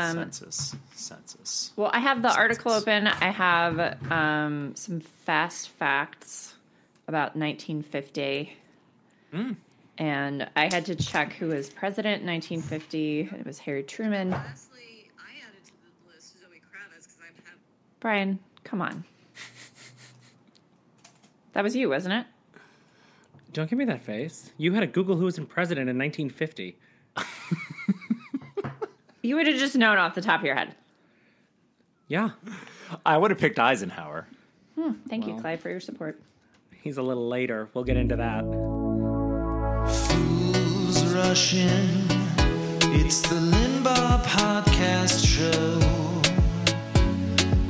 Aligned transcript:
census, 0.00 0.76
census. 0.94 1.72
Well, 1.76 1.90
I 1.92 2.00
have 2.00 2.22
the 2.22 2.34
article 2.34 2.72
open. 2.72 3.06
I 3.06 3.30
have 3.30 3.98
um, 4.10 4.74
some 4.74 5.00
fast 5.00 5.68
facts 5.70 6.54
about 7.08 7.36
1950. 7.36 8.56
And 9.98 10.48
I 10.56 10.72
had 10.72 10.86
to 10.86 10.94
check 10.94 11.34
who 11.34 11.48
was 11.48 11.70
president 11.70 12.22
in 12.22 12.28
1950. 12.28 13.20
It 13.38 13.46
was 13.46 13.58
Harry 13.60 13.82
Truman. 13.82 14.30
Lastly, 14.30 15.10
I 15.18 15.46
added 15.46 15.64
to 15.64 15.72
the 15.72 16.14
list 16.14 16.34
Zoe 16.40 16.60
Kravitz 16.60 17.04
because 17.04 17.18
I've 17.20 17.44
had 17.44 17.54
Brian, 18.00 18.38
come 18.64 18.80
on. 18.82 19.04
That 21.52 21.62
was 21.62 21.76
you, 21.76 21.90
wasn't 21.90 22.14
it? 22.14 22.26
Don't 23.52 23.68
give 23.68 23.78
me 23.78 23.84
that 23.84 24.02
face. 24.02 24.50
You 24.56 24.72
had 24.72 24.80
to 24.80 24.86
Google 24.86 25.16
who 25.16 25.26
was 25.26 25.36
in 25.36 25.44
president 25.44 25.90
in 25.90 25.98
1950. 25.98 26.76
You 29.22 29.36
would 29.36 29.46
have 29.46 29.56
just 29.56 29.76
known 29.76 29.98
off 29.98 30.14
the 30.14 30.20
top 30.20 30.40
of 30.40 30.46
your 30.46 30.54
head. 30.56 30.74
Yeah, 32.08 32.30
I 33.06 33.16
would 33.16 33.30
have 33.30 33.38
picked 33.38 33.58
Eisenhower. 33.58 34.26
Hmm, 34.74 34.92
thank 35.08 35.26
you, 35.26 35.40
Clyde, 35.40 35.60
for 35.60 35.70
your 35.70 35.80
support. 35.80 36.20
he's 36.82 36.96
a 36.98 37.02
little 37.02 37.28
later. 37.28 37.68
We'll 37.74 37.84
get 37.84 37.96
into 37.96 38.16
that. 38.16 38.42
Fools 39.88 41.04
rushing. 41.14 41.88
It's 42.94 43.20
the 43.22 43.36
Limbaugh 43.36 44.22
Podcast 44.24 45.24
Show 45.24 45.78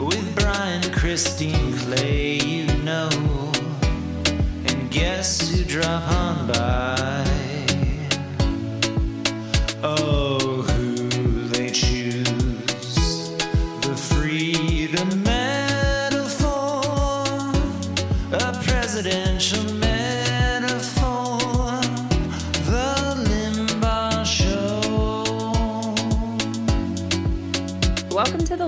with 0.04 0.34
Brian, 0.36 0.82
Christine, 0.92 1.76
Clay, 1.78 2.38
you 2.38 2.66
know, 2.82 3.08
and 4.66 4.90
guess 4.90 5.50
who 5.50 5.64
drop 5.64 6.02
on 6.10 6.46
by? 6.48 7.26
Oh, 9.84 10.21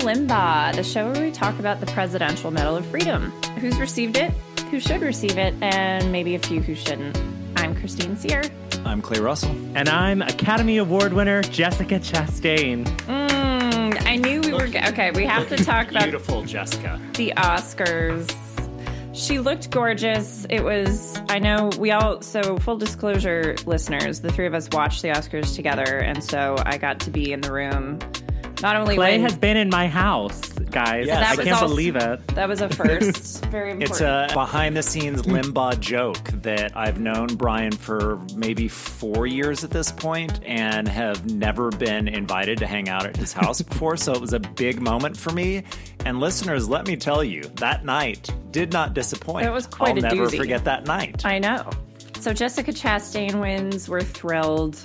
Limbaugh, 0.04 0.74
the 0.76 0.84
show 0.84 1.10
where 1.10 1.22
we 1.22 1.30
talk 1.30 1.58
about 1.58 1.80
the 1.80 1.86
Presidential 1.86 2.50
Medal 2.50 2.76
of 2.76 2.84
Freedom. 2.86 3.30
Who's 3.58 3.78
received 3.80 4.18
it, 4.18 4.32
who 4.70 4.78
should 4.78 5.00
receive 5.00 5.38
it, 5.38 5.54
and 5.62 6.12
maybe 6.12 6.34
a 6.34 6.38
few 6.38 6.60
who 6.60 6.74
shouldn't. 6.74 7.18
I'm 7.56 7.74
Christine 7.74 8.14
Sear. 8.16 8.42
I'm 8.84 9.00
Clay 9.00 9.20
Russell. 9.20 9.52
And 9.74 9.88
I'm 9.88 10.20
Academy 10.20 10.76
Award 10.76 11.14
winner 11.14 11.40
Jessica 11.42 11.98
Chastain. 12.00 12.84
Mm, 13.06 14.06
I 14.06 14.16
knew 14.16 14.42
we 14.42 14.52
were. 14.52 14.66
g- 14.66 14.78
Okay, 14.88 15.10
we 15.12 15.24
have 15.24 15.48
to 15.48 15.56
talk 15.64 15.90
about 15.90 16.02
Beautiful 16.02 16.42
Jessica. 16.44 17.00
the 17.14 17.32
Oscars. 17.38 18.30
She 19.14 19.38
looked 19.38 19.70
gorgeous. 19.70 20.44
It 20.50 20.64
was, 20.64 21.18
I 21.30 21.38
know 21.38 21.70
we 21.78 21.92
all, 21.92 22.20
so 22.20 22.58
full 22.58 22.76
disclosure, 22.76 23.54
listeners, 23.64 24.20
the 24.20 24.30
three 24.30 24.46
of 24.46 24.52
us 24.54 24.68
watched 24.72 25.00
the 25.02 25.08
Oscars 25.08 25.54
together. 25.54 25.84
And 25.98 26.22
so 26.22 26.56
I 26.66 26.76
got 26.76 27.00
to 27.00 27.10
be 27.10 27.32
in 27.32 27.40
the 27.40 27.52
room. 27.52 28.00
Not 28.62 28.76
only 28.76 28.94
Clay 28.96 29.12
when 29.12 29.20
has 29.22 29.36
been 29.36 29.56
in 29.56 29.68
my 29.68 29.88
house, 29.88 30.40
guys. 30.70 31.06
Yes. 31.06 31.32
I 31.38 31.42
can't 31.42 31.52
also- 31.52 31.68
believe 31.68 31.96
it. 31.96 32.26
that 32.28 32.48
was 32.48 32.60
a 32.60 32.68
first. 32.68 33.44
Very 33.46 33.72
important. 33.72 33.90
It's 33.90 34.00
a 34.00 34.28
behind 34.32 34.76
the 34.76 34.82
scenes 34.82 35.22
Limbaugh 35.22 35.78
joke 35.80 36.22
that 36.42 36.76
I've 36.76 36.98
known 36.98 37.26
Brian 37.36 37.72
for 37.72 38.18
maybe 38.36 38.68
four 38.68 39.26
years 39.26 39.64
at 39.64 39.70
this 39.70 39.92
point 39.92 40.40
and 40.44 40.88
have 40.88 41.26
never 41.30 41.70
been 41.70 42.08
invited 42.08 42.58
to 42.58 42.66
hang 42.66 42.88
out 42.88 43.04
at 43.06 43.16
his 43.16 43.32
house 43.32 43.60
before. 43.70 43.96
So 43.96 44.12
it 44.12 44.20
was 44.20 44.32
a 44.32 44.40
big 44.40 44.80
moment 44.80 45.16
for 45.16 45.30
me. 45.32 45.64
And 46.06 46.20
listeners, 46.20 46.68
let 46.68 46.86
me 46.86 46.96
tell 46.96 47.22
you, 47.24 47.42
that 47.56 47.84
night 47.84 48.30
did 48.50 48.72
not 48.72 48.94
disappoint. 48.94 49.46
It 49.46 49.50
was 49.50 49.66
quite 49.66 49.92
I'll 49.92 49.98
a 49.98 50.14
never 50.14 50.26
doozy. 50.28 50.36
forget 50.38 50.64
that 50.64 50.86
night. 50.86 51.24
I 51.26 51.38
know. 51.38 51.68
So 52.20 52.32
Jessica 52.32 52.72
Chastain 52.72 53.40
wins. 53.40 53.88
We're 53.88 54.00
thrilled. 54.02 54.80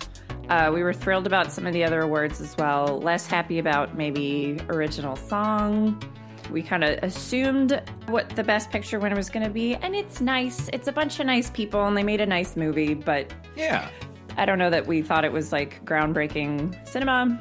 Uh, 0.50 0.72
we 0.74 0.82
were 0.82 0.94
thrilled 0.94 1.28
about 1.28 1.52
some 1.52 1.68
of 1.68 1.74
the 1.74 1.84
other 1.84 2.02
awards 2.02 2.42
as 2.42 2.58
well. 2.58 3.00
Less 3.00 3.28
happy 3.28 3.60
about 3.60 3.96
maybe 3.96 4.60
original 4.70 5.16
song. 5.16 6.02
We 6.50 6.64
kind 6.64 6.84
of 6.84 6.98
assumed 7.04 7.80
what 8.08 8.30
the 8.32 8.44
best 8.44 8.72
picture 8.72 9.00
winner 9.00 9.16
was 9.16 9.30
going 9.30 9.46
to 9.46 9.52
be, 9.52 9.76
and 9.76 9.96
it's 9.96 10.22
nice. 10.22 10.68
It's 10.74 10.88
a 10.88 10.92
bunch 10.92 11.20
of 11.20 11.28
nice 11.28 11.52
people, 11.52 11.86
and 11.86 11.96
they 11.96 12.02
made 12.02 12.20
a 12.20 12.26
nice 12.26 12.56
movie. 12.56 12.96
But 12.96 13.32
yeah. 13.56 13.90
I 14.38 14.46
don't 14.46 14.58
know 14.58 14.72
that 14.72 14.88
we 14.88 15.04
thought 15.04 15.24
it 15.24 15.32
was 15.32 15.52
like 15.52 15.86
groundbreaking 15.86 16.88
cinema. 16.88 17.40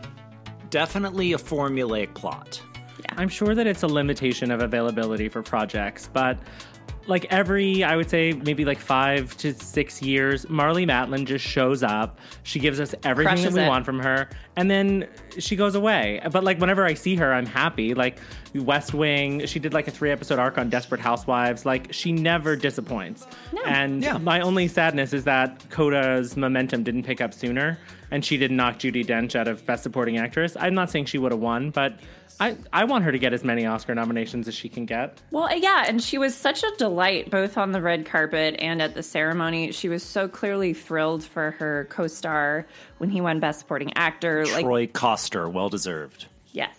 Definitely 0.69 1.33
a 1.33 1.39
formulaic 1.39 2.13
plot. 2.13 2.61
Yeah. 2.99 3.15
I'm 3.17 3.31
sure 3.31 3.55
that 3.55 3.67
it's 3.67 3.85
a 3.85 3.87
limitation 3.87 4.51
of 4.51 4.61
availability 4.61 5.31
for 5.31 5.43
projects, 5.43 6.11
but 6.13 6.39
like 7.09 7.27
every, 7.31 7.83
I 7.83 7.97
would 7.97 8.09
say 8.09 8.33
maybe 8.33 8.65
like 8.65 8.79
five 8.79 9.37
to 9.39 9.53
six 9.55 10.01
years, 10.03 10.45
Marlee 10.47 10.87
Matlin 10.87 11.25
just 11.25 11.45
shows 11.45 11.83
up. 11.83 12.19
She 12.45 12.61
gives 12.61 12.79
us 12.79 12.95
everything 13.03 13.35
Crushes 13.37 13.55
that 13.55 13.61
we 13.63 13.67
it. 13.67 13.69
want 13.69 13.85
from 13.85 13.99
her, 13.99 14.29
and 14.57 14.71
then 14.71 15.09
she 15.39 15.57
goes 15.57 15.75
away. 15.75 16.21
But 16.31 16.45
like 16.45 16.59
whenever 16.61 16.85
I 16.85 16.95
see 16.95 17.17
her, 17.17 17.33
I'm 17.33 17.47
happy. 17.47 17.95
Like 17.95 18.19
West 18.55 18.95
Wing, 18.95 19.45
she 19.47 19.59
did 19.59 19.73
like 19.75 19.89
a 19.89 19.91
three 19.91 20.11
episode 20.11 20.39
arc 20.39 20.59
on 20.59 20.69
Desperate 20.69 21.01
Housewives. 21.01 21.65
Like 21.67 21.93
she 21.93 22.13
never 22.13 22.55
disappoints. 22.57 23.27
And 23.67 24.03
Yeah. 24.03 24.19
my 24.19 24.41
only 24.41 24.69
sadness 24.69 25.13
is 25.13 25.25
that 25.25 25.69
Coda's 25.71 26.37
momentum 26.37 26.83
didn't 26.85 27.03
pick 27.05 27.21
up 27.21 27.33
sooner, 27.35 27.79
and 28.11 28.25
she 28.25 28.37
did 28.37 28.51
knock 28.51 28.79
Judi 28.79 29.05
Dench 29.05 29.35
out 29.35 29.49
of 29.49 29.65
Best 29.67 29.83
Supporting 29.83 30.19
Actress. 30.19 30.57
I'm 30.59 30.75
not 30.75 30.91
saying 30.91 31.07
she 31.07 31.19
would 31.19 31.33
have 31.33 31.41
won, 31.41 31.71
but. 31.71 31.95
I, 32.41 32.57
I 32.73 32.85
want 32.85 33.03
her 33.03 33.11
to 33.11 33.19
get 33.19 33.33
as 33.33 33.43
many 33.43 33.67
Oscar 33.67 33.97
nominations 33.97 34.47
as 34.47 34.55
she 34.55 34.69
can 34.69 34.87
get. 34.87 35.21
Well, 35.33 35.53
yeah, 35.59 35.87
and 35.89 36.01
she 36.01 36.19
was 36.19 36.37
such 36.37 36.63
a 36.63 36.71
delight 36.79 37.31
both 37.31 37.59
on 37.59 37.73
the 37.73 37.83
red 37.83 38.07
carpet 38.07 38.55
and 38.61 38.81
at 38.81 38.95
the 38.95 39.03
ceremony. 39.03 39.73
She 39.73 39.89
was 39.89 40.05
so 40.05 40.29
clearly 40.29 40.73
thrilled 40.73 41.25
for 41.25 41.51
her 41.53 41.89
co-star 41.91 42.65
when 42.99 43.11
he 43.11 43.21
won 43.21 43.41
Best 43.41 43.59
Supporting 43.59 43.93
Actor. 43.97 44.47
Like, 44.47 44.65
Troy 44.65 44.87
Kotsur, 44.87 45.51
well 45.51 45.69
deserved. 45.69 46.27
yes, 46.53 46.77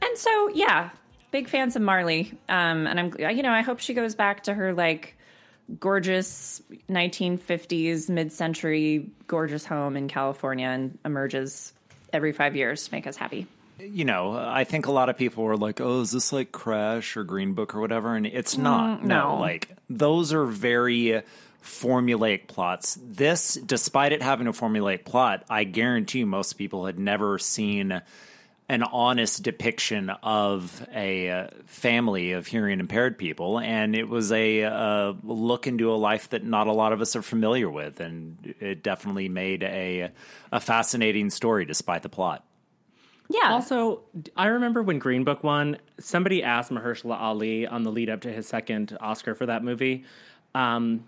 and 0.00 0.16
so 0.16 0.48
yeah, 0.54 0.88
big 1.32 1.48
fans 1.48 1.76
of 1.76 1.82
Marlee. 1.82 2.32
Um, 2.48 2.86
and 2.86 2.98
I'm, 2.98 3.14
you 3.18 3.42
know, 3.42 3.52
I 3.52 3.60
hope 3.60 3.80
she 3.80 3.92
goes 3.92 4.14
back 4.14 4.44
to 4.44 4.54
her 4.54 4.72
like 4.72 5.18
gorgeous 5.80 6.62
1950s 6.88 8.08
mid-century 8.08 9.10
gorgeous 9.26 9.66
home 9.66 9.96
in 9.96 10.08
California 10.08 10.68
and 10.68 10.98
emerges 11.04 11.72
every 12.12 12.32
five 12.32 12.56
years 12.56 12.86
to 12.86 12.92
make 12.92 13.06
us 13.06 13.16
happy. 13.16 13.46
you 13.78 14.04
know, 14.04 14.32
I 14.32 14.64
think 14.64 14.86
a 14.86 14.92
lot 14.92 15.08
of 15.08 15.16
people 15.16 15.44
were 15.44 15.56
like, 15.56 15.80
"Oh, 15.80 16.00
is 16.00 16.10
this 16.10 16.32
like 16.32 16.52
Crash 16.52 17.16
or 17.16 17.24
Green 17.24 17.52
Book 17.52 17.74
or 17.74 17.80
whatever?" 17.80 18.16
And 18.16 18.26
it's 18.26 18.56
mm, 18.56 18.62
not. 18.62 19.04
no. 19.04 19.34
no. 19.34 19.40
like 19.40 19.68
those 19.88 20.32
are 20.32 20.44
very 20.44 21.22
formulaic 21.62 22.48
plots. 22.48 22.98
This, 23.02 23.54
despite 23.54 24.12
it 24.12 24.22
having 24.22 24.46
a 24.46 24.52
formulaic 24.52 25.04
plot, 25.04 25.44
I 25.48 25.64
guarantee 25.64 26.24
most 26.24 26.54
people 26.54 26.86
had 26.86 26.98
never 26.98 27.38
seen 27.38 28.00
an 28.68 28.82
honest 28.82 29.42
depiction 29.42 30.10
of 30.22 30.86
a 30.94 31.30
uh, 31.30 31.48
family 31.66 32.32
of 32.32 32.46
hearing 32.46 32.80
impaired 32.80 33.16
people, 33.16 33.58
and 33.58 33.96
it 33.96 34.08
was 34.08 34.30
a 34.30 34.64
uh, 34.64 35.14
look 35.22 35.66
into 35.66 35.90
a 35.90 35.96
life 35.96 36.28
that 36.30 36.44
not 36.44 36.66
a 36.66 36.72
lot 36.72 36.92
of 36.92 37.00
us 37.00 37.16
are 37.16 37.22
familiar 37.22 37.70
with, 37.70 38.00
and 38.00 38.54
it 38.60 38.82
definitely 38.82 39.28
made 39.28 39.62
a 39.62 40.10
a 40.52 40.60
fascinating 40.60 41.30
story 41.30 41.64
despite 41.64 42.02
the 42.02 42.08
plot. 42.08 42.44
Yeah. 43.30 43.52
Also, 43.52 44.02
I 44.36 44.46
remember 44.46 44.82
when 44.82 44.98
Green 44.98 45.24
Book 45.24 45.44
won, 45.44 45.78
somebody 45.98 46.42
asked 46.42 46.70
Mahershala 46.70 47.20
Ali 47.20 47.66
on 47.66 47.82
the 47.82 47.90
lead 47.90 48.08
up 48.08 48.22
to 48.22 48.32
his 48.32 48.48
second 48.48 48.96
Oscar 49.00 49.34
for 49.34 49.46
that 49.46 49.62
movie. 49.62 50.04
Um, 50.54 51.04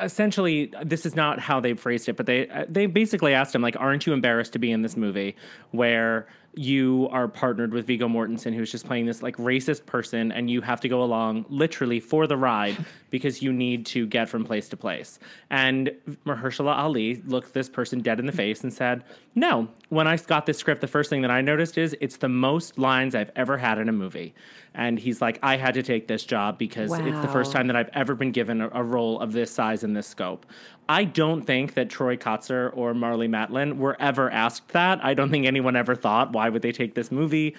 essentially, 0.00 0.72
this 0.82 1.06
is 1.06 1.14
not 1.14 1.38
how 1.38 1.60
they 1.60 1.74
phrased 1.74 2.08
it, 2.08 2.16
but 2.16 2.26
they 2.26 2.48
uh, 2.48 2.66
they 2.68 2.86
basically 2.86 3.34
asked 3.34 3.54
him 3.54 3.62
like, 3.62 3.76
"Aren't 3.78 4.06
you 4.06 4.12
embarrassed 4.12 4.52
to 4.54 4.58
be 4.58 4.70
in 4.70 4.82
this 4.82 4.96
movie? 4.96 5.36
Where 5.70 6.26
you 6.54 7.08
are 7.12 7.28
partnered 7.28 7.72
with 7.72 7.86
Viggo 7.86 8.08
Mortensen, 8.08 8.54
who's 8.54 8.70
just 8.70 8.86
playing 8.86 9.06
this 9.06 9.22
like 9.22 9.36
racist 9.36 9.86
person, 9.86 10.32
and 10.32 10.50
you 10.50 10.60
have 10.60 10.80
to 10.80 10.88
go 10.88 11.02
along 11.02 11.46
literally 11.48 12.00
for 12.00 12.26
the 12.26 12.36
ride 12.36 12.76
because 13.10 13.42
you 13.42 13.52
need 13.52 13.86
to 13.86 14.06
get 14.06 14.28
from 14.28 14.44
place 14.44 14.68
to 14.70 14.76
place?" 14.76 15.18
And 15.50 15.92
Mahershala 16.26 16.76
Ali 16.76 17.22
looked 17.26 17.54
this 17.54 17.68
person 17.68 18.00
dead 18.00 18.18
in 18.18 18.26
the 18.26 18.32
mm-hmm. 18.32 18.38
face 18.38 18.62
and 18.62 18.72
said, 18.72 19.04
"No. 19.34 19.68
When 19.88 20.06
I 20.06 20.16
got 20.16 20.46
this 20.46 20.58
script, 20.58 20.80
the 20.80 20.86
first 20.86 21.10
thing 21.10 21.22
that 21.22 21.30
I 21.30 21.40
noticed 21.40 21.78
is 21.78 21.96
it's 22.00 22.16
the 22.16 22.28
most 22.28 22.78
lines 22.78 23.14
I've 23.14 23.32
ever 23.36 23.56
had 23.56 23.78
in 23.78 23.88
a 23.88 23.92
movie." 23.92 24.34
And 24.74 24.98
he's 24.98 25.20
like, 25.20 25.38
"I 25.42 25.56
had 25.56 25.74
to 25.74 25.82
take 25.82 26.08
this 26.08 26.24
job 26.24 26.58
because 26.58 26.92
it's 26.92 27.20
the 27.20 27.28
first 27.28 27.52
time 27.52 27.66
that 27.68 27.76
I've 27.76 27.90
ever 27.92 28.14
been 28.14 28.32
given 28.32 28.60
a, 28.60 28.68
a 28.72 28.82
role 28.82 29.20
of 29.20 29.32
this 29.32 29.50
size 29.50 29.84
and 29.84 29.96
this 29.96 30.06
scope." 30.06 30.46
I 30.90 31.04
don't 31.04 31.42
think 31.42 31.74
that 31.74 31.88
Troy 31.88 32.16
Kotsur 32.16 32.70
or 32.76 32.92
Marlee 32.94 33.28
Matlin 33.28 33.76
were 33.76 33.96
ever 34.00 34.28
asked 34.30 34.68
that. 34.70 35.02
I 35.04 35.14
don't 35.14 35.30
think 35.30 35.46
anyone 35.46 35.76
ever 35.76 35.94
thought, 35.94 36.32
why 36.32 36.48
would 36.48 36.62
they 36.62 36.72
take 36.72 36.94
this 36.94 37.12
movie? 37.12 37.54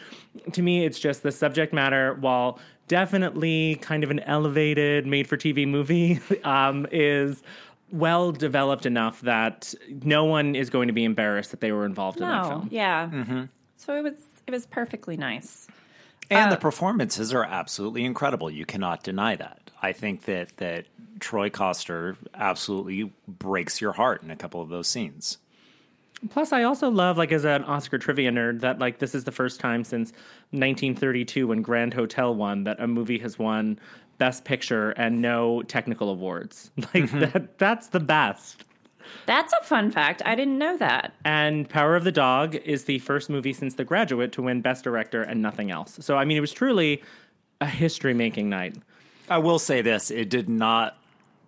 To 0.51 0.61
me, 0.61 0.85
it's 0.85 0.99
just 0.99 1.23
the 1.23 1.31
subject 1.31 1.71
matter, 1.71 2.15
while 2.15 2.59
definitely 2.89 3.75
kind 3.81 4.03
of 4.03 4.11
an 4.11 4.19
elevated 4.21 5.05
made 5.07 5.27
for 5.27 5.37
TV 5.37 5.65
movie, 5.65 6.19
um, 6.43 6.85
is 6.91 7.41
well 7.89 8.33
developed 8.33 8.85
enough 8.85 9.21
that 9.21 9.73
no 10.03 10.25
one 10.25 10.53
is 10.55 10.69
going 10.69 10.87
to 10.87 10.93
be 10.93 11.03
embarrassed 11.05 11.51
that 11.51 11.61
they 11.61 11.71
were 11.71 11.85
involved 11.85 12.19
in 12.19 12.27
that 12.27 12.43
No, 12.43 12.49
film. 12.49 12.67
yeah. 12.69 13.45
So 13.77 13.95
it 13.95 14.03
was 14.03 14.15
it 14.45 14.51
was 14.51 14.65
perfectly 14.65 15.15
nice. 15.15 15.67
And 16.29 16.51
the 16.51 16.57
performances 16.57 17.33
are 17.33 17.43
absolutely 17.43 18.05
incredible. 18.05 18.49
You 18.49 18.65
cannot 18.65 19.03
deny 19.03 19.35
that. 19.37 19.71
I 19.81 19.91
think 19.93 20.23
that 20.23 20.55
that 20.57 20.85
Troy 21.21 21.49
Kotsur 21.49 22.17
absolutely 22.33 23.11
breaks 23.27 23.79
your 23.79 23.93
heart 23.93 24.23
in 24.23 24.31
a 24.31 24.35
couple 24.35 24.61
of 24.61 24.69
those 24.69 24.87
scenes. 24.87 25.37
Plus, 26.29 26.51
I 26.51 26.63
also 26.63 26.89
love, 26.89 27.17
like, 27.17 27.31
as 27.31 27.45
an 27.45 27.63
Oscar 27.63 27.97
trivia 27.97 28.31
nerd, 28.31 28.59
that 28.59 28.77
like 28.77 28.99
this 28.99 29.15
is 29.15 29.23
the 29.23 29.31
first 29.31 29.59
time 29.59 29.83
since 29.83 30.11
1932 30.51 31.47
when 31.47 31.61
Grand 31.61 31.93
Hotel 31.93 32.35
won 32.35 32.65
that 32.65 32.79
a 32.79 32.87
movie 32.87 33.17
has 33.19 33.39
won 33.39 33.79
Best 34.19 34.45
Picture 34.45 34.91
and 34.91 35.21
no 35.21 35.63
technical 35.63 36.09
awards. 36.09 36.69
Like 36.77 37.05
mm-hmm. 37.05 37.19
that, 37.21 37.57
that's 37.57 37.87
the 37.87 37.99
best. 37.99 38.65
That's 39.25 39.51
a 39.53 39.63
fun 39.63 39.91
fact. 39.91 40.21
I 40.25 40.35
didn't 40.35 40.59
know 40.59 40.77
that. 40.77 41.13
And 41.25 41.67
Power 41.67 41.95
of 41.95 42.03
the 42.03 42.11
Dog 42.11 42.55
is 42.55 42.83
the 42.83 42.99
first 42.99 43.29
movie 43.29 43.53
since 43.53 43.73
The 43.73 43.83
Graduate 43.83 44.31
to 44.33 44.43
win 44.43 44.61
Best 44.61 44.83
Director 44.83 45.23
and 45.23 45.41
nothing 45.41 45.71
else. 45.71 45.97
So, 46.01 46.17
I 46.17 46.25
mean, 46.25 46.37
it 46.37 46.41
was 46.41 46.53
truly 46.53 47.01
a 47.59 47.65
history 47.65 48.13
making 48.13 48.49
night. 48.49 48.75
I 49.27 49.39
will 49.39 49.59
say 49.59 49.81
this: 49.81 50.11
it 50.11 50.29
did 50.29 50.49
not 50.49 51.00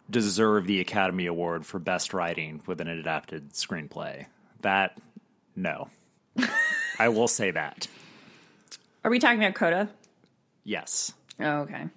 deserve 0.09 0.67
the 0.67 0.79
Academy 0.79 1.25
Award 1.25 1.65
for 1.65 1.79
Best 1.79 2.13
Writing 2.13 2.61
with 2.65 2.81
an 2.81 2.87
adapted 2.87 3.51
screenplay. 3.53 4.25
That 4.61 4.97
no, 5.55 5.89
I 6.99 7.09
will 7.09 7.27
say 7.27 7.51
that. 7.51 7.87
Are 9.03 9.11
we 9.11 9.19
talking 9.19 9.39
about 9.39 9.55
Coda? 9.55 9.89
Yes. 10.63 11.13
Oh, 11.39 11.61
okay. 11.61 11.87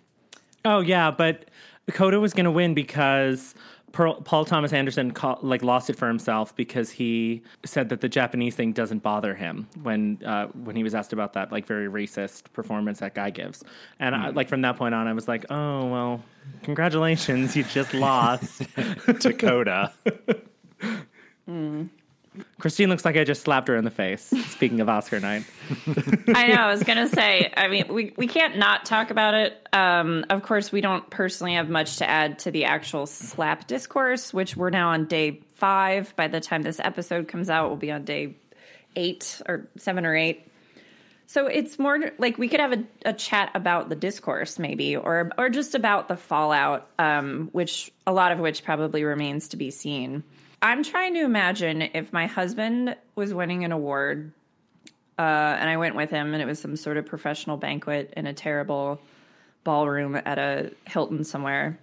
Oh, 0.64 0.80
yeah, 0.80 1.10
but 1.10 1.48
Coda 1.92 2.18
was 2.18 2.32
going 2.32 2.44
to 2.44 2.50
win 2.50 2.74
because 2.74 3.54
Pearl, 3.96 4.20
Paul 4.20 4.44
Thomas 4.44 4.74
Anderson 4.74 5.10
ca- 5.10 5.38
like 5.40 5.62
lost 5.62 5.88
it 5.88 5.96
for 5.96 6.06
himself 6.06 6.54
because 6.54 6.90
he 6.90 7.42
said 7.64 7.88
that 7.88 8.02
the 8.02 8.10
Japanese 8.10 8.54
thing 8.54 8.72
doesn't 8.72 9.02
bother 9.02 9.34
him 9.34 9.66
when 9.82 10.18
uh, 10.22 10.48
when 10.48 10.76
he 10.76 10.82
was 10.82 10.94
asked 10.94 11.14
about 11.14 11.32
that 11.32 11.50
like 11.50 11.66
very 11.66 11.88
racist 11.88 12.52
performance 12.52 13.00
that 13.00 13.14
guy 13.14 13.30
gives. 13.30 13.64
And 13.98 14.14
I, 14.14 14.28
like 14.28 14.50
from 14.50 14.60
that 14.60 14.76
point 14.76 14.94
on, 14.94 15.08
I 15.08 15.14
was 15.14 15.28
like, 15.28 15.46
oh 15.48 15.86
well, 15.86 16.22
congratulations, 16.62 17.56
you 17.56 17.64
just 17.64 17.94
lost. 18.08 18.64
Dakota. 19.18 19.94
Christine 22.58 22.88
looks 22.88 23.04
like 23.04 23.16
I 23.16 23.24
just 23.24 23.42
slapped 23.42 23.68
her 23.68 23.76
in 23.76 23.84
the 23.84 23.90
face. 23.90 24.22
Speaking 24.48 24.80
of 24.80 24.88
Oscar 24.88 25.20
night, 25.20 25.44
I 26.34 26.48
know. 26.48 26.54
I 26.54 26.70
was 26.70 26.82
gonna 26.82 27.08
say. 27.08 27.52
I 27.56 27.68
mean, 27.68 27.92
we 27.92 28.12
we 28.16 28.26
can't 28.26 28.56
not 28.56 28.84
talk 28.84 29.10
about 29.10 29.34
it. 29.34 29.68
Um, 29.72 30.24
of 30.30 30.42
course, 30.42 30.72
we 30.72 30.80
don't 30.80 31.08
personally 31.10 31.54
have 31.54 31.68
much 31.68 31.98
to 31.98 32.08
add 32.08 32.38
to 32.40 32.50
the 32.50 32.64
actual 32.64 33.06
slap 33.06 33.66
discourse, 33.66 34.32
which 34.32 34.56
we're 34.56 34.70
now 34.70 34.90
on 34.90 35.06
day 35.06 35.42
five. 35.54 36.14
By 36.16 36.28
the 36.28 36.40
time 36.40 36.62
this 36.62 36.80
episode 36.80 37.28
comes 37.28 37.50
out, 37.50 37.68
we'll 37.68 37.76
be 37.76 37.92
on 37.92 38.04
day 38.04 38.36
eight 38.96 39.40
or 39.46 39.68
seven 39.76 40.06
or 40.06 40.16
eight. 40.16 40.50
So 41.28 41.48
it's 41.48 41.78
more 41.78 42.12
like 42.18 42.38
we 42.38 42.48
could 42.48 42.60
have 42.60 42.72
a, 42.72 42.84
a 43.04 43.12
chat 43.12 43.50
about 43.54 43.88
the 43.88 43.96
discourse, 43.96 44.58
maybe, 44.58 44.96
or 44.96 45.32
or 45.36 45.50
just 45.50 45.74
about 45.74 46.08
the 46.08 46.16
fallout, 46.16 46.88
um, 46.98 47.48
which 47.52 47.90
a 48.06 48.12
lot 48.12 48.32
of 48.32 48.38
which 48.38 48.64
probably 48.64 49.02
remains 49.02 49.48
to 49.48 49.56
be 49.56 49.70
seen. 49.70 50.22
I'm 50.62 50.82
trying 50.82 51.14
to 51.14 51.24
imagine 51.24 51.82
if 51.82 52.12
my 52.12 52.26
husband 52.26 52.96
was 53.14 53.34
winning 53.34 53.64
an 53.64 53.72
award 53.72 54.32
uh, 55.18 55.22
and 55.22 55.68
I 55.70 55.76
went 55.78 55.96
with 55.96 56.10
him, 56.10 56.34
and 56.34 56.42
it 56.42 56.46
was 56.46 56.58
some 56.58 56.76
sort 56.76 56.98
of 56.98 57.06
professional 57.06 57.56
banquet 57.56 58.12
in 58.16 58.26
a 58.26 58.34
terrible 58.34 59.00
ballroom 59.64 60.14
at 60.14 60.38
a 60.38 60.72
Hilton 60.86 61.24
somewhere. 61.24 61.78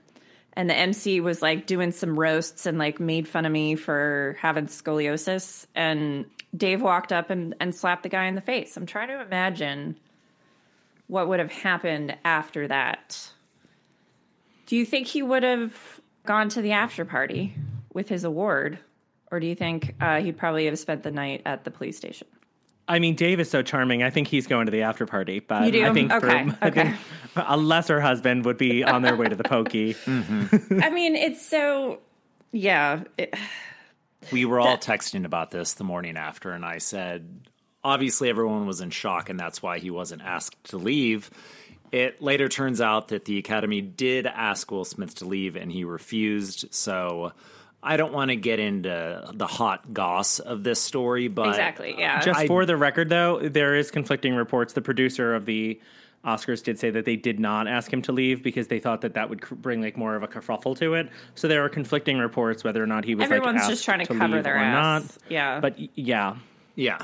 And 0.54 0.70
the 0.70 0.76
MC 0.76 1.20
was 1.20 1.42
like 1.42 1.66
doing 1.66 1.92
some 1.92 2.20
roasts 2.20 2.68
and 2.68 2.78
like 2.78 3.00
made 3.00 3.28
fun 3.28 3.46
of 3.46 3.52
me 3.52 3.76
for 3.76 4.38
having 4.40 4.68
scoliosis. 4.68 5.66
And 5.74 6.26
Dave 6.56 6.84
walked 6.84 7.12
up 7.12 7.32
and, 7.32 7.56
and 7.60 7.74
slapped 7.74 8.04
the 8.04 8.10
guy 8.10 8.26
in 8.26 8.36
the 8.36 8.42
face. 8.42 8.78
I'm 8.78 8.86
trying 8.86 9.08
to 9.08 9.20
imagine 9.20 9.98
what 11.08 11.28
would 11.28 11.40
have 11.40 11.52
happened 11.52 12.16
after 12.24 12.68
that. 12.68 13.32
Do 14.68 14.76
you 14.76 14.86
think 14.86 15.08
he 15.08 15.24
would 15.24 15.42
have 15.42 16.00
gone 16.24 16.50
to 16.50 16.62
the 16.62 16.72
after 16.72 17.04
party 17.04 17.56
with 17.94 18.10
his 18.10 18.24
award? 18.24 18.80
Or 19.32 19.40
do 19.40 19.48
you 19.48 19.56
think 19.56 19.96
uh, 20.00 20.22
he'd 20.22 20.38
probably 20.38 20.66
have 20.66 20.78
spent 20.78 21.04
the 21.04 21.12
night 21.12 21.42
at 21.46 21.64
the 21.64 21.72
police 21.72 21.98
station? 21.98 22.28
I 22.88 23.00
mean, 23.00 23.16
Dave 23.16 23.40
is 23.40 23.50
so 23.50 23.62
charming. 23.62 24.04
I 24.04 24.10
think 24.10 24.28
he's 24.28 24.46
going 24.46 24.66
to 24.66 24.72
the 24.72 24.82
after 24.82 25.06
party, 25.06 25.40
but 25.40 25.66
You 25.66 25.72
do? 25.72 25.86
I 25.86 25.94
think 25.94 26.12
for- 26.12 26.18
Okay, 26.18 26.50
I 26.62 26.68
okay. 26.68 26.84
think 26.84 26.96
a 27.36 27.56
lesser 27.58 28.02
husband 28.02 28.46
would 28.46 28.58
be 28.58 28.84
on 28.84 29.02
their 29.02 29.16
way 29.16 29.28
to 29.28 29.36
the 29.36 29.44
pokey. 29.44 29.96
I 30.08 30.90
mean, 30.90 31.16
it's 31.16 31.46
so, 31.48 32.00
yeah. 32.52 33.04
It, 33.18 33.34
We 34.32 34.46
were 34.46 34.58
all 34.60 34.78
texting 34.78 35.26
about 35.26 35.52
this 35.52 35.74
the 35.74 35.84
morning 35.84 36.16
after, 36.16 36.52
and 36.52 36.64
I 36.64 36.78
said, 36.78 37.42
obviously, 37.84 38.30
everyone 38.30 38.66
was 38.66 38.80
in 38.80 38.90
shock, 38.90 39.30
and 39.30 39.38
that's 39.38 39.62
why 39.62 39.80
he 39.80 39.90
wasn't 39.92 40.22
asked 40.22 40.64
to 40.70 40.78
leave. 40.78 41.30
It 41.92 42.22
later 42.22 42.48
turns 42.48 42.80
out 42.80 43.10
that 43.10 43.26
the 43.26 43.38
Academy 43.38 43.82
did 43.82 44.26
ask 44.26 44.72
Will 44.72 44.86
Smith 44.86 45.16
to 45.16 45.26
leave, 45.26 45.58
and 45.58 45.70
he 45.70 45.84
refused. 45.84 46.74
So 46.74 47.34
I 47.84 47.98
don't 47.98 48.14
want 48.14 48.30
to 48.30 48.36
get 48.36 48.60
into 48.60 49.30
the 49.34 49.46
hot 49.48 49.94
goss 49.94 50.40
of 50.40 50.64
this 50.64 50.82
story, 50.82 51.28
but 51.28 51.50
exactly, 51.50 51.96
yeah. 51.98 52.22
Just 52.22 52.40
I- 52.40 52.48
for 52.48 52.66
the 52.66 52.78
record, 52.78 53.10
though, 53.10 53.40
there 53.40 53.76
is 53.76 53.92
conflicting 53.92 54.36
reports. 54.36 54.74
The 54.74 54.82
producer 54.82 55.36
of 55.36 55.46
the 55.46 55.80
Oscars 56.26 56.64
did 56.64 56.80
say 56.80 56.90
that 56.90 57.04
they 57.04 57.18
did 57.18 57.38
not 57.40 57.68
ask 57.68 57.92
him 57.92 58.02
to 58.04 58.14
leave 58.14 58.42
because 58.42 58.70
they 58.70 58.80
thought 58.80 59.02
that 59.02 59.16
that 59.16 59.30
would 59.30 59.42
bring 59.62 59.82
like 59.82 59.98
more 59.98 60.16
of 60.16 60.24
a 60.24 60.28
kerfuffle 60.28 60.78
to 60.78 60.94
it. 60.94 61.10
So 61.36 61.50
there 61.50 61.66
are 61.66 61.70
conflicting 61.70 62.18
reports 62.18 62.64
whether 62.64 62.82
or 62.82 62.88
not 62.88 63.04
he 63.04 63.14
was 63.14 63.26
Everyone's 63.26 63.60
like 63.60 63.70
just 63.70 63.84
trying 63.84 64.00
to 64.00 64.06
to 64.06 64.18
cover 64.18 64.42
their 64.42 64.56
ass. 64.56 65.04
not. 65.04 65.18
Yeah. 65.30 65.60
but 65.60 65.76
yeah, 65.98 66.38
Yeah. 66.76 67.00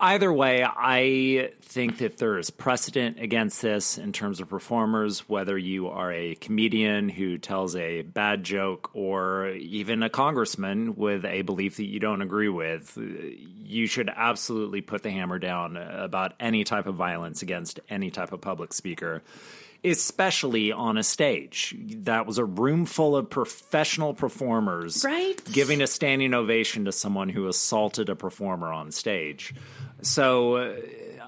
Either 0.00 0.32
way, 0.32 0.64
I 0.64 1.52
think 1.62 1.98
that 1.98 2.18
there 2.18 2.38
is 2.38 2.50
precedent 2.50 3.20
against 3.20 3.62
this 3.62 3.96
in 3.96 4.12
terms 4.12 4.40
of 4.40 4.48
performers, 4.48 5.28
whether 5.28 5.56
you 5.56 5.88
are 5.88 6.12
a 6.12 6.34
comedian 6.34 7.08
who 7.08 7.38
tells 7.38 7.76
a 7.76 8.02
bad 8.02 8.42
joke 8.42 8.90
or 8.94 9.50
even 9.50 10.02
a 10.02 10.10
congressman 10.10 10.96
with 10.96 11.24
a 11.24 11.42
belief 11.42 11.76
that 11.76 11.86
you 11.86 12.00
don't 12.00 12.22
agree 12.22 12.48
with. 12.48 12.98
You 12.98 13.86
should 13.86 14.10
absolutely 14.14 14.80
put 14.80 15.04
the 15.04 15.10
hammer 15.10 15.38
down 15.38 15.76
about 15.76 16.34
any 16.40 16.64
type 16.64 16.86
of 16.86 16.96
violence 16.96 17.42
against 17.42 17.78
any 17.88 18.10
type 18.10 18.32
of 18.32 18.40
public 18.40 18.72
speaker. 18.72 19.22
Especially 19.84 20.72
on 20.72 20.98
a 20.98 21.02
stage. 21.04 21.74
That 22.04 22.26
was 22.26 22.38
a 22.38 22.44
room 22.44 22.84
full 22.84 23.16
of 23.16 23.30
professional 23.30 24.12
performers 24.14 25.04
Right. 25.04 25.36
giving 25.52 25.80
a 25.80 25.86
standing 25.86 26.34
ovation 26.34 26.84
to 26.86 26.92
someone 26.92 27.28
who 27.28 27.46
assaulted 27.46 28.08
a 28.08 28.16
performer 28.16 28.72
on 28.72 28.90
stage. 28.90 29.54
So 30.02 30.56
uh, 30.56 30.76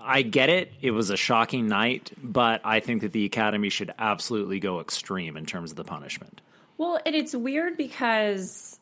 I 0.03 0.23
get 0.23 0.49
it. 0.49 0.73
It 0.83 0.91
was 0.91 1.11
a 1.11 1.17
shocking 1.17 1.69
night, 1.69 2.11
but 2.23 2.61
I 2.65 2.81
think 2.81 3.03
that 3.03 3.13
the 3.13 3.25
Academy 3.25 3.69
should 3.69 3.93
absolutely 3.99 4.59
go 4.61 4.81
extreme 4.81 5.37
in 5.37 5.47
terms 5.47 5.71
of 5.71 5.77
the 5.77 5.85
punishment. 5.85 6.41
Well, 6.79 6.99
and 7.07 7.15
it's 7.15 7.35
weird 7.35 7.77
because 7.77 8.79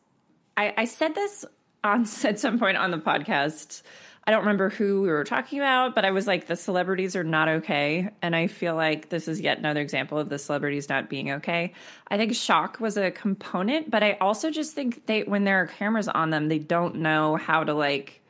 I, 0.57 0.73
I 0.77 0.85
said 0.87 1.15
this 1.15 1.45
on 1.85 2.03
at 2.25 2.39
some 2.41 2.59
point 2.59 2.77
on 2.77 2.91
the 2.91 2.99
podcast. 2.99 3.83
I 4.29 4.31
don't 4.31 4.41
remember 4.41 4.69
who 4.69 5.01
we 5.01 5.09
were 5.09 5.25
talking 5.25 5.59
about, 5.59 5.95
but 5.95 6.05
I 6.05 6.11
was 6.11 6.27
like, 6.27 6.49
the 6.49 6.55
celebrities 6.55 7.17
are 7.17 7.25
not 7.25 7.49
okay. 7.49 8.11
And 8.21 8.37
I 8.37 8.47
feel 8.47 8.75
like 8.75 9.09
this 9.09 9.27
is 9.27 9.41
yet 9.41 9.57
another 9.57 9.81
example 9.81 10.19
of 10.19 10.29
the 10.29 10.39
celebrities 10.39 10.91
not 10.91 11.09
being 11.09 11.33
okay. 11.33 11.73
I 12.09 12.19
think 12.19 12.35
shock 12.35 12.79
was 12.79 12.99
a 12.99 13.11
component, 13.11 13.91
but 13.91 14.03
I 14.03 14.19
also 14.21 14.51
just 14.51 14.75
think 14.75 15.07
they, 15.07 15.23
when 15.23 15.45
there 15.45 15.63
are 15.63 15.67
cameras 15.67 16.09
on 16.09 16.29
them, 16.29 16.49
they 16.49 16.59
don't 16.59 16.97
know 16.97 17.37
how 17.37 17.65
to 17.65 17.73
like 17.73 18.21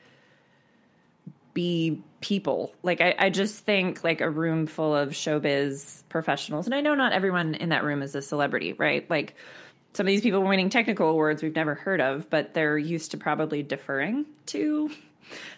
be 1.53 2.01
people. 2.21 2.73
Like 2.85 3.01
I, 3.01 3.17
I 3.19 3.31
just 3.31 3.65
think 3.65 4.05
like 4.05 4.21
a 4.21 4.31
room 4.31 4.69
full 4.69 4.95
of 4.95 5.11
showbiz 5.11 6.05
professionals, 6.09 6.67
and 6.67 6.77
I 6.77 6.81
know 6.81 6.95
not 6.95 7.13
everyone 7.13 7.57
in 7.57 7.71
that 7.71 7.83
room 7.83 8.03
is 8.03 8.15
a 8.15 8.23
celebrity, 8.23 8.73
right? 8.75 9.11
Like 9.11 9.35
some 9.95 10.07
of 10.07 10.09
these 10.13 10.21
people 10.21 10.45
winning 10.45 10.71
technical 10.71 11.09
awards 11.09 11.43
we've 11.43 11.57
never 11.57 11.75
heard 11.75 12.01
of, 12.01 12.31
but 12.31 12.55
they're 12.55 12.79
used 12.79 13.11
to 13.11 13.17
probably 13.17 13.65
deferring 13.65 14.27
to 14.47 14.93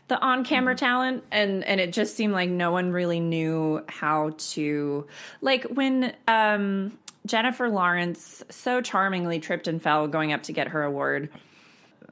the 0.08 0.18
on-camera 0.20 0.74
talent 0.74 1.24
and 1.30 1.64
and 1.64 1.80
it 1.80 1.92
just 1.92 2.16
seemed 2.16 2.32
like 2.32 2.50
no 2.50 2.72
one 2.72 2.92
really 2.92 3.20
knew 3.20 3.82
how 3.88 4.32
to 4.38 5.06
like 5.40 5.64
when 5.64 6.14
um 6.28 6.98
Jennifer 7.26 7.68
Lawrence 7.68 8.42
so 8.50 8.80
charmingly 8.80 9.40
tripped 9.40 9.68
and 9.68 9.80
fell 9.80 10.08
going 10.08 10.32
up 10.32 10.44
to 10.44 10.52
get 10.52 10.68
her 10.68 10.82
award. 10.82 11.28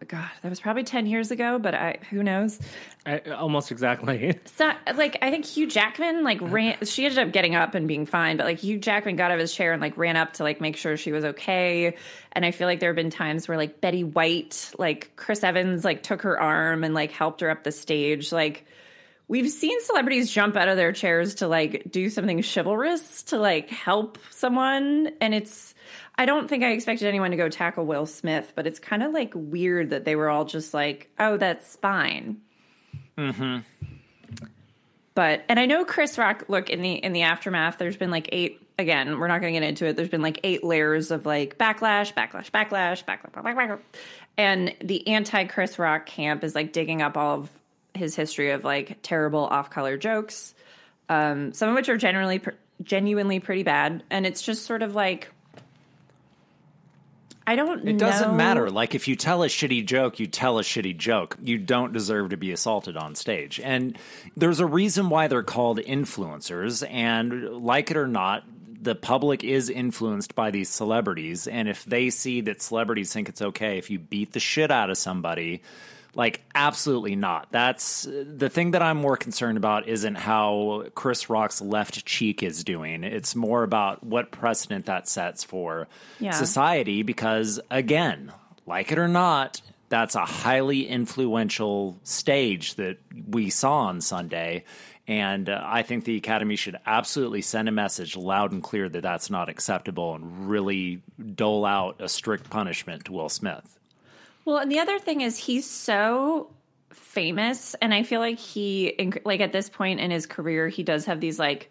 God, 0.07 0.31
that 0.43 0.49
was 0.49 0.61
probably 0.61 0.85
10 0.85 1.07
years 1.07 1.31
ago, 1.31 1.59
but 1.59 1.75
I 1.75 1.99
who 2.11 2.23
knows. 2.23 2.59
I, 3.05 3.19
almost 3.19 3.73
exactly. 3.73 4.39
So, 4.57 4.71
like 4.95 5.19
I 5.23 5.31
think 5.31 5.45
Hugh 5.45 5.67
Jackman 5.67 6.23
like 6.23 6.39
ran. 6.41 6.85
She 6.85 7.05
ended 7.05 7.19
up 7.19 7.33
getting 7.33 7.55
up 7.55 7.75
and 7.75 7.89
being 7.89 8.07
fine, 8.07 8.37
but 8.37 8.47
like 8.47 8.59
Hugh 8.59 8.79
Jackman 8.79 9.17
got 9.17 9.31
out 9.31 9.35
of 9.35 9.41
his 9.41 9.53
chair 9.53 9.73
and 9.73 9.81
like 9.81 9.97
ran 9.97 10.17
up 10.17 10.35
to 10.35 10.43
like 10.43 10.61
make 10.61 10.77
sure 10.77 10.97
she 10.97 11.11
was 11.11 11.25
okay. 11.25 11.97
And 12.33 12.45
I 12.45 12.51
feel 12.51 12.69
like 12.69 12.81
there 12.81 12.91
have 12.91 12.97
been 12.97 13.11
times 13.11 13.49
where 13.49 13.57
like 13.57 13.81
Betty 13.81 14.05
White, 14.05 14.73
like 14.79 15.13
Chris 15.17 15.43
Evans, 15.43 15.85
like 15.85 16.03
took 16.03 16.23
her 16.23 16.41
arm 16.41 16.85
and 16.85 16.95
like 16.95 17.11
helped 17.11 17.41
her 17.41 17.51
up 17.51 17.65
the 17.65 17.73
stage. 17.73 18.31
Like 18.31 18.65
we've 19.29 19.51
seen 19.51 19.81
celebrities 19.83 20.31
jump 20.31 20.57
out 20.57 20.69
of 20.69 20.77
their 20.77 20.93
chairs 20.93 21.37
to 21.37 21.49
like 21.49 21.85
do 21.91 22.09
something 22.11 22.43
chivalrous 22.43 23.23
to 23.25 23.39
like 23.39 23.69
help 23.71 24.19
someone 24.31 25.13
and 25.21 25.35
it's 25.35 25.75
I 26.17 26.27
don't 26.27 26.49
think 26.49 26.65
I 26.65 26.73
expected 26.73 27.07
anyone 27.07 27.31
to 27.31 27.37
go 27.37 27.49
tackle 27.49 27.87
Will 27.87 28.05
Smith, 28.05 28.53
but 28.57 28.67
it's 28.67 28.81
kind 28.81 29.05
of 29.05 29.13
like 29.13 29.33
weird 29.37 29.91
that 29.91 30.05
they 30.05 30.17
were 30.17 30.29
all 30.29 30.45
just 30.45 30.75
like, 30.75 31.09
"Oh, 31.17 31.37
that's 31.37 31.77
fine." 31.77 32.39
Mhm. 33.17 33.63
But 35.15 35.45
and 35.49 35.61
I 35.61 35.67
know 35.67 35.85
Chris 35.85 36.19
Rock 36.19 36.45
look 36.49 36.71
in 36.71 36.83
the 36.83 36.93
in 36.95 37.13
the 37.13 37.23
aftermath 37.23 37.79
there's 37.79 37.97
been 37.97 38.11
like 38.11 38.29
eight 38.33 38.61
again, 38.79 39.19
we're 39.19 39.29
not 39.29 39.41
going 39.41 39.53
to 39.55 39.61
get 39.61 39.69
into 39.69 39.87
it. 39.87 39.97
There's 39.97 40.09
been 40.09 40.23
like 40.23 40.41
eight 40.45 40.63
layers 40.65 41.11
of 41.11 41.27
like 41.27 41.59
backlash, 41.59 42.15
backlash, 42.15 42.51
backlash, 42.51 43.05
backlash, 43.05 43.05
backlash, 43.05 43.55
backlash. 43.55 43.81
And 44.37 44.75
the 44.81 45.07
anti 45.09 45.45
Chris 45.45 45.79
Rock 45.79 46.07
camp 46.07 46.45
is 46.45 46.55
like 46.55 46.73
digging 46.73 47.03
up 47.03 47.17
all 47.17 47.41
of 47.41 47.51
his 47.99 48.17
history 48.17 48.53
of 48.53 48.65
like 48.65 48.99
terrible 49.03 49.45
off 49.45 49.71
color 49.71 49.99
jokes, 49.99 50.55
um, 51.09 51.53
some 51.53 51.69
of 51.69 51.75
which 51.75 51.89
are 51.89 51.97
generally 51.99 52.39
pr- 52.39 52.51
genuinely 52.83 53.41
pretty 53.41 53.63
bad. 53.63 54.03
And 54.11 54.25
it's 54.25 54.41
just 54.41 54.65
sort 54.65 54.83
of 54.83 54.95
like, 54.95 55.31
I 57.47 57.57
don't 57.57 57.85
know. 57.85 57.91
It 57.91 57.99
doesn't 57.99 58.37
matter. 58.37 58.71
Like 58.71 58.95
if 58.95 59.09
you 59.09 59.17
tell 59.17 59.43
a 59.43 59.49
shitty 59.49 59.87
joke, 59.87 60.21
you 60.21 60.27
tell 60.27 60.59
a 60.59 60.63
shitty 60.63 60.97
joke. 60.97 61.37
You 61.43 61.57
don't 61.57 61.95
deserve 61.95 62.31
to 62.31 62.37
be 62.37 62.53
assaulted 62.53 62.97
on 62.97 63.15
stage. 63.15 63.59
And 63.59 63.97
there's 64.37 64.61
a 64.61 64.67
reason 64.67 65.09
why 65.09 65.29
they're 65.29 65.43
called 65.43 65.79
influencers. 65.79 66.87
And 66.91 67.65
like 67.65 67.91
it 67.91 67.97
or 67.97 68.07
not, 68.07 68.45
the 68.81 68.95
public 68.95 69.45
is 69.45 69.71
influenced 69.71 70.35
by 70.35 70.51
these 70.51 70.69
celebrities. 70.69 71.47
And 71.47 71.69
if 71.69 71.87
they 71.87 72.11
see 72.11 72.43
that 72.43 72.61
celebrities 72.61 73.13
think 73.13 73.31
it's 73.31 73.41
okay 73.41 73.79
if 73.79 73.89
you 73.91 73.99
beat 73.99 74.33
the 74.33 74.41
shit 74.41 74.71
out 74.71 74.91
of 74.91 74.99
somebody, 74.99 75.63
like 76.15 76.43
absolutely 76.55 77.15
not. 77.17 77.49
That's 77.53 78.03
the 78.11 78.49
thing 78.49 78.73
that 78.73 78.83
I'm 78.83 78.97
more 78.97 79.17
concerned 79.17 79.57
about 79.59 79.89
isn't 79.89 80.17
how 80.17 80.85
Chris 80.95 81.31
Rock's 81.31 81.61
left 81.61 82.05
cheek 82.05 82.43
is 82.43 82.65
doing. 82.65 83.05
It's 83.05 83.37
more 83.37 83.63
about 83.63 84.03
what 84.05 84.31
precedent 84.31 84.87
that 84.87 85.09
sets 85.09 85.45
for 85.45 85.87
Yeah. 86.19 86.33
society 86.33 87.03
because 87.03 87.61
again, 87.71 88.33
like 88.67 88.91
it 88.93 88.99
or 88.99 89.09
not, 89.09 89.61
that's 89.91 90.15
a 90.15 90.25
highly 90.25 90.87
influential 90.87 91.99
stage 92.03 92.75
that 92.75 92.99
we 93.29 93.51
saw 93.51 93.79
on 93.87 94.01
Sunday. 94.01 94.65
And 95.07 95.49
uh, 95.49 95.63
I 95.65 95.83
think 95.85 96.05
the 96.05 96.17
Academy 96.19 96.57
should 96.57 96.77
absolutely 96.85 97.41
send 97.41 97.67
a 97.69 97.73
message 97.73 98.15
loud 98.15 98.53
and 98.53 98.63
clear 98.63 98.91
that 98.91 99.03
that's 99.03 99.31
not 99.31 99.49
acceptable 99.49 100.15
and 100.15 100.51
really 100.51 101.01
dole 101.35 101.65
out 101.65 101.97
a 102.01 102.09
strict 102.11 102.51
punishment 102.51 103.07
to 103.07 103.13
Will 103.13 103.31
Smith. 103.31 103.78
Well, 104.49 104.57
and 104.57 104.73
the 104.73 104.79
other 104.79 104.99
thing 104.99 105.21
is 105.21 105.37
he's 105.37 105.69
so 105.69 106.49
famous, 106.91 107.75
and 107.83 107.93
I 107.93 108.03
feel 108.03 108.19
like 108.19 108.39
he, 108.39 109.13
like 109.23 109.43
at 109.43 109.53
this 109.53 109.69
point 109.69 110.01
in 110.01 110.11
his 110.11 110.25
career, 110.25 110.69
he 110.69 110.83
does 110.83 111.05
have 111.05 111.21
these 111.21 111.39
like 111.39 111.71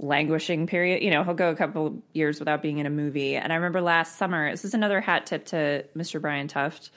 languishing 0.00 0.66
period. 0.66 1.04
You 1.04 1.12
know, 1.12 1.22
he'll 1.22 1.34
go 1.34 1.50
a 1.50 1.54
couple 1.54 2.02
years 2.12 2.40
without 2.40 2.60
being 2.60 2.78
in 2.78 2.86
a 2.86 2.90
movie. 2.90 3.36
And 3.36 3.52
I 3.52 3.54
remember 3.54 3.80
last 3.80 4.18
summer, 4.18 4.50
this 4.50 4.64
is 4.64 4.74
another 4.74 5.00
hat 5.00 5.26
tip 5.26 5.44
to 5.46 5.84
Mr. 5.96 6.20
Brian 6.20 6.48
Tuft. 6.48 6.90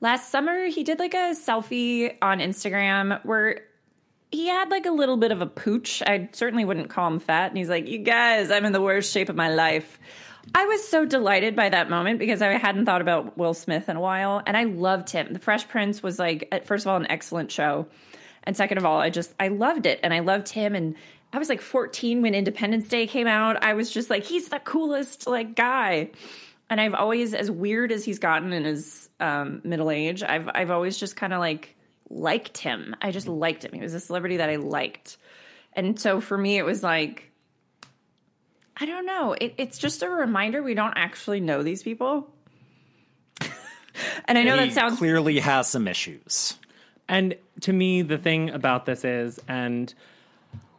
Last 0.00 0.30
summer, 0.30 0.68
he 0.68 0.84
did 0.84 1.00
like 1.00 1.12
a 1.12 1.34
selfie 1.34 2.16
on 2.22 2.38
Instagram 2.38 3.22
where 3.26 3.60
he 4.30 4.46
had 4.46 4.70
like 4.70 4.86
a 4.86 4.90
little 4.90 5.18
bit 5.18 5.32
of 5.32 5.42
a 5.42 5.46
pooch. 5.46 6.02
I 6.06 6.30
certainly 6.32 6.64
wouldn't 6.64 6.88
call 6.88 7.08
him 7.08 7.18
fat. 7.18 7.50
And 7.50 7.58
he's 7.58 7.68
like, 7.68 7.88
You 7.88 7.98
guys, 7.98 8.50
I'm 8.50 8.64
in 8.64 8.72
the 8.72 8.80
worst 8.80 9.12
shape 9.12 9.28
of 9.28 9.36
my 9.36 9.50
life. 9.50 10.00
I 10.54 10.64
was 10.66 10.86
so 10.86 11.04
delighted 11.04 11.56
by 11.56 11.68
that 11.68 11.90
moment 11.90 12.18
because 12.18 12.40
I 12.40 12.52
hadn't 12.52 12.86
thought 12.86 13.00
about 13.00 13.36
Will 13.36 13.54
Smith 13.54 13.88
in 13.88 13.96
a 13.96 14.00
while. 14.00 14.42
And 14.46 14.56
I 14.56 14.64
loved 14.64 15.10
him. 15.10 15.32
The 15.32 15.38
Fresh 15.38 15.68
Prince 15.68 16.02
was 16.02 16.18
like, 16.18 16.64
first 16.64 16.84
of 16.84 16.90
all, 16.90 16.96
an 16.96 17.10
excellent 17.10 17.50
show. 17.50 17.86
And 18.44 18.56
second 18.56 18.78
of 18.78 18.86
all, 18.86 19.00
I 19.00 19.10
just, 19.10 19.34
I 19.40 19.48
loved 19.48 19.86
it. 19.86 20.00
And 20.02 20.14
I 20.14 20.20
loved 20.20 20.48
him. 20.48 20.74
And 20.74 20.94
I 21.32 21.38
was 21.38 21.48
like 21.48 21.60
14 21.60 22.22
when 22.22 22.34
Independence 22.34 22.88
Day 22.88 23.06
came 23.06 23.26
out. 23.26 23.62
I 23.62 23.74
was 23.74 23.90
just 23.90 24.08
like, 24.08 24.24
he's 24.24 24.48
the 24.48 24.60
coolest 24.60 25.26
like 25.26 25.54
guy. 25.54 26.10
And 26.68 26.80
I've 26.80 26.94
always, 26.94 27.34
as 27.34 27.50
weird 27.50 27.92
as 27.92 28.04
he's 28.04 28.18
gotten 28.18 28.52
in 28.52 28.64
his 28.64 29.08
um, 29.20 29.60
middle 29.64 29.90
age, 29.90 30.22
I've 30.22 30.48
I've 30.52 30.70
always 30.70 30.98
just 30.98 31.14
kind 31.14 31.32
of 31.32 31.38
like 31.38 31.76
liked 32.10 32.58
him. 32.58 32.96
I 33.00 33.12
just 33.12 33.28
liked 33.28 33.64
him. 33.64 33.72
He 33.72 33.80
was 33.80 33.94
a 33.94 34.00
celebrity 34.00 34.38
that 34.38 34.50
I 34.50 34.56
liked, 34.56 35.16
and 35.74 35.98
so 35.98 36.20
for 36.20 36.36
me, 36.36 36.58
it 36.58 36.64
was 36.64 36.82
like, 36.82 37.30
I 38.78 38.86
don't 38.86 39.06
know. 39.06 39.32
It, 39.32 39.54
it's 39.56 39.78
just 39.78 40.02
a 40.02 40.08
reminder 40.08 40.62
we 40.62 40.74
don't 40.74 40.94
actually 40.96 41.40
know 41.40 41.62
these 41.62 41.82
people. 41.82 42.30
and 44.26 44.36
I 44.36 44.42
know 44.42 44.58
he 44.58 44.66
that 44.66 44.74
sounds 44.74 44.98
clearly 44.98 45.38
has 45.38 45.68
some 45.68 45.88
issues. 45.88 46.58
And 47.08 47.36
to 47.62 47.72
me, 47.72 48.02
the 48.02 48.18
thing 48.18 48.50
about 48.50 48.84
this 48.84 49.04
is, 49.04 49.40
and 49.48 49.92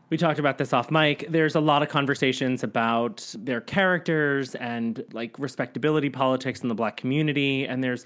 we 0.09 0.17
talked 0.17 0.39
about 0.39 0.57
this 0.57 0.73
off 0.73 0.91
mic, 0.91 1.25
there's 1.29 1.55
a 1.55 1.59
lot 1.59 1.81
of 1.81 1.89
conversations 1.89 2.63
about 2.63 3.33
their 3.37 3.61
characters 3.61 4.53
and 4.55 5.03
like 5.11 5.39
respectability 5.39 6.09
politics 6.09 6.61
in 6.61 6.69
the 6.69 6.75
black 6.75 6.97
community. 6.97 7.65
And 7.65 7.83
there's 7.83 8.05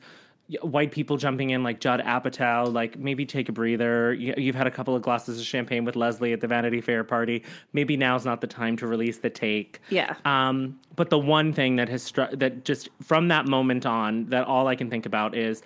white 0.61 0.91
people 0.91 1.15
jumping 1.17 1.51
in 1.51 1.63
like 1.63 1.79
Judd 1.79 2.01
Apatow, 2.01 2.71
like 2.73 2.99
maybe 2.99 3.25
take 3.25 3.47
a 3.47 3.51
breather. 3.51 4.13
You- 4.13 4.33
You've 4.37 4.55
had 4.55 4.67
a 4.67 4.71
couple 4.71 4.95
of 4.95 5.01
glasses 5.01 5.39
of 5.39 5.45
champagne 5.45 5.85
with 5.85 5.95
Leslie 5.95 6.33
at 6.33 6.41
the 6.41 6.47
Vanity 6.47 6.81
Fair 6.81 7.03
party. 7.03 7.43
Maybe 7.73 7.95
now's 7.95 8.25
not 8.25 8.41
the 8.41 8.47
time 8.47 8.75
to 8.77 8.87
release 8.87 9.19
the 9.19 9.29
take. 9.29 9.79
Yeah. 9.89 10.15
Um, 10.25 10.77
but 10.95 11.09
the 11.09 11.19
one 11.19 11.53
thing 11.53 11.77
that 11.77 11.87
has 11.89 12.03
struck 12.03 12.31
that 12.31 12.65
just 12.65 12.89
from 13.01 13.29
that 13.29 13.47
moment 13.47 13.85
on, 13.85 14.25
that 14.25 14.45
all 14.45 14.67
I 14.67 14.75
can 14.75 14.89
think 14.89 15.05
about 15.05 15.35
is 15.37 15.61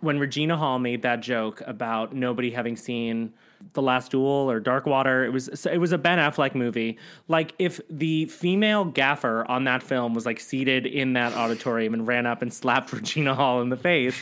when 0.00 0.18
Regina 0.18 0.56
Hall 0.56 0.78
made 0.78 1.02
that 1.02 1.20
joke 1.20 1.62
about 1.66 2.14
nobody 2.14 2.50
having 2.50 2.76
seen 2.76 3.32
The 3.72 3.82
Last 3.82 4.10
Duel 4.10 4.50
or 4.50 4.60
Dark 4.60 4.86
Water, 4.86 5.24
it 5.24 5.30
was 5.30 5.66
it 5.66 5.78
was 5.78 5.92
a 5.92 5.98
Ben 5.98 6.18
Affleck 6.18 6.54
movie. 6.54 6.98
Like 7.28 7.54
if 7.58 7.80
the 7.90 8.26
female 8.26 8.84
gaffer 8.84 9.44
on 9.48 9.64
that 9.64 9.82
film 9.82 10.14
was 10.14 10.26
like 10.26 10.40
seated 10.40 10.86
in 10.86 11.14
that 11.14 11.34
auditorium 11.34 11.94
and 11.94 12.06
ran 12.06 12.26
up 12.26 12.42
and 12.42 12.52
slapped 12.52 12.92
Regina 12.92 13.34
Hall 13.34 13.60
in 13.62 13.68
the 13.68 13.76
face, 13.76 14.16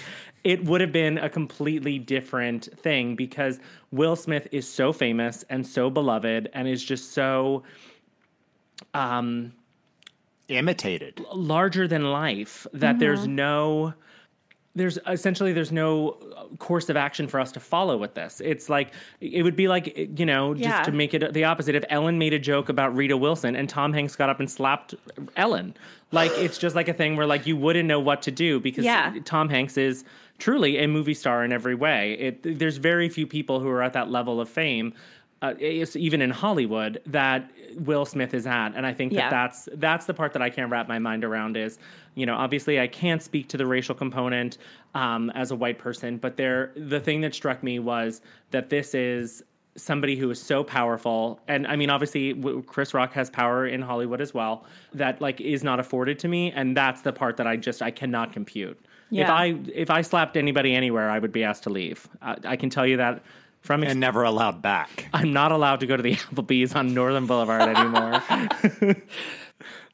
it 0.44 0.64
would 0.64 0.80
have 0.80 0.92
been 0.92 1.18
a 1.18 1.28
completely 1.28 1.99
different 1.99 2.68
thing 2.78 3.14
because 3.16 3.61
Will 3.90 4.16
Smith 4.16 4.49
is 4.52 4.68
so 4.68 4.92
famous 4.92 5.44
and 5.50 5.66
so 5.66 5.90
beloved 5.90 6.49
and 6.54 6.68
is 6.68 6.82
just 6.82 7.12
so 7.12 7.62
um 8.94 9.52
Imitated. 10.49 11.25
larger 11.32 11.87
than 11.87 12.11
life 12.11 12.66
that 12.73 12.99
there's 12.99 13.26
no 13.26 13.94
there's 14.80 14.99
essentially 15.06 15.52
there's 15.52 15.70
no 15.72 16.16
uh, 16.37 16.44
course 16.58 16.88
of 16.88 16.96
action 16.96 17.28
for 17.28 17.38
us 17.38 17.52
to 17.52 17.60
follow 17.60 17.96
with 17.99 18.14
this 18.14 18.40
it's 18.40 18.68
like 18.68 18.92
it 19.20 19.42
would 19.42 19.54
be 19.56 19.68
like 19.68 19.94
you 20.18 20.26
know 20.26 20.54
just 20.54 20.64
Yeah. 20.66 20.82
to 20.84 20.92
make 20.92 21.12
it 21.14 21.32
the 21.34 21.44
opposite 21.44 21.75
if 21.75 21.84
ellen 21.90 22.18
made 22.18 22.32
a 22.32 22.38
joke 22.38 22.68
about 22.68 22.96
rita 22.96 23.16
wilson 23.16 23.54
and 23.56 23.68
tom 23.68 23.92
hanks 23.92 24.16
got 24.16 24.28
up 24.30 24.40
and 24.40 24.50
slapped 24.50 24.94
ellen 25.37 25.75
like 26.12 26.32
it's 26.37 26.58
just 26.58 26.75
like 26.75 26.88
a 26.88 26.94
thing 26.94 27.16
where 27.16 27.26
like 27.26 27.46
you 27.46 27.56
wouldn't 27.56 27.87
know 27.87 28.00
what 28.00 28.22
to 28.22 28.30
do 28.30 28.58
because 28.58 28.84
Yeah. 28.84 29.14
tom 29.25 29.49
hanks 29.49 29.76
is 29.76 30.04
truly 30.38 30.78
a 30.78 30.88
movie 30.88 31.14
star 31.14 31.44
in 31.44 31.52
every 31.52 31.75
way 31.75 32.14
it, 32.14 32.58
there's 32.58 32.78
very 32.78 33.08
few 33.10 33.26
people 33.26 33.60
who 33.60 33.68
are 33.68 33.82
at 33.82 33.92
that 33.92 34.10
level 34.10 34.40
of 34.40 34.49
fame 34.49 34.94
uh, 35.42 35.54
even 35.59 36.20
in 36.20 36.30
Hollywood 36.30 37.00
that 37.06 37.50
Will 37.76 38.04
Smith 38.04 38.35
is 38.35 38.47
at, 38.47 38.70
and 38.75 38.85
I 38.85 38.92
think 38.92 39.12
that 39.12 39.18
Yeah. 39.18 39.30
that's 39.30 39.68
that's 39.75 40.04
the 40.06 40.14
part 40.14 40.32
that 40.35 40.42
I 40.42 40.50
can't 40.50 40.70
wrap 40.70 40.87
my 40.88 40.99
mind 40.99 41.25
around. 41.25 41.56
Is 41.56 41.78
you 42.14 42.26
know 42.26 42.35
obviously 42.37 42.78
I 42.80 42.87
can't 42.87 43.23
speak 43.23 43.49
to 43.49 43.56
the 43.56 43.66
racial 43.66 43.94
component 43.94 44.59
um, 44.94 45.30
as 45.30 45.50
a 45.50 45.56
white 45.56 45.78
person, 45.78 46.18
but 46.18 46.37
there 46.37 46.73
the 46.76 47.00
thing 47.00 47.23
that 47.23 47.35
struck 47.35 47.62
me 47.62 47.78
was 47.78 48.20
that 48.50 48.68
this 48.70 48.94
is 48.94 49.42
somebody 49.76 50.16
who 50.16 50.28
is 50.30 50.42
so 50.42 50.64
powerful. 50.64 51.40
And 51.47 51.64
i 51.66 51.76
mean 51.76 51.90
obviously 51.90 52.32
w- 52.35 52.61
chris 52.62 52.92
rock 52.92 53.12
has 53.12 53.30
power 53.30 53.66
in 53.66 53.80
hollywood 53.80 54.20
as 54.20 54.35
well 54.35 54.64
that 54.92 55.20
like 55.20 55.40
is 55.40 55.62
not 55.62 55.78
afforded 55.78 56.18
to 56.18 56.28
me. 56.28 56.50
And 56.52 56.76
that's 56.76 57.02
the 57.02 57.12
part 57.12 57.37
that 57.37 57.47
i 57.47 57.56
just 57.56 57.80
i 57.80 57.90
cannot 57.90 58.32
compute. 58.32 58.78
If 59.12 59.28
i 59.30 59.54
if 59.73 59.88
i 59.88 60.02
slapped 60.02 60.37
anybody 60.37 60.75
anywhere 60.75 61.09
i 61.09 61.18
would 61.20 61.32
be 61.32 61.44
asked 61.44 61.62
to 61.62 61.70
leave. 61.70 62.09
I, 62.20 62.37
I 62.44 62.56
can 62.56 62.68
tell 62.68 62.87
you 62.87 62.97
that 62.99 63.23
from 63.61 63.83
ex- 63.83 63.90
And 63.93 64.00
never 64.00 64.23
allowed 64.23 64.62
back. 64.62 65.09
I'm 65.12 65.33
not 65.33 65.52
allowed 65.52 65.81
to 65.81 65.87
go 65.87 65.97
to 65.97 66.02
the 66.02 66.14
Applebee's 66.17 66.75
on 66.75 66.95
Northern 66.95 67.26
Boulevard 67.26 67.62
anymore. 67.76 68.23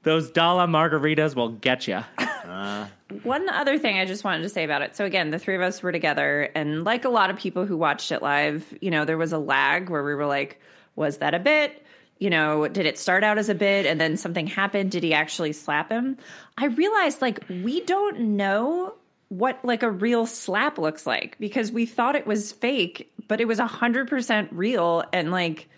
Those 0.02 0.30
dollar 0.30 0.66
margaritas 0.66 1.34
will 1.34 1.48
get 1.48 1.88
you. 1.88 2.00
Uh. 2.16 2.86
One 3.24 3.48
other 3.48 3.76
thing 3.76 3.98
I 3.98 4.04
just 4.04 4.22
wanted 4.22 4.44
to 4.44 4.48
say 4.48 4.62
about 4.62 4.82
it. 4.82 4.94
So 4.94 5.04
again, 5.04 5.30
the 5.30 5.38
three 5.38 5.56
of 5.56 5.62
us 5.62 5.82
were 5.82 5.90
together, 5.90 6.48
and 6.54 6.84
like 6.84 7.04
a 7.04 7.08
lot 7.08 7.30
of 7.30 7.36
people 7.36 7.66
who 7.66 7.76
watched 7.76 8.12
it 8.12 8.22
live, 8.22 8.64
you 8.80 8.90
know, 8.92 9.04
there 9.04 9.18
was 9.18 9.32
a 9.32 9.38
lag 9.38 9.90
where 9.90 10.04
we 10.04 10.14
were 10.14 10.26
like, 10.26 10.60
"Was 10.94 11.18
that 11.18 11.34
a 11.34 11.40
bit?" 11.40 11.84
You 12.18 12.30
know, 12.30 12.66
did 12.68 12.86
it 12.86 12.98
start 12.98 13.24
out 13.24 13.36
as 13.36 13.48
a 13.48 13.54
bit 13.54 13.84
and 13.84 14.00
then 14.00 14.16
something 14.16 14.46
happened? 14.46 14.90
Did 14.92 15.02
he 15.02 15.12
actually 15.12 15.52
slap 15.52 15.90
him? 15.90 16.16
I 16.56 16.66
realized 16.66 17.20
like 17.20 17.40
we 17.48 17.80
don't 17.80 18.20
know 18.36 18.94
what 19.28 19.58
like 19.64 19.82
a 19.82 19.90
real 19.90 20.24
slap 20.26 20.78
looks 20.78 21.04
like 21.06 21.36
because 21.38 21.72
we 21.72 21.84
thought 21.84 22.14
it 22.14 22.26
was 22.26 22.52
fake, 22.52 23.12
but 23.28 23.40
it 23.40 23.46
was 23.46 23.58
a 23.58 23.66
hundred 23.66 24.08
percent 24.08 24.48
real, 24.52 25.04
and 25.12 25.30
like 25.30 25.68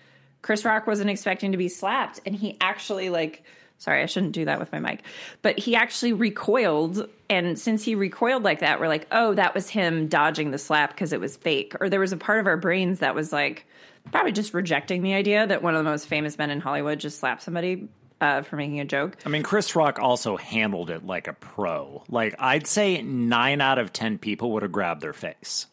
Chris 0.43 0.65
Rock 0.65 0.87
wasn't 0.87 1.11
expecting 1.11 1.53
to 1.53 1.59
be 1.59 1.69
slapped, 1.69 2.21
and 2.27 2.35
he 2.35 2.57
actually 2.61 3.11
like 3.11 3.45
Sorry, 3.81 4.03
I 4.03 4.07
shouldn't 4.07 4.33
do 4.33 4.45
that 4.47 4.59
with 4.59 4.73
my 4.73 4.81
mic. 4.81 5.03
But 5.41 5.59
he 5.59 5.77
actually 5.77 6.13
recoiled. 6.13 7.09
And 7.31 7.57
since 7.57 7.85
he 7.85 7.95
recoiled 7.95 8.43
like 8.43 8.59
that, 8.59 8.81
we're 8.81 8.89
like, 8.89 9.07
oh, 9.13 9.35
that 9.35 9.55
was 9.55 9.71
him 9.71 10.09
dodging 10.09 10.51
the 10.51 10.59
slap 10.59 10.91
because 10.91 11.13
it 11.13 11.21
was 11.21 11.37
fake. 11.37 11.77
Or 11.81 11.89
there 11.89 12.01
was 12.01 12.13
a 12.13 12.17
part 12.17 12.41
of 12.41 12.49
our 12.49 12.57
brains 12.57 12.99
that 12.99 13.15
was 13.15 13.33
like, 13.33 13.67
probably 14.11 14.33
just 14.33 14.53
rejecting 14.53 15.03
the 15.03 15.15
idea 15.15 15.47
that 15.47 15.63
one 15.63 15.75
of 15.77 15.85
the 15.85 15.89
most 15.89 16.09
famous 16.09 16.39
men 16.39 16.51
in 16.51 16.61
Hollywood 16.61 16.99
just 16.99 17.19
slapped 17.19 17.43
somebody 17.43 17.89
uh, 18.21 18.43
for 18.43 18.57
making 18.57 18.81
a 18.81 18.85
joke. 18.85 19.17
I 19.25 19.29
mean, 19.29 19.45
Chris 19.45 19.77
Rock 19.77 20.01
also 20.01 20.37
handled 20.37 20.91
it 20.91 21.07
like 21.07 21.29
a 21.29 21.33
pro. 21.33 22.03
Like, 22.09 22.35
I'd 22.39 22.67
say 22.67 23.01
nine 23.03 23.61
out 23.61 23.79
of 23.79 23.93
10 23.93 24.19
people 24.19 24.53
would 24.53 24.63
have 24.63 24.73
grabbed 24.73 25.03
their 25.03 25.13
face. 25.13 25.67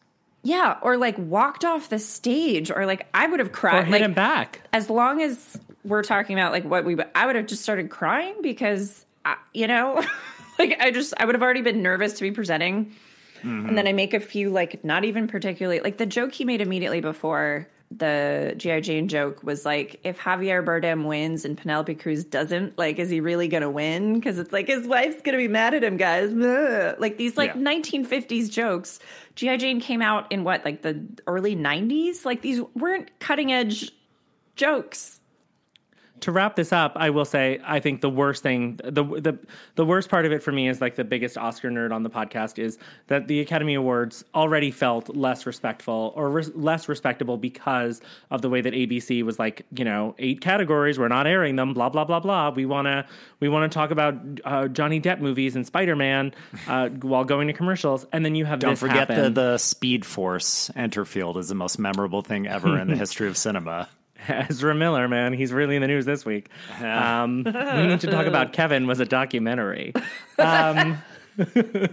Yeah, 0.45 0.77
or 0.83 0.95
like 0.95 1.17
walked 1.17 1.65
off 1.65 1.89
the 1.89 1.97
stage, 1.99 2.69
or 2.71 2.85
like 2.85 3.07
I 3.13 3.25
would 3.27 3.39
have 3.39 3.49
Or 3.49 3.51
cried. 3.51 3.85
hit 3.85 3.91
like, 3.91 4.01
him 4.01 4.13
back. 4.13 4.61
as 4.71 4.89
long 4.91 5.21
as 5.21 5.59
we're 5.83 6.03
talking 6.03 6.37
about 6.37 6.51
like 6.51 6.63
what 6.63 6.85
we, 6.85 6.95
I 7.15 7.25
would 7.25 7.35
have 7.35 7.47
just 7.47 7.63
started 7.63 7.89
crying 7.89 8.35
because, 8.41 9.05
I, 9.25 9.37
you 9.53 9.65
know, 9.67 10.03
like 10.59 10.77
I 10.79 10.91
just, 10.91 11.15
I 11.17 11.25
would 11.25 11.33
have 11.35 11.41
already 11.41 11.61
been 11.63 11.81
nervous 11.81 12.13
to 12.13 12.21
be 12.21 12.31
presenting. 12.31 12.93
Mm-hmm. 13.39 13.69
And 13.69 13.77
then 13.77 13.87
I 13.87 13.93
make 13.93 14.13
a 14.13 14.19
few, 14.19 14.49
like, 14.51 14.83
not 14.85 15.03
even 15.03 15.27
particularly, 15.27 15.79
like 15.79 15.97
the 15.97 16.05
joke 16.05 16.31
he 16.31 16.45
made 16.45 16.61
immediately 16.61 17.01
before 17.01 17.67
the 17.97 18.53
G.I. 18.57 18.81
Jane 18.81 19.07
joke 19.07 19.41
was 19.43 19.65
like, 19.65 19.99
if 20.03 20.19
Javier 20.19 20.63
Bardem 20.65 21.05
wins 21.05 21.45
and 21.45 21.57
Penelope 21.57 21.95
Cruz 21.95 22.23
doesn't, 22.23 22.77
like, 22.77 22.99
is 22.99 23.09
he 23.09 23.21
really 23.21 23.47
going 23.47 23.61
to 23.63 23.69
win? 23.69 24.15
Because 24.15 24.37
it's 24.39 24.51
like 24.51 24.67
his 24.67 24.87
wife's 24.87 25.21
going 25.21 25.33
to 25.33 25.37
be 25.37 25.47
mad 25.47 25.73
at 25.73 25.83
him, 25.83 25.97
guys. 25.97 26.31
Ugh. 26.33 26.95
Like 26.99 27.17
these, 27.17 27.37
like, 27.37 27.55
Yeah. 27.55 27.61
1950s 27.61 28.51
jokes. 28.51 28.99
G.I. 29.35 29.57
Jane 29.57 29.79
came 29.79 30.01
out 30.01 30.31
in 30.31 30.43
what, 30.43 30.65
like 30.65 30.81
the 30.81 31.05
early 31.27 31.55
90s? 31.55 32.25
Like 32.25 32.41
these 32.41 32.61
weren't 32.75 33.17
cutting 33.19 33.51
edge 33.51 33.91
jokes. 34.55 35.19
To 36.21 36.31
wrap 36.31 36.55
this 36.55 36.71
up, 36.71 36.93
I 36.95 37.09
will 37.09 37.25
say 37.25 37.59
I 37.63 37.79
think 37.79 38.01
the 38.01 38.09
worst 38.09 38.43
thing, 38.43 38.79
the 38.83 39.03
the 39.03 39.37
the 39.75 39.85
worst 39.85 40.09
part 40.09 40.25
of 40.25 40.31
it 40.31 40.41
for 40.41 40.51
me 40.51 40.67
is 40.67 40.81
like 40.81 40.95
the 40.95 41.03
biggest 41.03 41.37
Oscar 41.37 41.69
nerd 41.69 41.91
on 41.91 42.03
the 42.03 42.09
podcast 42.09 42.57
is 42.57 42.77
that 43.07 43.27
the 43.27 43.41
Academy 43.41 43.73
Awards 43.73 44.23
already 44.33 44.71
felt 44.71 45.15
less 45.15 45.45
respectful 45.45 46.13
or 46.15 46.41
less 46.41 46.87
respectable 46.87 47.37
because 47.37 48.01
of 48.31 48.41
the 48.41 48.49
way 48.49 48.61
that 48.61 48.73
ABC 48.73 49.23
was 49.23 49.39
like, 49.39 49.65
you 49.75 49.83
know, 49.83 50.15
eight 50.17 50.41
categories, 50.41 50.97
we're 50.97 51.07
not 51.07 51.27
airing 51.27 51.55
them, 51.55 51.73
blah 51.73 51.89
blah 51.89 52.05
blah 52.05 52.19
blah. 52.19 52.49
We 52.49 52.65
wanna 52.65 53.05
we 53.39 53.49
wanna 53.49 53.69
talk 53.69 53.91
about 53.91 54.15
uh, 54.45 54.67
Johnny 54.67 55.01
Depp 55.01 55.19
movies 55.19 55.55
and 55.55 55.65
Spider 55.65 55.95
Man 55.95 56.33
uh, 56.67 56.89
while 56.89 57.25
going 57.25 57.47
to 57.47 57.53
commercials, 57.53 58.05
and 58.11 58.23
then 58.23 58.35
you 58.35 58.45
have 58.45 58.59
Don't 58.59 58.77
forget 58.77 59.07
the, 59.07 59.29
the 59.29 59.57
Speed 59.57 60.05
Force 60.05 60.71
Enterfield 60.75 61.37
is 61.37 61.49
the 61.49 61.55
most 61.55 61.77
memorable 61.77 62.21
thing 62.21 62.47
ever 62.47 62.79
in 62.79 62.87
the 62.87 62.95
history 63.05 63.27
of 63.27 63.37
cinema. 63.37 63.89
Ezra 64.49 64.75
Miller, 64.75 65.07
man, 65.07 65.33
he's 65.33 65.53
really 65.53 65.75
in 65.75 65.81
the 65.81 65.87
news 65.87 66.05
this 66.05 66.25
week. 66.25 66.49
Um, 66.81 67.43
we 67.45 67.87
need 67.87 67.99
to 68.01 68.07
talk 68.07 68.25
about 68.25 68.53
Kevin 68.53 68.87
was 68.87 68.99
a 68.99 69.05
documentary. 69.05 69.93
Um, 70.39 70.97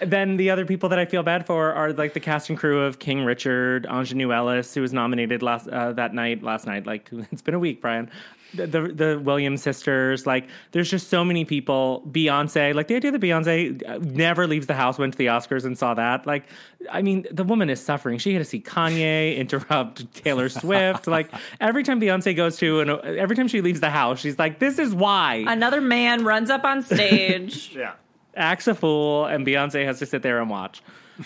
then 0.00 0.36
the 0.36 0.50
other 0.50 0.64
people 0.64 0.88
that 0.90 0.98
I 0.98 1.04
feel 1.04 1.22
bad 1.22 1.46
for 1.46 1.72
are 1.72 1.92
like 1.92 2.14
the 2.14 2.20
cast 2.20 2.48
and 2.48 2.58
crew 2.58 2.82
of 2.82 2.98
King 2.98 3.24
Richard, 3.24 3.86
Aunjanue 3.86 4.34
Ellis, 4.34 4.74
who 4.74 4.80
was 4.80 4.92
nominated 4.92 5.42
last 5.42 5.68
uh, 5.68 5.92
that 5.92 6.14
night. 6.14 6.42
Last 6.42 6.66
night, 6.66 6.86
like 6.86 7.08
it's 7.30 7.42
been 7.42 7.54
a 7.54 7.58
week, 7.58 7.80
Brian. 7.80 8.10
The, 8.54 8.66
the 8.66 8.80
the 8.88 9.18
Williams 9.18 9.62
sisters, 9.62 10.26
like 10.26 10.46
there's 10.72 10.90
just 10.90 11.08
so 11.08 11.24
many 11.24 11.44
people. 11.44 12.02
Beyonce, 12.10 12.74
like 12.74 12.88
the 12.88 12.96
idea 12.96 13.10
that 13.10 13.20
Beyonce 13.20 13.82
uh, 13.88 13.98
never 14.02 14.46
leaves 14.46 14.66
the 14.66 14.74
house, 14.74 14.98
went 14.98 15.14
to 15.14 15.18
the 15.18 15.26
Oscars 15.26 15.64
and 15.64 15.78
saw 15.78 15.94
that. 15.94 16.26
Like, 16.26 16.44
I 16.90 17.00
mean, 17.00 17.26
the 17.30 17.44
woman 17.44 17.70
is 17.70 17.82
suffering. 17.82 18.18
She 18.18 18.34
had 18.34 18.40
to 18.40 18.44
see 18.44 18.60
Kanye 18.60 19.36
interrupt 19.38 20.12
Taylor 20.14 20.48
Swift. 20.50 21.06
like 21.06 21.30
every 21.60 21.82
time 21.82 22.00
Beyonce 22.00 22.36
goes 22.36 22.56
to 22.58 22.80
and 22.80 22.90
every 23.16 23.36
time 23.36 23.48
she 23.48 23.62
leaves 23.62 23.80
the 23.80 23.90
house, 23.90 24.20
she's 24.20 24.38
like, 24.38 24.58
"This 24.58 24.78
is 24.78 24.94
why." 24.94 25.44
Another 25.46 25.80
man 25.80 26.24
runs 26.24 26.50
up 26.50 26.64
on 26.64 26.82
stage. 26.82 27.74
Yeah. 27.76 27.92
acts 28.36 28.66
a 28.68 28.74
fool, 28.74 29.24
and 29.26 29.46
Beyonce 29.46 29.84
has 29.86 29.98
to 30.00 30.06
sit 30.06 30.22
there 30.22 30.40
and 30.40 30.50
watch. 30.50 30.82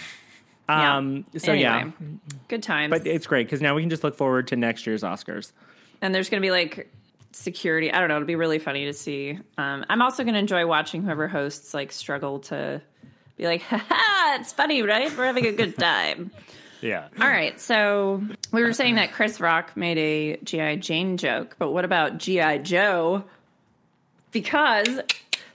Yeah. 0.69 0.97
Um, 0.97 1.25
so 1.37 1.53
yeah, 1.53 1.91
good 2.49 2.61
times. 2.63 2.91
but 2.91 3.07
it's 3.07 3.29
great 3.29 3.47
because 3.47 3.61
now 3.61 3.77
we 3.77 3.83
can 3.83 3.89
just 3.91 4.03
look 4.03 4.17
forward 4.17 4.49
to 4.49 4.57
next 4.57 4.85
year's 4.85 5.03
Oscars. 5.05 5.53
and 6.03 6.13
there's 6.13 6.29
going 6.29 6.41
to 6.43 6.45
be 6.45 6.51
like 6.51 6.93
security. 7.37 7.93
I 7.93 8.01
don't 8.01 8.09
know. 8.09 8.17
It'll 8.17 8.27
be 8.27 8.35
really 8.37 8.59
funny 8.59 8.87
to 8.87 8.93
see. 8.93 9.39
Um, 9.59 9.85
I'm 9.89 10.03
also 10.03 10.23
going 10.25 10.35
to 10.35 10.41
enjoy 10.41 10.67
watching 10.67 11.03
whoever 11.03 11.29
hosts 11.29 11.75
like 11.75 11.93
struggle 11.93 12.41
to 12.41 12.81
be 13.37 13.45
like, 13.47 13.63
ha 13.71 13.85
ha, 13.89 14.37
it's 14.41 14.53
funny, 14.53 14.83
right? 14.83 15.15
We're 15.17 15.27
having 15.27 15.47
a 15.47 15.53
good 15.53 15.79
time. 15.79 16.31
Yeah. 16.81 17.09
All 17.21 17.27
right. 17.29 17.59
So 17.61 18.23
we 18.53 18.63
were 18.63 18.73
saying 18.73 18.97
that 18.97 19.13
Chris 19.13 19.41
Rock 19.41 19.77
made 19.77 19.99
a 19.99 20.37
G.I. 20.45 20.77
Jane 20.77 21.17
joke, 21.17 21.57
but 21.59 21.71
what 21.73 21.85
about 21.85 22.19
G.I. 22.19 22.59
Joe? 22.59 23.25
Because 24.33 25.01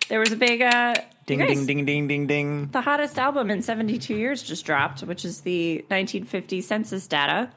there 0.09 0.19
was 0.19 0.31
a 0.31 0.35
big, 0.35 0.61
uh, 0.61 0.95
Ding, 1.27 1.39
guys- 1.39 1.49
ding, 1.49 1.65
ding, 1.67 1.85
ding, 1.85 2.07
ding, 2.07 2.27
ding. 2.27 2.67
the 2.71 2.81
hottest 2.81 3.19
album 3.19 3.51
in 3.51 3.61
72 3.61 4.15
years 4.15 4.41
just 4.41 4.65
dropped, 4.65 5.01
which 5.03 5.23
is 5.23 5.41
the 5.41 5.75
1950 5.89 6.61
census 6.61 7.05
data. 7.07 7.49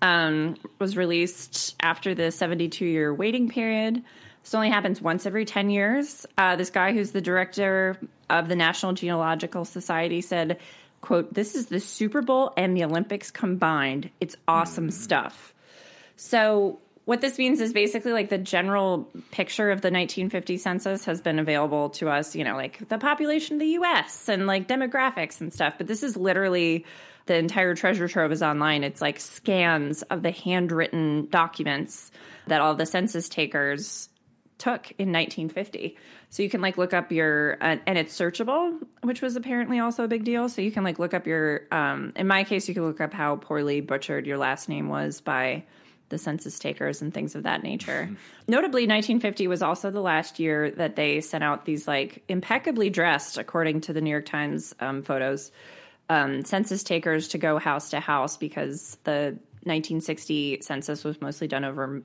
Um, 0.00 0.56
was 0.78 0.96
released 0.96 1.74
after 1.80 2.14
the 2.14 2.30
72 2.30 2.84
year 2.84 3.12
waiting 3.12 3.48
period. 3.48 4.04
This 4.42 4.54
only 4.54 4.70
happens 4.70 5.02
once 5.02 5.26
every 5.26 5.44
10 5.44 5.70
years. 5.70 6.24
Uh, 6.38 6.56
this 6.56 6.70
guy 6.70 6.92
who's 6.92 7.10
the 7.10 7.20
director 7.20 7.98
of 8.30 8.48
the 8.48 8.56
National 8.56 8.92
Genealogical 8.92 9.64
Society 9.64 10.20
said, 10.20 10.58
quote, 11.00 11.34
this 11.34 11.54
is 11.54 11.66
the 11.66 11.80
Super 11.80 12.22
Bowl 12.22 12.52
and 12.56 12.76
the 12.76 12.84
Olympics 12.84 13.30
combined. 13.30 14.10
It's 14.20 14.36
awesome 14.46 14.90
stuff. 14.90 15.52
So 16.16 16.78
what 17.04 17.20
this 17.20 17.38
means 17.38 17.60
is 17.60 17.72
basically 17.72 18.12
like 18.12 18.28
the 18.28 18.38
general 18.38 19.08
picture 19.30 19.70
of 19.70 19.80
the 19.80 19.90
1950 19.90 20.58
census 20.58 21.04
has 21.06 21.22
been 21.22 21.38
available 21.38 21.90
to 21.90 22.10
us, 22.10 22.36
you 22.36 22.44
know, 22.44 22.54
like 22.54 22.86
the 22.88 22.98
population 22.98 23.56
of 23.56 23.60
the 23.60 23.78
US 23.78 24.28
and 24.28 24.46
like 24.46 24.68
demographics 24.68 25.40
and 25.40 25.52
stuff. 25.52 25.74
But 25.78 25.86
this 25.86 26.02
is 26.02 26.16
literally 26.16 26.84
the 27.28 27.36
entire 27.36 27.74
treasure 27.74 28.08
trove 28.08 28.32
is 28.32 28.42
online. 28.42 28.82
It's 28.82 29.00
like 29.00 29.20
scans 29.20 30.02
of 30.02 30.22
the 30.22 30.32
handwritten 30.32 31.28
documents 31.30 32.10
that 32.48 32.60
all 32.60 32.74
the 32.74 32.86
census 32.86 33.28
takers 33.28 34.08
took 34.56 34.90
in 34.98 35.12
1950. 35.12 35.96
So 36.30 36.42
you 36.42 36.50
can 36.50 36.60
like 36.60 36.76
look 36.76 36.92
up 36.92 37.12
your 37.12 37.56
uh, 37.60 37.76
and 37.86 37.96
it's 37.96 38.18
searchable, 38.18 38.78
which 39.02 39.22
was 39.22 39.36
apparently 39.36 39.78
also 39.78 40.04
a 40.04 40.08
big 40.08 40.24
deal. 40.24 40.48
So 40.48 40.62
you 40.62 40.72
can 40.72 40.82
like 40.82 40.98
look 40.98 41.14
up 41.14 41.26
your 41.26 41.62
um 41.70 42.12
in 42.16 42.26
my 42.26 42.44
case 42.44 42.66
you 42.66 42.74
can 42.74 42.84
look 42.84 43.00
up 43.00 43.12
how 43.12 43.36
poorly 43.36 43.80
butchered 43.80 44.26
your 44.26 44.38
last 44.38 44.68
name 44.68 44.88
was 44.88 45.20
by 45.20 45.64
the 46.08 46.18
census 46.18 46.58
takers 46.58 47.02
and 47.02 47.12
things 47.12 47.34
of 47.34 47.42
that 47.42 47.62
nature. 47.62 48.08
Notably 48.48 48.82
1950 48.82 49.46
was 49.46 49.62
also 49.62 49.90
the 49.90 50.00
last 50.00 50.40
year 50.40 50.70
that 50.72 50.96
they 50.96 51.20
sent 51.20 51.44
out 51.44 51.66
these 51.66 51.86
like 51.86 52.24
impeccably 52.28 52.90
dressed 52.90 53.36
according 53.38 53.82
to 53.82 53.92
the 53.92 54.00
New 54.00 54.10
York 54.10 54.26
Times 54.26 54.74
um, 54.80 55.02
photos 55.02 55.52
um, 56.08 56.44
census 56.44 56.82
takers 56.82 57.28
to 57.28 57.38
go 57.38 57.58
house 57.58 57.90
to 57.90 58.00
house 58.00 58.36
because 58.36 58.96
the 59.04 59.38
1960 59.64 60.60
census 60.62 61.04
was 61.04 61.20
mostly 61.20 61.48
done 61.48 61.64
over 61.64 62.02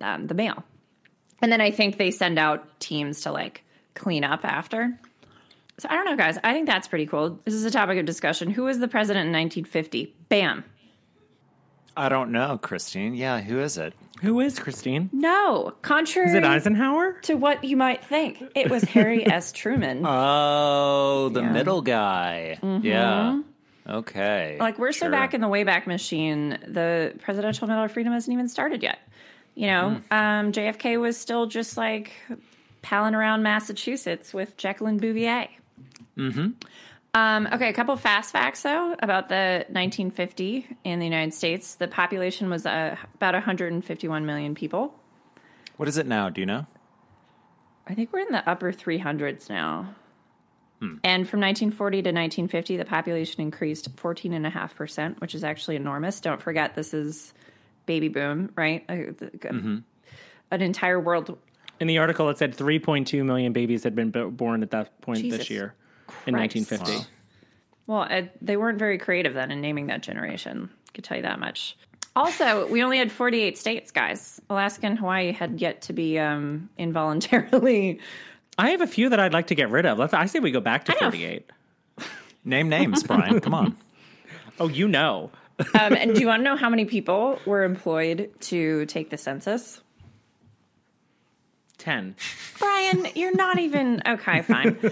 um, 0.00 0.24
the 0.24 0.34
mail. 0.34 0.64
And 1.40 1.50
then 1.50 1.60
I 1.60 1.70
think 1.70 1.98
they 1.98 2.10
send 2.10 2.38
out 2.38 2.80
teams 2.80 3.22
to 3.22 3.32
like 3.32 3.64
clean 3.94 4.24
up 4.24 4.44
after. 4.44 4.98
So 5.78 5.88
I 5.90 5.94
don't 5.94 6.04
know, 6.04 6.16
guys. 6.16 6.38
I 6.44 6.52
think 6.52 6.66
that's 6.66 6.88
pretty 6.88 7.06
cool. 7.06 7.40
This 7.44 7.54
is 7.54 7.64
a 7.64 7.70
topic 7.70 7.98
of 7.98 8.06
discussion. 8.06 8.50
Who 8.50 8.64
was 8.64 8.78
the 8.78 8.88
president 8.88 9.26
in 9.26 9.32
1950? 9.32 10.14
Bam. 10.28 10.64
I 11.96 12.08
don't 12.08 12.32
know, 12.32 12.58
Christine. 12.58 13.14
Yeah, 13.14 13.40
who 13.40 13.60
is 13.60 13.76
it? 13.78 13.92
Who 14.22 14.40
is 14.40 14.58
Christine? 14.58 15.10
No, 15.12 15.72
contrary 15.82 16.28
Is 16.28 16.34
it 16.34 16.44
Eisenhower? 16.44 17.14
to 17.22 17.34
what 17.34 17.64
you 17.64 17.76
might 17.76 18.04
think, 18.04 18.42
it 18.54 18.70
was 18.70 18.82
Harry 18.84 19.26
S. 19.30 19.50
Truman. 19.52 20.02
Oh, 20.06 21.28
the 21.28 21.40
Yeah. 21.40 21.44
Mm-hmm. 21.46 21.54
middle 21.54 21.82
guy. 21.82 22.58
Yeah. 22.82 23.42
Okay. 23.88 24.56
Like 24.60 24.78
we're 24.78 24.92
so 24.92 25.06
Sure. 25.06 25.10
back 25.10 25.34
in 25.34 25.40
the 25.40 25.48
Wayback 25.48 25.86
Machine, 25.88 26.50
the 26.66 27.14
Presidential 27.20 27.66
Medal 27.66 27.84
of 27.84 27.92
Freedom 27.92 28.12
hasn't 28.12 28.32
even 28.32 28.48
started 28.48 28.82
yet. 28.82 29.00
You 29.56 29.66
know, 29.66 29.90
Hmm. 30.10 30.14
um, 30.16 30.52
JFK 30.52 31.00
was 31.00 31.16
still 31.16 31.46
just 31.46 31.76
like 31.76 32.12
palling 32.80 33.14
around 33.16 33.42
Massachusetts 33.42 34.32
with 34.32 34.56
Jacqueline 34.56 34.98
Bouvier. 34.98 35.48
Mm-hmm. 37.14 37.46
Um, 37.46 37.54
okay, 37.54 37.68
a 37.68 37.72
couple 37.72 37.94
fast 37.96 38.32
facts 38.32 38.62
though 38.62 38.96
about 39.00 39.28
the 39.28 39.66
1950 39.68 40.66
in 40.84 40.98
the 40.98 41.04
United 41.04 41.34
States. 41.34 41.74
The 41.74 41.88
population 41.88 42.48
was 42.48 42.64
uh, 42.66 42.96
about 43.14 43.34
151 43.34 44.24
million 44.26 44.54
people. 44.54 44.94
What 45.76 45.88
is 45.88 45.98
it 45.98 46.06
now? 46.06 46.30
Do 46.30 46.40
you 46.40 46.46
know? 46.46 46.66
I 47.86 47.94
think 47.94 48.12
we're 48.12 48.20
in 48.20 48.32
the 48.32 48.48
upper 48.48 48.72
300s 48.72 49.50
now. 49.50 49.94
And 51.04 51.28
from 51.28 51.38
1940 51.38 51.98
to 51.98 52.08
1950, 52.08 52.76
the 52.76 52.84
population 52.84 53.40
increased 53.40 53.94
14.5%, 53.94 55.20
which 55.20 55.32
is 55.32 55.44
actually 55.44 55.76
enormous. 55.76 56.18
Don't 56.18 56.42
forget, 56.42 56.74
this 56.74 56.92
is 56.92 57.32
baby 57.86 58.08
boom, 58.08 58.50
right? 58.56 58.84
Uh, 58.88 59.12
the- 59.16 59.30
An 60.50 60.60
entire 60.60 60.98
world. 60.98 61.38
In 61.78 61.86
the 61.86 61.98
article, 61.98 62.28
it 62.30 62.38
said 62.38 62.56
3.2 62.56 63.24
million 63.24 63.52
babies 63.52 63.84
had 63.84 63.94
been 63.94 64.10
born 64.10 64.64
at 64.64 64.72
that 64.72 65.00
point 65.02 65.20
Jesus 65.20 65.38
this 65.38 65.50
year 65.50 65.76
in 66.26 66.34
Christ. 66.34 66.56
1950. 66.56 67.08
Well, 67.86 68.06
uh, 68.08 68.22
they 68.40 68.56
weren't 68.56 68.78
very 68.78 68.98
creative 68.98 69.34
then 69.34 69.50
in 69.50 69.60
naming 69.60 69.88
that 69.88 70.02
generation. 70.02 70.70
I 70.88 70.90
could 70.92 71.04
tell 71.04 71.16
you 71.16 71.22
that 71.24 71.40
much. 71.40 71.76
Also, 72.14 72.66
we 72.68 72.82
only 72.82 72.98
had 72.98 73.10
48 73.10 73.56
states, 73.56 73.90
guys. 73.90 74.40
Alaska 74.50 74.86
and 74.86 74.98
Hawaii 74.98 75.32
had 75.32 75.60
yet 75.60 75.82
to 75.82 75.92
be 75.92 76.18
um, 76.18 76.68
involuntarily. 76.76 78.00
I 78.58 78.70
have 78.70 78.82
a 78.82 78.86
few 78.86 79.08
that 79.08 79.18
I'd 79.18 79.32
like 79.32 79.46
to 79.46 79.54
get 79.54 79.70
rid 79.70 79.86
of. 79.86 79.98
Let's. 79.98 80.12
I 80.12 80.26
say 80.26 80.38
we 80.38 80.50
go 80.50 80.60
back 80.60 80.84
to 80.84 80.92
48. 80.92 81.50
Name 82.44 82.68
names, 82.68 83.02
Brian. 83.02 83.40
Come 83.40 83.54
on. 83.54 83.76
Oh, 84.60 84.68
you 84.68 84.86
know. 84.86 85.30
Um, 85.58 85.94
and 85.94 86.14
do 86.14 86.20
you 86.20 86.26
want 86.26 86.40
to 86.40 86.44
know 86.44 86.56
how 86.56 86.68
many 86.68 86.84
people 86.84 87.40
were 87.46 87.64
employed 87.64 88.30
to 88.40 88.84
take 88.86 89.08
the 89.10 89.16
census? 89.16 89.80
10. 91.82 92.14
Brian, 92.58 93.06
you're 93.14 93.34
not 93.34 93.58
even 93.58 94.00
okay. 94.06 94.42
Fine. 94.42 94.78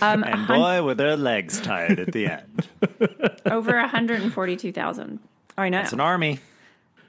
Um, 0.00 0.22
And 0.22 0.46
boy, 0.46 0.82
were 0.82 0.94
their 0.94 1.16
legs 1.16 1.60
tired 1.60 1.98
at 1.98 2.12
the 2.12 2.26
end. 2.28 2.68
over 3.46 3.74
142,000. 3.76 5.18
Oh, 5.58 5.62
I 5.62 5.68
know. 5.68 5.80
It's 5.80 5.92
an 5.92 6.00
army. 6.00 6.38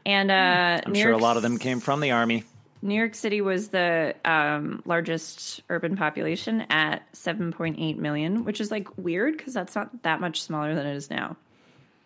and 0.05 0.31
uh, 0.31 0.81
I'm 0.85 0.93
New 0.93 1.01
sure 1.01 1.11
a 1.11 1.17
lot 1.17 1.37
of 1.37 1.43
them 1.43 1.57
came 1.59 1.79
from 1.79 1.99
the 1.99 2.11
army. 2.11 2.43
New 2.81 2.95
York 2.95 3.13
City 3.13 3.41
was 3.41 3.67
the 3.69 4.15
um, 4.25 4.81
largest 4.85 5.61
urban 5.69 5.97
population 5.97 6.61
at 6.69 7.11
7.8 7.13 7.97
million, 7.97 8.45
which 8.45 8.61
is 8.61 8.71
like 8.71 8.87
weird 8.97 9.37
because 9.37 9.53
that's 9.53 9.75
not 9.75 10.01
that 10.03 10.21
much 10.21 10.41
smaller 10.41 10.73
than 10.73 10.85
it 10.87 10.95
is 10.95 11.09
now. 11.09 11.35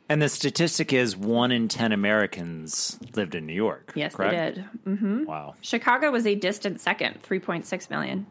And 0.10 0.22
the 0.22 0.30
statistic 0.30 0.92
is 0.94 1.16
one 1.16 1.52
in 1.52 1.68
10 1.70 1.92
Americans 1.92 3.00
lived 3.16 3.36
in 3.36 3.46
New 3.46 3.54
York. 3.54 3.94
Yes, 3.96 4.16
correct? 4.16 4.58
they 4.86 4.96
did. 4.96 5.28
Wow. 5.28 5.56
Chicago 5.62 6.12
was 6.12 6.28
a 6.28 6.36
distant 6.36 6.82
second, 6.82 7.24
3.6 7.24 7.90
million. 7.90 8.28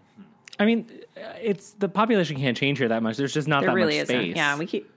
I 0.61 0.67
mean, 0.67 0.87
it's 1.17 1.71
the 1.73 1.89
population 1.89 2.37
can't 2.37 2.57
change 2.57 2.79
here 2.79 2.89
that 2.89 3.03
much. 3.03 3.17
There's 3.17 3.33
just 3.33 3.49
not 3.49 3.61
There 3.63 3.71
that 3.71 3.75
really 3.75 3.97
much 3.99 4.05
isn't. 4.05 4.17
space. 4.17 4.37
Yeah, 4.37 4.59
we 4.59 4.67
keep 4.67 4.91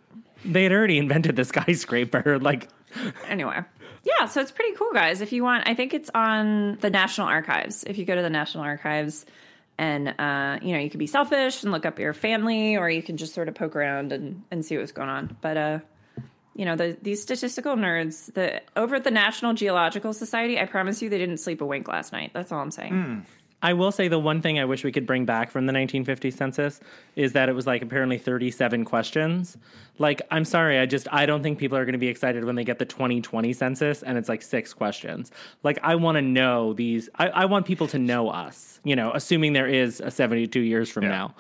they 0.44 0.64
had 0.64 0.72
already 0.72 0.98
invented 0.98 1.36
the 1.36 1.46
skyscraper. 1.46 2.38
Like, 2.42 2.70
anyway. 3.28 3.62
Yeah, 4.04 4.28
so 4.28 4.42
it's 4.42 4.52
pretty 4.52 4.76
cool, 4.76 4.92
guys. 4.94 5.22
If 5.22 5.32
you 5.34 5.44
want, 5.44 5.68
I 5.68 5.74
think 5.74 5.94
it's 5.96 6.12
on 6.14 6.78
the 6.82 6.92
National 6.92 7.28
Archives. 7.28 7.84
If 7.86 7.98
you 7.98 8.06
go 8.06 8.16
to 8.16 8.22
the 8.22 8.30
National 8.30 8.64
Archives, 8.64 9.26
and 9.80 10.10
uh, 10.20 10.60
you 10.62 10.74
know, 10.74 10.80
you 10.80 10.90
could 10.92 11.00
be 11.00 11.08
selfish 11.08 11.64
and 11.64 11.72
look 11.72 11.86
up 11.86 11.98
your 11.98 12.14
family, 12.14 12.78
or 12.78 12.88
you 12.90 13.02
can 13.02 13.18
just 13.18 13.34
sort 13.34 13.48
of 13.50 13.56
poke 13.56 13.76
around 13.76 14.12
and 14.12 14.44
and 14.52 14.64
see 14.64 14.78
what's 14.78 14.92
going 14.92 15.10
on. 15.10 15.36
But 15.42 15.58
uh, 15.58 15.80
you 16.56 16.66
know, 16.66 16.76
the, 16.76 16.98
these 17.02 17.22
statistical 17.22 17.76
nerds, 17.76 18.34
the 18.34 18.62
over 18.76 18.96
at 18.96 19.04
the 19.04 19.12
National 19.12 19.54
Genealogical 19.54 20.14
Society, 20.14 20.60
I 20.60 20.66
promise 20.66 21.02
you, 21.02 21.10
they 21.10 21.18
didn't 21.18 21.38
sleep 21.38 21.62
a 21.62 21.66
wink 21.66 21.88
last 21.88 22.14
night. 22.14 22.32
That's 22.34 22.52
all 22.52 22.60
I'm 22.62 22.72
saying. 22.72 22.94
Hmm. 22.94 23.20
I 23.62 23.74
will 23.74 23.92
say 23.92 24.10
the 24.10 24.20
one 24.20 24.42
thing 24.42 24.60
I 24.60 24.66
wish 24.66 24.84
we 24.84 24.92
could 24.92 25.08
bring 25.08 25.26
back 25.26 25.50
from 25.50 25.66
the 25.66 25.74
1950 25.74 26.30
census 26.30 26.80
is 27.16 27.34
that 27.34 27.50
it 27.50 27.54
was 27.54 27.66
like 27.66 27.82
apparently 27.82 28.18
37 28.20 28.86
questions. 28.86 29.58
Like, 29.98 30.22
I'm 30.30 30.46
sorry, 30.46 30.78
I 30.78 30.86
just 30.86 31.08
I 31.12 31.26
don't 31.26 31.42
think 31.42 31.58
people 31.58 31.78
are 31.78 31.84
going 31.86 31.94
to 31.94 31.98
be 32.00 32.10
excited 32.10 32.44
when 32.44 32.56
they 32.56 32.64
get 32.64 32.78
the 32.80 32.86
2020 32.86 33.54
census 33.54 34.04
and 34.04 34.18
it's 34.20 34.30
like 34.30 34.44
six 34.44 34.74
questions. 34.74 35.32
Like, 35.64 35.80
I 35.82 35.96
want 35.96 36.18
to 36.18 36.22
know 36.22 36.74
these. 36.74 37.10
I, 37.16 37.30
I 37.30 37.46
want 37.46 37.66
people 37.66 37.88
to 37.88 37.98
know 37.98 38.30
us. 38.30 38.80
You 38.84 38.96
know, 38.96 39.12
assuming 39.14 39.54
there 39.54 39.68
is 39.68 40.00
a 40.00 40.12
72 40.12 40.60
years 40.60 40.90
from 40.90 41.04
Yeah. 41.04 41.10
now. 41.10 41.36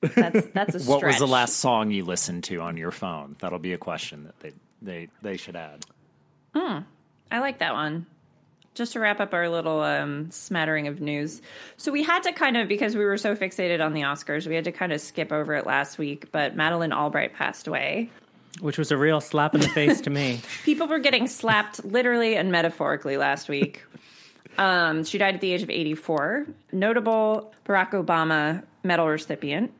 That's 0.00 0.46
that's 0.48 0.74
a. 0.74 0.78
What 0.90 1.04
was 1.04 1.18
the 1.18 1.26
last 1.26 1.56
song 1.56 1.90
you 1.90 2.04
listened 2.04 2.44
to 2.44 2.60
on 2.60 2.76
your 2.76 2.90
phone? 2.90 3.36
That'll 3.40 3.58
be 3.58 3.72
a 3.72 3.78
question 3.78 4.24
that 4.24 4.40
they 4.40 4.52
they 4.82 5.08
they 5.22 5.36
should 5.36 5.56
add. 5.56 5.84
I 7.30 7.38
like 7.38 7.58
that 7.58 7.74
one. 7.74 8.06
Just 8.74 8.92
to 8.92 9.00
wrap 9.00 9.20
up 9.20 9.34
our 9.34 9.48
little 9.48 9.80
um, 9.80 10.30
smattering 10.30 10.86
of 10.86 11.00
news. 11.00 11.42
So 11.76 11.92
we 11.92 12.02
had 12.02 12.22
to 12.24 12.32
kind 12.32 12.56
of, 12.56 12.68
because 12.68 12.96
we 12.96 13.04
were 13.04 13.18
so 13.18 13.34
fixated 13.34 13.84
on 13.84 13.92
the 13.92 14.02
Oscars, 14.02 14.46
we 14.46 14.54
had 14.54 14.64
to 14.64 14.72
kind 14.72 14.92
of 14.92 15.00
skip 15.00 15.32
over 15.32 15.54
it 15.54 15.66
last 15.66 15.98
week. 15.98 16.30
But 16.32 16.56
Madeleine 16.56 16.92
Albright 16.92 17.34
passed 17.34 17.66
away. 17.66 18.10
Which 18.60 18.78
was 18.78 18.90
a 18.90 18.96
real 18.96 19.20
slap 19.20 19.54
in 19.54 19.60
the 19.60 19.68
face 19.68 20.00
to 20.02 20.10
me. 20.10 20.40
People 20.64 20.86
were 20.86 20.98
getting 20.98 21.26
slapped 21.26 21.84
literally 21.84 22.36
and 22.36 22.50
metaphorically 22.52 23.16
last 23.16 23.48
week. 23.48 23.84
Um, 24.56 25.04
she 25.04 25.18
died 25.18 25.34
at 25.34 25.40
the 25.40 25.52
age 25.52 25.62
of 25.62 25.70
84. 25.70 26.46
Notable 26.72 27.52
Barack 27.66 27.90
Obama 27.90 28.62
medal 28.82 29.08
recipient. 29.08 29.72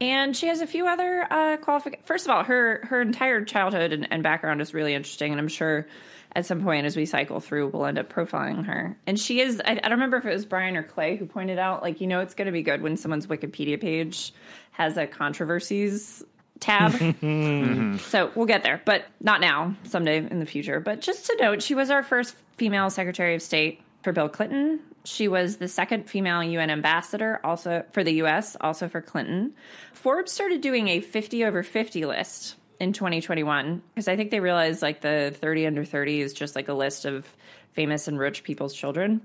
And 0.00 0.34
she 0.36 0.46
has 0.46 0.60
a 0.60 0.66
few 0.66 0.86
other 0.86 1.26
uh, 1.30 1.56
qualifications. 1.58 2.06
First 2.06 2.26
of 2.26 2.30
all, 2.30 2.44
her 2.44 2.80
her 2.84 3.02
entire 3.02 3.44
childhood 3.44 3.92
and, 3.92 4.08
and 4.10 4.22
background 4.22 4.60
is 4.60 4.72
really 4.72 4.94
interesting, 4.94 5.32
and 5.32 5.40
I'm 5.40 5.48
sure 5.48 5.86
at 6.34 6.46
some 6.46 6.62
point 6.62 6.86
as 6.86 6.96
we 6.96 7.06
cycle 7.06 7.40
through, 7.40 7.68
we'll 7.68 7.86
end 7.86 7.98
up 7.98 8.12
profiling 8.12 8.64
her. 8.66 8.96
And 9.06 9.18
she 9.18 9.40
is. 9.40 9.60
I, 9.64 9.72
I 9.72 9.74
don't 9.74 9.92
remember 9.92 10.16
if 10.16 10.24
it 10.24 10.32
was 10.32 10.44
Brian 10.44 10.76
or 10.76 10.82
Clay 10.82 11.16
who 11.16 11.26
pointed 11.26 11.58
out, 11.58 11.82
like, 11.82 12.00
you 12.00 12.06
know, 12.06 12.20
it's 12.20 12.34
going 12.34 12.46
to 12.46 12.52
be 12.52 12.62
good 12.62 12.82
when 12.82 12.96
someone's 12.96 13.26
Wikipedia 13.26 13.80
page 13.80 14.32
has 14.72 14.96
a 14.96 15.06
controversies 15.06 16.22
tab. 16.60 16.92
So 18.00 18.30
we'll 18.34 18.46
get 18.46 18.62
there, 18.62 18.80
but 18.84 19.04
not 19.20 19.40
now, 19.40 19.74
someday 19.84 20.18
in 20.18 20.38
the 20.38 20.46
future. 20.46 20.80
But 20.80 21.00
just 21.00 21.26
to 21.26 21.36
note, 21.40 21.62
she 21.62 21.74
was 21.74 21.90
our 21.90 22.02
first 22.02 22.34
female 22.56 22.90
Secretary 22.90 23.34
of 23.34 23.42
State 23.42 23.82
for 24.02 24.12
Bill 24.12 24.28
Clinton. 24.28 24.80
She 25.04 25.28
was 25.28 25.56
the 25.56 25.68
second 25.68 26.08
female 26.08 26.42
UN 26.42 26.70
ambassador, 26.70 27.40
also 27.42 27.84
for 27.92 28.04
the 28.04 28.22
US, 28.22 28.56
also 28.60 28.88
for 28.88 29.00
Clinton. 29.00 29.54
Forbes 29.92 30.32
started 30.32 30.60
doing 30.60 30.88
a 30.88 31.00
50 31.00 31.44
over 31.44 31.62
50 31.62 32.04
list 32.04 32.56
in 32.78 32.92
2021 32.92 33.82
because 33.94 34.08
I 34.08 34.16
think 34.16 34.30
they 34.30 34.40
realized 34.40 34.82
like 34.82 35.00
the 35.00 35.34
30 35.38 35.66
under 35.66 35.84
30 35.84 36.20
is 36.20 36.32
just 36.32 36.56
like 36.56 36.68
a 36.68 36.74
list 36.74 37.04
of 37.04 37.26
famous 37.72 38.08
and 38.08 38.18
rich 38.18 38.42
people's 38.42 38.74
children. 38.74 39.22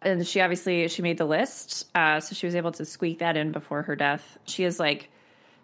And 0.00 0.26
she 0.26 0.40
obviously 0.40 0.86
she 0.88 1.02
made 1.02 1.18
the 1.18 1.24
list, 1.24 1.86
uh, 1.94 2.20
so 2.20 2.34
she 2.34 2.46
was 2.46 2.54
able 2.54 2.72
to 2.72 2.84
squeak 2.84 3.18
that 3.18 3.36
in 3.36 3.50
before 3.50 3.82
her 3.82 3.96
death. 3.96 4.38
She 4.46 4.62
has 4.62 4.78
like 4.78 5.10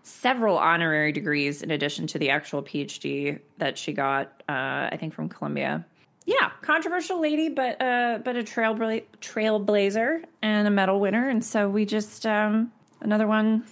several 0.03 0.59
honorary 0.59 1.13
degrees 1.13 1.63
in 1.63 1.71
addition 1.71 2.07
to 2.09 2.19
the 2.19 2.31
actual 2.31 2.63
PhD 2.63 3.41
that 3.59 3.79
she 3.79 3.93
got, 3.93 4.43
uh, 4.49 4.91
I 4.93 4.97
think 4.99 5.15
from 5.15 5.29
Columbia. 5.29 5.87
Yeah, 6.27 6.51
controversial 6.63 7.21
lady, 7.21 7.51
but 7.51 7.81
uh, 7.83 8.19
but 8.25 8.37
a 8.37 8.43
trailbla- 8.43 9.05
trailblazer 9.21 10.25
and 10.41 10.67
a 10.67 10.71
medal 10.71 10.99
winner, 10.99 11.29
and 11.29 11.45
so 11.45 11.69
we 11.69 11.85
just 11.85 12.25
um, 12.25 12.73
another 13.03 13.27
one, 13.27 13.65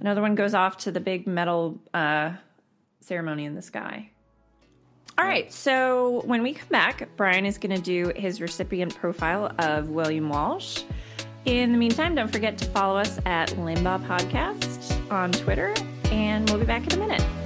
another 0.00 0.22
one 0.22 0.34
goes 0.34 0.54
off 0.54 0.78
to 0.78 0.90
the 0.90 1.00
big 1.00 1.26
medal 1.26 1.78
uh, 1.92 2.32
ceremony 3.00 3.44
in 3.44 3.54
the 3.54 3.62
sky. 3.62 4.10
All 5.16 5.24
right, 5.24 5.52
so 5.52 6.22
when 6.24 6.42
we 6.42 6.54
come 6.54 6.68
back, 6.70 7.08
Brian 7.16 7.46
is 7.46 7.58
going 7.58 7.76
to 7.76 7.80
do 7.80 8.12
his 8.16 8.40
recipient 8.40 8.96
profile 8.96 9.54
of 9.58 9.90
William 9.90 10.28
Walsh. 10.28 10.82
In 11.44 11.72
the 11.72 11.78
meantime, 11.78 12.14
don't 12.14 12.32
forget 12.32 12.58
to 12.58 12.64
follow 12.64 12.96
us 12.96 13.20
at 13.26 13.50
Limbaugh 13.50 14.04
Podcast 14.06 15.12
on 15.12 15.30
Twitter, 15.30 15.74
and 16.10 16.48
we'll 16.48 16.58
be 16.58 16.66
back 16.66 16.90
in 16.90 17.00
a 17.00 17.06
minute. 17.06 17.43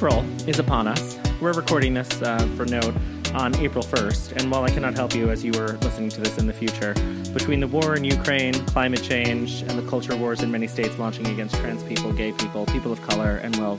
April 0.00 0.24
is 0.48 0.58
upon 0.58 0.88
us. 0.88 1.18
We're 1.42 1.52
recording 1.52 1.92
this 1.92 2.22
uh, 2.22 2.38
for 2.56 2.64
note 2.64 2.94
on 3.34 3.54
April 3.56 3.84
1st, 3.84 4.32
and 4.40 4.50
while 4.50 4.64
I 4.64 4.70
cannot 4.70 4.94
help 4.94 5.14
you 5.14 5.28
as 5.28 5.44
you 5.44 5.52
were 5.52 5.76
listening 5.82 6.08
to 6.08 6.22
this 6.22 6.38
in 6.38 6.46
the 6.46 6.54
future, 6.54 6.94
between 7.34 7.60
the 7.60 7.66
war 7.66 7.96
in 7.96 8.04
Ukraine, 8.04 8.54
climate 8.64 9.02
change, 9.02 9.60
and 9.60 9.72
the 9.72 9.86
culture 9.90 10.16
wars 10.16 10.42
in 10.42 10.50
many 10.50 10.66
states 10.68 10.98
launching 10.98 11.26
against 11.26 11.54
trans 11.56 11.82
people, 11.82 12.14
gay 12.14 12.32
people, 12.32 12.64
people 12.64 12.90
of 12.90 13.02
color, 13.02 13.40
and 13.42 13.54
well, 13.56 13.78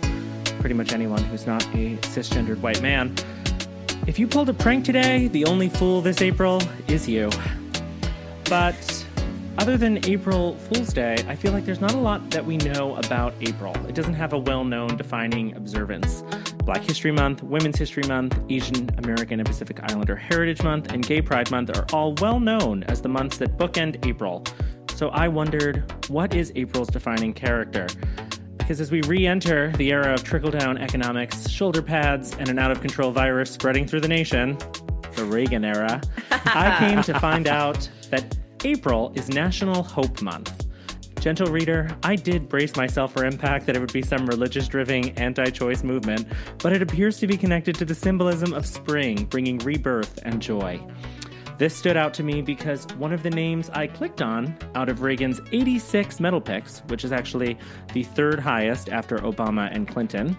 pretty 0.59 0.75
much 0.75 0.93
anyone 0.93 1.23
who's 1.23 1.47
not 1.47 1.63
a 1.73 1.97
cisgendered 2.13 2.59
white 2.59 2.83
man, 2.83 3.15
if 4.05 4.19
you 4.19 4.27
pulled 4.27 4.49
a 4.49 4.53
prank 4.53 4.85
today, 4.85 5.27
the 5.27 5.45
only 5.45 5.69
fool 5.69 6.01
this 6.01 6.21
April 6.21 6.61
is 6.87 7.09
you. 7.09 7.31
But 8.43 9.00
other 9.57 9.77
than 9.77 10.03
April 10.05 10.55
Fool's 10.55 10.93
Day, 10.93 11.15
I 11.27 11.35
feel 11.35 11.51
like 11.51 11.65
there's 11.65 11.81
not 11.81 11.93
a 11.93 11.97
lot 11.97 12.31
that 12.31 12.45
we 12.45 12.57
know 12.57 12.95
about 12.95 13.33
April. 13.41 13.75
It 13.87 13.95
doesn't 13.95 14.13
have 14.13 14.33
a 14.33 14.37
well 14.37 14.63
known 14.63 14.97
defining 14.97 15.55
observance. 15.55 16.23
Black 16.63 16.81
History 16.81 17.11
Month, 17.11 17.43
Women's 17.43 17.77
History 17.77 18.03
Month, 18.07 18.39
Asian 18.49 18.89
American 18.97 19.39
and 19.39 19.47
Pacific 19.47 19.79
Islander 19.83 20.15
Heritage 20.15 20.63
Month, 20.63 20.91
and 20.91 21.05
Gay 21.05 21.21
Pride 21.21 21.51
Month 21.51 21.75
are 21.75 21.85
all 21.91 22.13
well 22.15 22.39
known 22.39 22.83
as 22.83 23.01
the 23.01 23.09
months 23.09 23.37
that 23.37 23.57
bookend 23.57 24.05
April. 24.05 24.43
So 24.95 25.09
I 25.09 25.27
wondered, 25.27 25.91
what 26.09 26.33
is 26.35 26.51
April's 26.55 26.89
defining 26.89 27.33
character? 27.33 27.87
Because 28.57 28.79
as 28.79 28.91
we 28.91 29.01
re 29.01 29.25
enter 29.25 29.71
the 29.71 29.91
era 29.91 30.13
of 30.13 30.23
trickle 30.23 30.51
down 30.51 30.77
economics, 30.77 31.49
shoulder 31.49 31.81
pads, 31.81 32.35
and 32.37 32.47
an 32.47 32.59
out 32.59 32.71
of 32.71 32.81
control 32.81 33.11
virus 33.11 33.51
spreading 33.51 33.87
through 33.87 34.01
the 34.01 34.07
nation, 34.07 34.57
the 35.15 35.25
Reagan 35.25 35.65
era, 35.65 36.01
I 36.29 36.77
came 36.79 37.01
to 37.03 37.19
find 37.19 37.47
out 37.49 37.89
that 38.11 38.37
April 38.63 39.11
is 39.15 39.27
National 39.29 39.81
Hope 39.81 40.21
Month. 40.21 40.67
Gentle 41.19 41.47
reader, 41.47 41.89
I 42.03 42.15
did 42.15 42.47
brace 42.47 42.75
myself 42.75 43.13
for 43.13 43.25
impact 43.25 43.65
that 43.65 43.75
it 43.75 43.79
would 43.79 43.91
be 43.91 44.03
some 44.03 44.27
religious 44.27 44.67
driven 44.67 45.09
anti 45.17 45.45
choice 45.45 45.83
movement, 45.83 46.27
but 46.59 46.71
it 46.71 46.83
appears 46.83 47.17
to 47.19 47.27
be 47.27 47.37
connected 47.37 47.73
to 47.75 47.85
the 47.85 47.95
symbolism 47.95 48.53
of 48.53 48.67
spring, 48.67 49.25
bringing 49.25 49.57
rebirth 49.59 50.19
and 50.25 50.39
joy. 50.41 50.79
This 51.57 51.75
stood 51.75 51.97
out 51.97 52.13
to 52.15 52.23
me 52.23 52.43
because 52.43 52.85
one 52.97 53.13
of 53.13 53.23
the 53.23 53.31
names 53.31 53.71
I 53.71 53.87
clicked 53.87 54.21
on 54.21 54.55
out 54.75 54.89
of 54.89 55.01
Reagan's 55.01 55.41
86 55.51 56.19
medal 56.19 56.41
picks, 56.41 56.81
which 56.87 57.03
is 57.03 57.11
actually 57.11 57.57
the 57.93 58.03
third 58.03 58.39
highest 58.39 58.89
after 58.89 59.17
Obama 59.19 59.73
and 59.73 59.87
Clinton, 59.87 60.37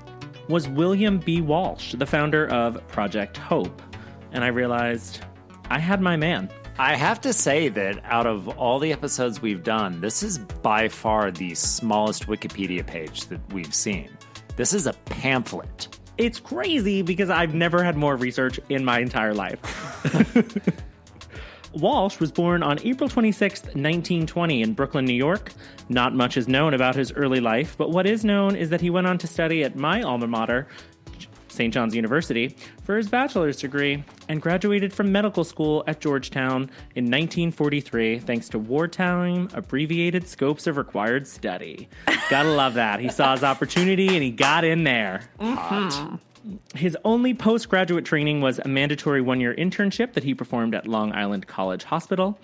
was 0.48 0.68
William 0.68 1.18
B. 1.18 1.40
Walsh, 1.40 1.94
the 1.98 2.06
founder 2.06 2.46
of 2.48 2.86
Project 2.86 3.36
Hope. 3.36 3.82
and 4.30 4.44
I 4.44 4.48
realized 4.48 5.24
I 5.70 5.80
had 5.80 6.00
my 6.00 6.16
man. 6.16 6.48
I 6.78 6.96
have 6.96 7.20
to 7.20 7.34
say 7.34 7.68
that 7.68 8.00
out 8.04 8.26
of 8.26 8.48
all 8.58 8.78
the 8.78 8.92
episodes 8.92 9.42
we've 9.42 9.62
done, 9.62 10.00
this 10.00 10.22
is 10.22 10.38
by 10.38 10.88
far 10.88 11.30
the 11.30 11.54
smallest 11.54 12.26
Wikipedia 12.28 12.86
page 12.86 13.26
that 13.26 13.40
we've 13.52 13.74
seen. 13.74 14.08
This 14.56 14.72
is 14.72 14.86
a 14.86 14.94
pamphlet. 15.04 16.00
It's 16.16 16.40
crazy 16.40 17.02
because 17.02 17.28
I've 17.28 17.54
never 17.54 17.84
had 17.84 17.96
more 17.96 18.16
research 18.16 18.58
in 18.70 18.84
my 18.84 19.00
entire 19.00 19.34
life. 19.34 19.60
Walsh 21.74 22.20
was 22.20 22.32
born 22.32 22.62
on 22.62 22.78
April 22.84 23.08
26, 23.08 23.62
1920, 23.62 24.62
in 24.62 24.74
Brooklyn, 24.74 25.04
New 25.04 25.14
York. 25.14 25.52
Not 25.88 26.14
much 26.14 26.36
is 26.36 26.48
known 26.48 26.74
about 26.74 26.94
his 26.94 27.12
early 27.12 27.40
life, 27.40 27.76
but 27.78 27.90
what 27.90 28.06
is 28.06 28.24
known 28.24 28.56
is 28.56 28.70
that 28.70 28.80
he 28.80 28.90
went 28.90 29.06
on 29.06 29.18
to 29.18 29.26
study 29.26 29.64
at 29.64 29.76
my 29.76 30.02
alma 30.02 30.26
mater, 30.26 30.68
St. 31.52 31.72
John's 31.72 31.94
University, 31.94 32.56
for 32.84 32.96
his 32.96 33.08
bachelor's 33.08 33.58
degree 33.58 34.02
and 34.28 34.40
graduated 34.40 34.92
from 34.92 35.12
medical 35.12 35.44
school 35.44 35.84
at 35.86 36.00
Georgetown 36.00 36.70
in 36.94 37.04
1943 37.04 38.18
thanks 38.20 38.48
to 38.48 38.58
wartime 38.58 39.48
abbreviated 39.52 40.26
scopes 40.26 40.66
of 40.66 40.76
required 40.76 41.26
study. 41.26 41.88
Gotta 42.30 42.50
love 42.50 42.74
that. 42.74 43.00
He 43.00 43.08
saw 43.08 43.32
his 43.32 43.44
opportunity 43.44 44.08
and 44.08 44.22
he 44.22 44.30
got 44.30 44.64
in 44.64 44.84
there. 44.84 45.22
Hot. 45.40 46.18
His 46.74 46.96
only 47.04 47.34
postgraduate 47.34 48.04
training 48.04 48.40
was 48.40 48.58
a 48.58 48.66
mandatory 48.66 49.20
one 49.20 49.40
year 49.40 49.54
internship 49.54 50.14
that 50.14 50.24
he 50.24 50.34
performed 50.34 50.74
at 50.74 50.88
Long 50.88 51.12
Island 51.12 51.46
College 51.46 51.84
Hospital. 51.84 52.38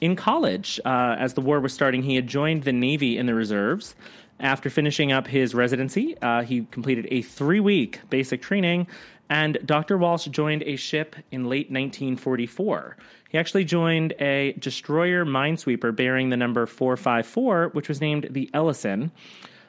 In 0.00 0.14
college, 0.16 0.78
uh, 0.84 1.16
as 1.18 1.34
the 1.34 1.40
war 1.40 1.58
was 1.58 1.72
starting, 1.72 2.02
he 2.02 2.14
had 2.14 2.26
joined 2.26 2.64
the 2.64 2.72
Navy 2.72 3.18
in 3.18 3.26
the 3.26 3.34
reserves. 3.34 3.94
After 4.40 4.70
finishing 4.70 5.10
up 5.10 5.26
his 5.26 5.54
residency, 5.54 6.16
uh, 6.22 6.42
he 6.42 6.66
completed 6.70 7.08
a 7.10 7.22
three 7.22 7.60
week 7.60 8.00
basic 8.08 8.40
training, 8.40 8.86
and 9.28 9.58
Dr. 9.64 9.98
Walsh 9.98 10.26
joined 10.26 10.62
a 10.62 10.76
ship 10.76 11.16
in 11.30 11.44
late 11.44 11.70
1944. 11.70 12.96
He 13.28 13.36
actually 13.36 13.64
joined 13.64 14.14
a 14.20 14.52
destroyer 14.58 15.24
minesweeper 15.24 15.94
bearing 15.94 16.30
the 16.30 16.36
number 16.36 16.64
454, 16.66 17.70
which 17.72 17.88
was 17.88 18.00
named 18.00 18.28
the 18.30 18.48
Ellyson. 18.54 19.10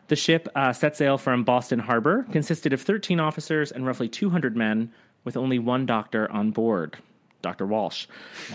The 0.07 0.15
ship 0.15 0.47
uh, 0.55 0.71
set 0.71 0.95
sail 0.95 1.17
from 1.17 1.43
Boston 1.43 1.79
Harbor, 1.79 2.25
consisted 2.31 2.71
of 2.71 2.81
13 2.81 3.19
officers 3.19 3.71
and 3.71 3.85
roughly 3.85 4.07
200 4.07 4.55
men, 4.55 4.91
with 5.23 5.35
only 5.35 5.59
one 5.59 5.85
doctor 5.85 6.31
on 6.31 6.51
board. 6.51 6.97
Dr. 7.41 7.65
Walsh. 7.65 8.07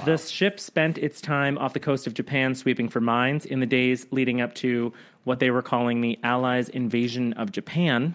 The 0.05 0.19
ship 0.19 0.61
spent 0.61 0.99
its 0.99 1.21
time 1.21 1.57
off 1.59 1.73
the 1.73 1.81
coast 1.81 2.07
of 2.07 2.15
Japan 2.15 2.55
sweeping 2.55 2.89
for 2.89 3.01
mines 3.01 3.47
in 3.47 3.61
the 3.61 3.67
days 3.67 4.07
leading 4.11 4.41
up 4.41 4.55
to 4.57 4.93
what 5.25 5.39
they 5.39 5.51
were 5.51 5.63
calling 5.63 6.01
the 6.01 6.19
Allies' 6.23 6.69
invasion 6.69 7.33
of 7.35 7.51
Japan. 7.51 8.15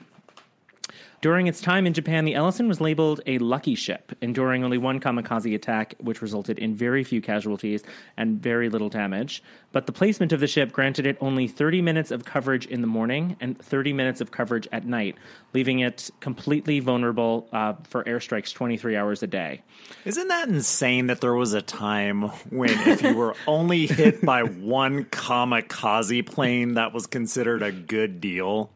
During 1.22 1.48
its 1.48 1.60
time 1.60 1.86
in 1.86 1.94
Japan, 1.94 2.24
the 2.24 2.34
Ellyson 2.34 2.70
was 2.70 2.80
labeled 2.80 3.20
a 3.26 3.40
lucky 3.40 3.76
ship, 3.76 4.14
enduring 4.22 4.64
only 4.64 4.78
one 4.78 5.02
kamikaze 5.02 5.54
attack, 5.54 5.96
which 6.00 6.22
resulted 6.22 6.58
in 6.58 6.76
very 6.76 7.04
few 7.04 7.20
casualties 7.20 7.84
and 8.16 8.42
very 8.42 8.70
little 8.70 8.88
damage. 8.88 9.44
But 9.74 9.86
the 9.86 9.92
placement 9.92 10.32
of 10.32 10.40
the 10.40 10.48
ship 10.48 10.72
granted 10.72 11.06
it 11.06 11.18
only 11.20 11.50
30 11.50 11.82
minutes 11.82 12.12
of 12.12 12.24
coverage 12.24 12.66
in 12.68 12.80
the 12.80 12.88
morning 12.88 13.36
and 13.42 13.60
30 13.60 13.92
minutes 13.92 14.22
of 14.22 14.32
coverage 14.32 14.66
at 14.72 14.86
night, 14.86 15.18
leaving 15.54 15.80
it 15.80 16.10
completely 16.22 16.80
vulnerable 16.80 17.50
uh, 17.52 17.74
for 17.84 18.06
airstrikes 18.06 18.54
23 18.54 18.96
hours 18.96 19.22
a 19.22 19.28
day. 19.28 19.62
Isn't 20.06 20.30
that 20.30 20.48
insane 20.48 21.08
that 21.08 21.20
there 21.20 21.36
was 21.36 21.52
a 21.52 21.62
time 21.62 22.30
when 22.50 22.70
if 22.88 23.02
you 23.02 23.14
were 23.14 23.36
only 23.46 23.88
hit 23.88 24.22
by 24.22 24.44
one 24.44 25.04
kamikaze 25.04 26.26
plane, 26.26 26.76
that 26.76 26.94
was 26.94 27.08
considered 27.08 27.62
a 27.62 27.74
good 27.74 28.22
deal? 28.22 28.72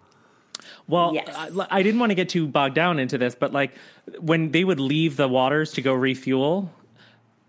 Well, 0.88 1.14
Yes. 1.14 1.30
I, 1.36 1.68
I 1.70 1.84
didn't 1.84 2.00
want 2.00 2.12
to 2.12 2.16
get 2.16 2.30
too 2.30 2.48
bogged 2.48 2.76
down 2.76 3.00
into 3.00 3.18
this, 3.18 3.36
but 3.36 3.52
like 3.54 3.72
when 4.20 4.52
they 4.52 4.64
would 4.64 4.80
leave 4.80 5.18
the 5.18 5.28
waters 5.28 5.72
to 5.74 5.82
go 5.82 5.94
refuel, 5.94 6.72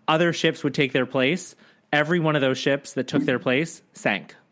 other 0.06 0.32
ships 0.32 0.62
would 0.64 0.74
take 0.74 0.92
their 0.92 1.06
place. 1.06 1.54
Every 1.92 2.18
one 2.20 2.34
of 2.34 2.42
those 2.42 2.58
ships 2.58 2.94
that 2.94 3.06
took 3.08 3.24
their 3.24 3.38
place 3.38 3.82
sank. 3.92 4.34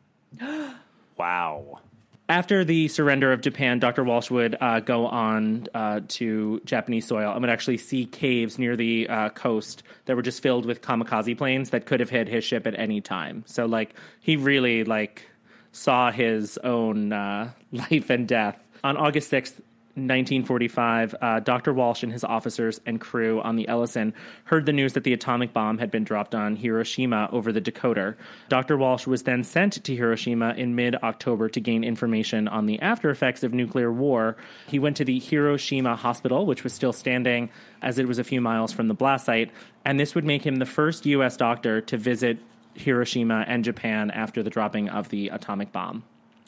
Wow. 1.17 1.81
After 2.29 2.65
the 2.65 2.89
surrender 2.89 3.33
of 3.33 3.43
Japan, 3.43 3.79
Dr. 3.79 4.05
Walsh 4.05 4.31
would 4.31 4.57
uh, 4.61 4.81
go 4.81 5.07
on 5.07 5.67
uh, 5.75 6.01
to 6.09 6.61
Japanese 6.65 7.07
soil 7.07 7.31
and 7.33 7.41
would 7.43 7.51
actually 7.51 7.77
see 7.77 8.07
caves 8.07 8.59
near 8.59 8.75
the 8.77 9.07
uh, 9.09 9.29
coast 9.31 9.83
that 10.07 10.17
were 10.17 10.23
just 10.23 10.43
filled 10.43 10.65
with 10.65 10.81
kamikaze 10.81 11.37
planes 11.37 11.71
that 11.71 11.85
could 11.85 12.01
have 12.01 12.09
hit 12.11 12.29
his 12.29 12.43
ship 12.45 12.67
at 12.67 12.79
any 12.79 13.01
time. 13.01 13.45
So, 13.47 13.67
like, 13.67 13.95
he 14.21 14.37
really 14.37 14.85
like 14.85 15.27
saw 15.73 16.13
his 16.13 16.59
own 16.59 17.13
uh, 17.13 17.51
life 17.73 18.11
and 18.11 18.29
death. 18.29 18.65
On 18.85 18.97
August 18.97 19.29
sixth, 19.31 19.61
1945, 19.95 21.15
uh, 21.21 21.41
Dr. 21.41 21.75
Walsh 21.75 22.03
and 22.03 22.11
his 22.11 22.25
officers 22.25 22.81
and 22.87 22.99
crew 22.99 23.43
on 23.43 23.57
the 23.57 23.67
Ellyson 23.67 24.15
heard 24.45 24.65
the 24.65 24.73
news 24.73 24.95
that 24.95 25.05
the 25.05 25.13
atomic 25.13 25.53
bomb 25.53 25.77
had 25.77 25.91
been 25.91 26.03
dropped 26.03 26.35
on 26.35 26.57
Hiroshima 26.57 27.29
over 27.31 27.53
the 27.53 27.61
decoder. 27.61 28.17
Dr. 28.49 28.79
Walsh 28.79 29.07
was 29.07 29.25
then 29.25 29.45
sent 29.45 29.85
to 29.85 29.95
Hiroshima 29.95 30.55
in 30.57 30.75
mid 30.75 30.95
October 30.97 31.51
to 31.51 31.61
gain 31.61 31.85
information 31.85 32.49
on 32.49 32.65
the 32.65 32.81
after 32.81 33.11
effects 33.11 33.43
of 33.43 33.53
nuclear 33.53 33.93
war. 33.93 34.39
He 34.67 34.79
went 34.79 34.97
to 34.97 35.05
the 35.05 35.19
Hiroshima 35.19 35.95
Hospital, 35.95 36.47
which 36.47 36.65
was 36.65 36.73
still 36.73 36.95
standing 36.95 37.51
as 37.83 37.99
it 37.99 38.09
was 38.09 38.19
a 38.19 38.25
few 38.25 38.41
miles 38.41 38.73
from 38.73 38.89
the 38.89 38.95
blast 38.95 39.27
site, 39.27 39.51
and 39.85 40.01
this 40.01 40.15
would 40.15 40.25
make 40.25 40.47
him 40.47 40.57
the 40.57 40.65
first 40.65 41.05
U.S. 41.05 41.37
doctor 41.37 41.83
to 41.83 41.99
visit 41.99 42.39
Hiroshima 42.75 43.45
and 43.47 43.65
Japan 43.65 44.11
after 44.11 44.43
the 44.43 44.51
dropping 44.51 44.89
of 44.89 45.09
the 45.09 45.29
atomic 45.29 45.73
bomb. 45.73 46.05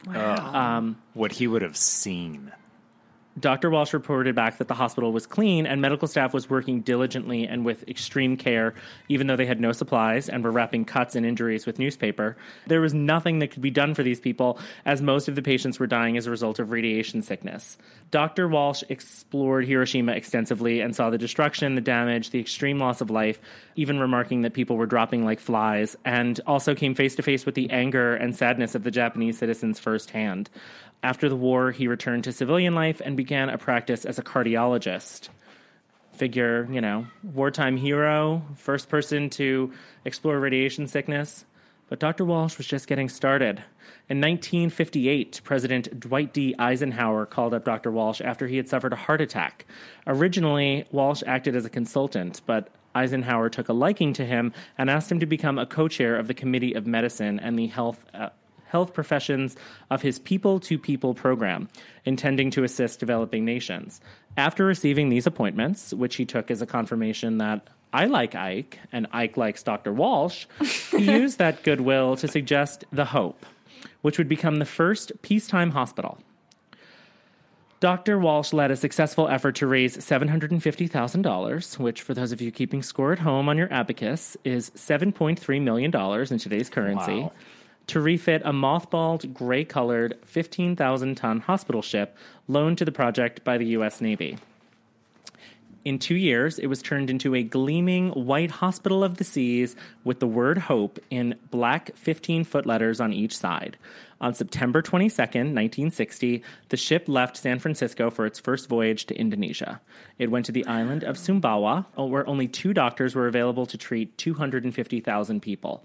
Um, 0.07 1.03
what 1.15 1.33
he 1.33 1.47
would 1.47 1.63
have 1.63 1.77
seen. 1.77 2.53
Dr. 3.39 3.69
Walsh 3.69 3.93
reported 3.93 4.35
back 4.35 4.59
that 4.59 4.69
the 4.69 4.75
hospital 4.75 5.13
was 5.13 5.27
clean 5.27 5.67
and 5.67 5.81
medical 5.81 6.07
staff 6.07 6.33
was 6.33 6.49
working 6.49 6.81
diligently 6.81 7.47
and 7.47 7.65
with 7.65 7.89
extreme 7.89 8.37
care, 8.37 8.75
even 9.09 9.27
though 9.27 9.37
they 9.37 9.47
had 9.47 9.61
no 9.61 9.73
supplies 9.73 10.29
and 10.29 10.45
were 10.45 10.53
wrapping 10.53 10.85
cuts 10.85 11.17
and 11.17 11.27
injuries 11.27 11.67
with 11.67 11.79
newspaper. 11.79 12.37
There 12.69 12.81
was 12.81 12.95
nothing 12.95 13.41
that 13.41 13.51
could 13.51 13.63
be 13.63 13.71
done 13.71 13.95
for 13.95 14.05
these 14.05 14.21
people, 14.21 14.59
as 14.85 15.03
most 15.03 15.27
of 15.27 15.35
the 15.35 15.43
patients 15.43 15.81
were 15.81 15.89
dying 15.89 16.17
as 16.17 16.27
a 16.27 16.31
result 16.31 16.61
of 16.61 16.71
radiation 16.71 17.23
sickness. 17.23 17.77
Dr. 18.13 18.47
Walsh 18.47 18.85
explored 18.89 19.67
Hiroshima 19.67 20.13
extensively 20.13 20.81
and 20.81 20.95
saw 20.95 21.11
the 21.11 21.19
destruction, 21.19 21.75
the 21.75 21.81
damage, 21.81 22.31
the 22.31 22.39
extreme 22.39 22.79
loss 22.79 23.01
of 23.01 23.11
life, 23.11 23.41
even 23.75 23.99
remarking 23.99 24.43
that 24.43 24.55
people 24.55 24.77
were 24.77 24.87
dropping 24.87 25.25
like 25.25 25.41
flies, 25.41 25.97
and 26.05 26.41
also 26.47 26.75
came 26.75 26.95
face 26.95 27.17
to 27.17 27.23
face 27.23 27.45
with 27.45 27.57
the 27.57 27.69
anger 27.71 28.15
and 28.15 28.37
sadness 28.37 28.77
of 28.77 28.85
the 28.85 28.93
Japanese 28.93 29.39
citizens 29.39 29.81
firsthand. 29.81 30.49
After 31.03 31.29
the 31.29 31.37
war, 31.37 31.71
he 31.71 31.87
returned 31.87 32.25
to 32.25 32.33
civilian 32.33 32.75
life 32.75 33.03
and 33.05 33.17
began 33.17 33.51
a 33.51 33.59
practice 33.59 34.05
as 34.05 34.19
a 34.19 34.23
cardiologist. 34.23 35.29
Figure, 36.13 36.69
you 36.71 36.81
know, 36.81 37.07
wartime 37.23 37.77
hero, 37.77 38.43
first 38.57 38.89
person 38.89 39.29
to 39.31 39.73
explore 40.05 40.39
radiation 40.39 40.87
sickness. 40.87 41.45
But 41.89 42.01
Dr. 42.01 42.25
Walsh 42.25 42.57
was 42.57 42.67
just 42.67 42.87
getting 42.87 43.09
started. 43.09 43.63
In 44.09 44.21
1958, 44.21 45.41
President 45.45 46.01
Dwight 46.01 46.33
D. 46.33 46.55
Eisenhower 46.59 47.27
called 47.27 47.53
up 47.53 47.65
Dr. 47.65 47.91
Walsh 47.91 48.21
after 48.21 48.47
he 48.47 48.57
had 48.57 48.69
suffered 48.69 48.93
a 48.93 48.97
heart 48.97 49.21
attack. 49.21 49.67
Originally, 50.07 50.87
Walsh 50.93 51.23
acted 51.27 51.55
as 51.55 51.65
a 51.65 51.71
consultant, 51.71 52.41
but 52.47 52.69
Eisenhower 52.95 53.49
took 53.51 53.69
a 53.69 53.73
liking 53.73 54.13
to 54.15 54.25
him 54.25 54.53
and 54.79 54.89
asked 54.89 55.11
him 55.11 55.21
to 55.21 55.27
become 55.27 55.59
a 55.59 55.67
co 55.67 55.89
chair 55.89 56.17
of 56.17 56.27
the 56.29 56.35
Committee 56.35 56.75
of 56.75 56.87
Medicine 56.87 57.39
and 57.41 57.59
the 57.59 57.67
Health. 57.67 58.05
Uh, 58.15 58.31
Health 58.75 58.93
professions 58.93 59.55
of 59.89 60.03
his 60.03 60.19
People 60.19 60.59
to 60.59 60.81
People 60.81 61.15
program, 61.15 61.69
intending 62.05 62.51
to 62.51 62.65
assist 62.65 62.99
developing 62.99 63.45
nations. 63.45 64.01
After 64.37 64.65
receiving 64.65 65.11
these 65.11 65.29
appointments, 65.29 65.95
which 65.95 66.17
he 66.17 66.25
took 66.25 66.51
as 66.51 66.61
a 66.61 66.67
confirmation 66.67 67.39
that 67.39 67.69
I 67.93 68.07
like 68.07 68.35
Ike 68.35 68.81
and 68.91 69.07
Ike 69.13 69.37
likes 69.37 69.63
Dr. 69.63 69.93
Walsh, 69.93 70.47
he 70.91 71.05
used 71.21 71.39
that 71.39 71.63
goodwill 71.63 72.17
to 72.17 72.27
suggest 72.27 72.85
the 72.91 73.05
Hope, 73.05 73.47
which 74.03 74.19
would 74.19 74.29
become 74.29 74.57
the 74.57 74.65
first 74.65 75.13
peacetime 75.23 75.71
hospital. 75.71 76.19
Dr. 77.79 78.19
Walsh 78.19 78.53
led 78.53 78.73
a 78.73 78.77
successful 78.77 79.29
effort 79.29 79.55
to 79.57 79.69
raise 79.69 79.97
$750,000, 79.99 81.79
which, 81.79 82.03
for 82.03 82.13
those 82.13 82.33
of 82.33 82.41
you 82.41 82.51
keeping 82.51 82.83
score 82.83 83.13
at 83.13 83.21
home 83.21 83.49
on 83.49 83.57
your 83.57 83.73
abacus, 83.73 84.37
is 84.43 84.71
$7.3 84.71 85.63
million 85.63 85.95
in 85.95 86.39
today's 86.39 86.69
currency 86.69 87.21
Wow. 87.21 87.33
To 87.89 88.01
refit 88.01 88.43
a 88.45 88.53
mothballed, 88.53 89.33
gray 89.33 89.65
colored, 89.65 90.19
15,000 90.25 91.15
ton 91.15 91.41
hospital 91.41 91.83
ship 91.83 92.17
loaned 92.49 92.79
to 92.79 92.85
the 92.85 92.93
project 92.93 93.45
by 93.45 93.59
the 93.59 93.67
U.S. 93.67 94.01
Navy. 94.01 94.39
In 95.85 95.99
two 95.99 96.17
years, 96.17 96.59
it 96.59 96.69
was 96.69 96.81
turned 96.81 97.11
into 97.11 97.35
a 97.35 97.43
gleaming 97.43 98.09
white 98.11 98.51
hospital 98.51 99.05
of 99.05 99.19
the 99.19 99.25
seas 99.25 99.77
with 100.03 100.19
the 100.19 100.27
word 100.27 100.57
hope 100.57 100.99
in 101.11 101.35
black 101.51 101.95
15 101.95 102.45
foot 102.45 102.65
letters 102.65 103.01
on 103.01 103.13
each 103.13 103.37
side. 103.37 103.77
On 104.19 104.33
September 104.33 104.81
22nd, 104.81 105.53
1960, 105.53 106.43
the 106.71 106.79
ship 106.79 107.07
left 107.07 107.37
San 107.37 107.59
Francisco 107.59 108.09
for 108.09 108.25
its 108.25 108.41
first 108.41 108.67
voyage 108.67 109.05
to 109.05 109.15
Indonesia. 109.15 109.83
It 110.19 110.31
went 110.31 110.47
to 110.47 110.53
the 110.53 110.65
island 110.65 111.05
of 111.05 111.17
Sumbawa, 111.17 111.85
where 111.97 112.27
only 112.27 112.49
two 112.49 112.73
doctors 112.73 113.15
were 113.15 113.27
available 113.27 113.67
to 113.67 113.77
treat 113.77 114.17
250,000 114.17 115.43
people. 115.43 115.85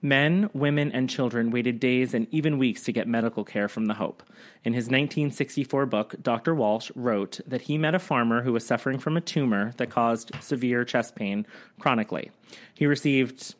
Men, 0.00 0.48
women, 0.52 0.92
and 0.92 1.10
children 1.10 1.50
waited 1.50 1.80
days 1.80 2.14
and 2.14 2.28
even 2.30 2.56
weeks 2.56 2.84
to 2.84 2.92
get 2.92 3.08
medical 3.08 3.42
care 3.42 3.68
from 3.68 3.86
the 3.86 3.94
Hope. 3.94 4.22
In 4.62 4.72
his 4.72 4.84
1964 4.84 5.86
book, 5.86 6.14
Dr. 6.22 6.54
Walsh 6.54 6.92
wrote 6.94 7.40
that 7.46 7.62
he 7.62 7.78
met 7.78 7.96
a 7.96 7.98
farmer 7.98 8.42
who 8.42 8.52
was 8.52 8.64
suffering 8.64 8.98
from 8.98 9.16
a 9.16 9.20
tumor 9.20 9.72
that 9.76 9.90
caused 9.90 10.30
severe 10.40 10.84
chest 10.84 11.16
pain 11.16 11.46
chronically. 11.80 12.30
He 12.74 12.86
received 12.86 13.56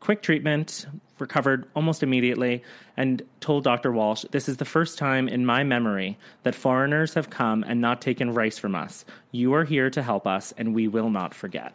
quick 0.00 0.20
treatment, 0.20 0.86
recovered 1.18 1.66
almost 1.74 2.02
immediately, 2.02 2.62
and 2.96 3.22
told 3.40 3.64
Dr. 3.64 3.90
Walsh, 3.92 4.24
This 4.32 4.48
is 4.48 4.58
the 4.58 4.64
first 4.66 4.98
time 4.98 5.28
in 5.28 5.46
my 5.46 5.64
memory 5.64 6.18
that 6.42 6.54
foreigners 6.54 7.14
have 7.14 7.30
come 7.30 7.62
and 7.62 7.80
not 7.80 8.02
taken 8.02 8.34
rice 8.34 8.58
from 8.58 8.74
us. 8.74 9.06
You 9.30 9.54
are 9.54 9.64
here 9.64 9.88
to 9.90 10.02
help 10.02 10.26
us, 10.26 10.52
and 10.58 10.74
we 10.74 10.88
will 10.88 11.10
not 11.10 11.32
forget. 11.32 11.74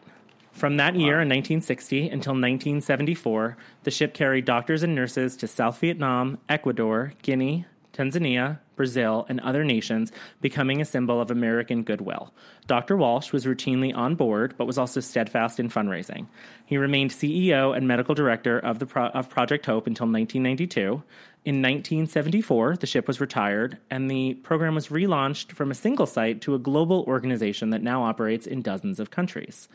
From 0.55 0.77
that 0.77 0.95
year 0.95 1.19
in 1.19 1.27
1960 1.27 2.03
until 2.03 2.31
1974, 2.31 3.57
the 3.83 3.91
ship 3.91 4.13
carried 4.13 4.45
doctors 4.45 4.83
and 4.83 4.95
nurses 4.95 5.35
to 5.35 5.47
South 5.47 5.79
Vietnam, 5.79 6.37
Ecuador, 6.47 7.11
Guinea, 7.23 7.65
Tanzania, 7.91 8.59
Brazil, 8.77 9.25
and 9.27 9.41
other 9.41 9.65
nations, 9.65 10.13
becoming 10.39 10.79
a 10.79 10.85
symbol 10.85 11.19
of 11.19 11.29
American 11.29 11.83
goodwill. 11.83 12.33
Dr. 12.67 12.95
Walsh 12.95 13.33
was 13.33 13.45
routinely 13.45 13.93
on 13.93 14.15
board, 14.15 14.53
but 14.57 14.65
was 14.65 14.77
also 14.77 15.01
steadfast 15.01 15.59
in 15.59 15.69
fundraising. 15.69 16.25
He 16.65 16.77
remained 16.77 17.11
CEO 17.11 17.75
and 17.75 17.85
medical 17.85 18.15
director 18.15 18.57
of, 18.59 18.79
the 18.79 18.85
Pro- 18.85 19.07
of 19.07 19.29
Project 19.29 19.65
Hope 19.65 19.87
until 19.87 20.07
1992. 20.07 21.03
In 21.43 21.61
1974, 21.61 22.77
the 22.77 22.87
ship 22.87 23.09
was 23.09 23.19
retired, 23.19 23.77
and 23.89 24.09
the 24.09 24.35
program 24.35 24.73
was 24.73 24.87
relaunched 24.87 25.51
from 25.51 25.69
a 25.69 25.75
single 25.75 26.05
site 26.05 26.39
to 26.41 26.55
a 26.55 26.59
global 26.59 27.03
organization 27.07 27.71
that 27.71 27.83
now 27.83 28.03
operates 28.03 28.47
in 28.47 28.61
dozens 28.61 29.01
of 29.01 29.11
countries. 29.11 29.67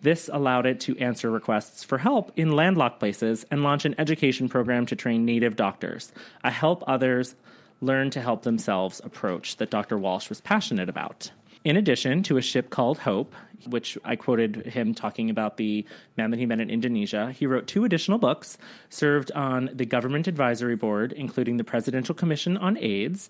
This 0.00 0.28
allowed 0.32 0.66
it 0.66 0.80
to 0.80 0.96
answer 0.98 1.30
requests 1.30 1.82
for 1.82 1.98
help 1.98 2.32
in 2.36 2.52
landlocked 2.52 3.00
places 3.00 3.46
and 3.50 3.62
launch 3.62 3.84
an 3.84 3.94
education 3.98 4.48
program 4.48 4.86
to 4.86 4.96
train 4.96 5.24
native 5.24 5.56
doctors, 5.56 6.12
a 6.44 6.50
help 6.50 6.84
others 6.86 7.34
learn 7.80 8.10
to 8.10 8.20
help 8.20 8.42
themselves 8.42 9.00
approach 9.04 9.56
that 9.56 9.70
Dr. 9.70 9.98
Walsh 9.98 10.28
was 10.28 10.40
passionate 10.40 10.88
about. 10.88 11.30
In 11.64 11.76
addition 11.76 12.22
to 12.24 12.36
a 12.36 12.42
ship 12.42 12.70
called 12.70 12.98
Hope, 12.98 13.34
which 13.66 13.98
I 14.04 14.14
quoted 14.14 14.66
him 14.66 14.94
talking 14.94 15.30
about 15.30 15.56
the 15.56 15.84
man 16.16 16.30
that 16.30 16.38
he 16.38 16.46
met 16.46 16.60
in 16.60 16.70
Indonesia, 16.70 17.32
he 17.32 17.46
wrote 17.46 17.66
two 17.66 17.84
additional 17.84 18.18
books, 18.18 18.56
served 18.88 19.32
on 19.32 19.70
the 19.72 19.84
Government 19.84 20.28
Advisory 20.28 20.76
Board, 20.76 21.12
including 21.12 21.56
the 21.56 21.64
Presidential 21.64 22.14
Commission 22.14 22.56
on 22.56 22.78
AIDS, 22.78 23.28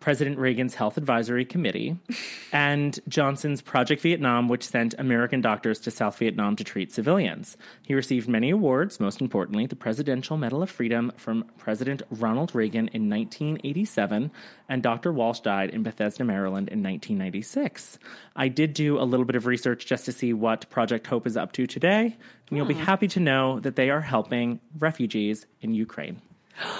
President 0.00 0.38
Reagan's 0.38 0.74
Health 0.74 0.96
Advisory 0.96 1.44
Committee, 1.44 1.96
and 2.52 2.98
Johnson's 3.08 3.62
Project 3.62 4.02
Vietnam, 4.02 4.48
which 4.48 4.66
sent 4.66 4.94
American 4.98 5.40
doctors 5.40 5.78
to 5.80 5.90
South 5.90 6.18
Vietnam 6.18 6.56
to 6.56 6.64
treat 6.64 6.92
civilians. 6.92 7.56
He 7.82 7.94
received 7.94 8.28
many 8.28 8.50
awards, 8.50 9.00
most 9.00 9.20
importantly, 9.20 9.66
the 9.66 9.76
Presidential 9.76 10.36
Medal 10.36 10.62
of 10.62 10.70
Freedom 10.70 11.12
from 11.16 11.44
President 11.58 12.02
Ronald 12.10 12.54
Reagan 12.54 12.88
in 12.88 13.08
1987, 13.08 14.30
and 14.68 14.82
Dr. 14.82 15.12
Walsh 15.12 15.40
died 15.40 15.70
in 15.70 15.82
Bethesda, 15.82 16.24
Maryland 16.24 16.68
in 16.68 16.82
1996. 16.82 17.98
I 18.36 18.48
did 18.48 18.74
do 18.74 18.98
a 18.98 19.04
little 19.04 19.26
bit 19.26 19.36
of 19.36 19.46
research 19.46 19.86
just 19.86 20.04
to 20.04 20.12
see 20.12 20.32
what 20.32 20.68
Project 20.70 21.06
Hope 21.06 21.26
is 21.26 21.36
up 21.36 21.52
to 21.52 21.66
today, 21.66 22.16
and 22.48 22.56
you'll 22.56 22.66
be 22.66 22.74
hmm. 22.74 22.80
happy 22.80 23.08
to 23.08 23.20
know 23.20 23.60
that 23.60 23.76
they 23.76 23.90
are 23.90 24.00
helping 24.00 24.60
refugees 24.78 25.46
in 25.60 25.74
Ukraine. 25.74 26.20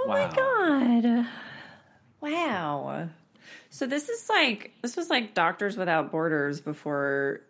Oh 0.00 0.06
my 0.06 0.32
god. 0.32 1.26
Wow. 2.20 3.08
So 3.70 3.86
this 3.86 4.08
is 4.08 4.28
like 4.28 4.72
this 4.82 4.96
was 4.96 5.10
like 5.10 5.34
Doctors 5.34 5.76
Without 5.76 6.10
Borders 6.10 6.60
before 6.60 7.40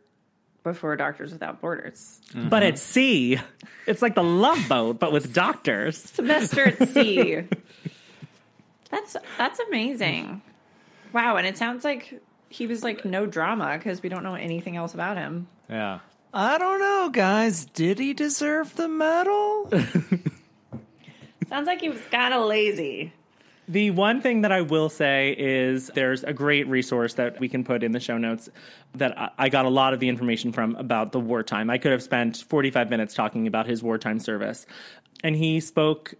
before 0.64 0.96
Doctors 0.96 1.32
Without 1.32 1.60
Borders. 1.60 2.20
But 2.34 2.62
at 2.62 2.78
sea, 2.78 3.40
it's 3.86 4.02
like 4.02 4.14
the 4.14 4.22
love 4.22 4.68
boat, 4.68 4.98
but 4.98 5.12
with 5.12 5.32
doctors. 5.32 5.96
Semester 5.98 6.68
at 6.68 6.88
sea. 6.88 7.44
That's 8.90 9.16
that's 9.36 9.58
amazing. 9.60 10.42
Wow, 11.12 11.36
and 11.36 11.46
it 11.46 11.56
sounds 11.56 11.84
like 11.84 12.20
he 12.48 12.66
was 12.66 12.82
like 12.82 13.04
no 13.04 13.26
drama 13.26 13.76
because 13.78 14.02
we 14.02 14.08
don't 14.08 14.22
know 14.22 14.34
anything 14.34 14.76
else 14.76 14.94
about 14.94 15.16
him. 15.16 15.48
Yeah. 15.68 16.00
I 16.32 16.58
don't 16.58 16.78
know, 16.78 17.08
guys. 17.10 17.64
Did 17.64 17.98
he 17.98 18.12
deserve 18.12 18.76
the 18.76 18.88
medal? 18.88 19.70
Sounds 21.48 21.66
like 21.66 21.80
he 21.80 21.88
was 21.88 22.00
kind 22.10 22.34
of 22.34 22.46
lazy. 22.46 23.12
The 23.68 23.90
one 23.90 24.22
thing 24.22 24.40
that 24.42 24.52
I 24.52 24.62
will 24.62 24.88
say 24.88 25.34
is 25.38 25.90
there's 25.94 26.24
a 26.24 26.32
great 26.32 26.66
resource 26.68 27.14
that 27.14 27.38
we 27.38 27.50
can 27.50 27.64
put 27.64 27.82
in 27.82 27.92
the 27.92 28.00
show 28.00 28.16
notes 28.16 28.48
that 28.94 29.34
I- 29.36 29.50
got 29.50 29.66
a 29.66 29.68
lot 29.68 29.92
of 29.92 30.00
the 30.00 30.08
information 30.08 30.52
from 30.52 30.74
about 30.76 31.12
the 31.12 31.20
wartime. 31.20 31.68
I 31.68 31.76
could 31.76 31.92
have 31.92 32.02
spent 32.02 32.38
45 32.38 32.88
minutes 32.88 33.12
talking 33.12 33.46
about 33.46 33.66
his 33.66 33.82
wartime 33.82 34.20
service. 34.20 34.66
And 35.22 35.36
he 35.36 35.60
spoke 35.60 36.14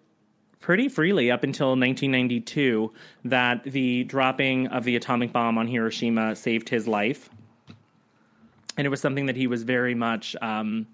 pretty 0.61 0.91
freely 0.91 1.31
up 1.31 1.43
until 1.43 1.69
1992 1.69 2.93
that 3.25 3.63
the 3.65 4.05
dropping 4.05 4.67
of 4.67 4.85
the 4.85 4.97
atomic 4.97 5.33
bomb 5.33 5.57
on 5.57 5.67
Hiroshima 5.67 6.37
saved 6.37 6.69
his 6.69 6.87
life. 6.87 7.31
And 8.77 8.87
it 8.87 8.91
was 8.91 9.01
something 9.01 9.25
that 9.27 9.37
he 9.37 9.47
was 9.47 9.63
very 9.63 9.95
much. 9.95 10.37
Um, 10.43 10.87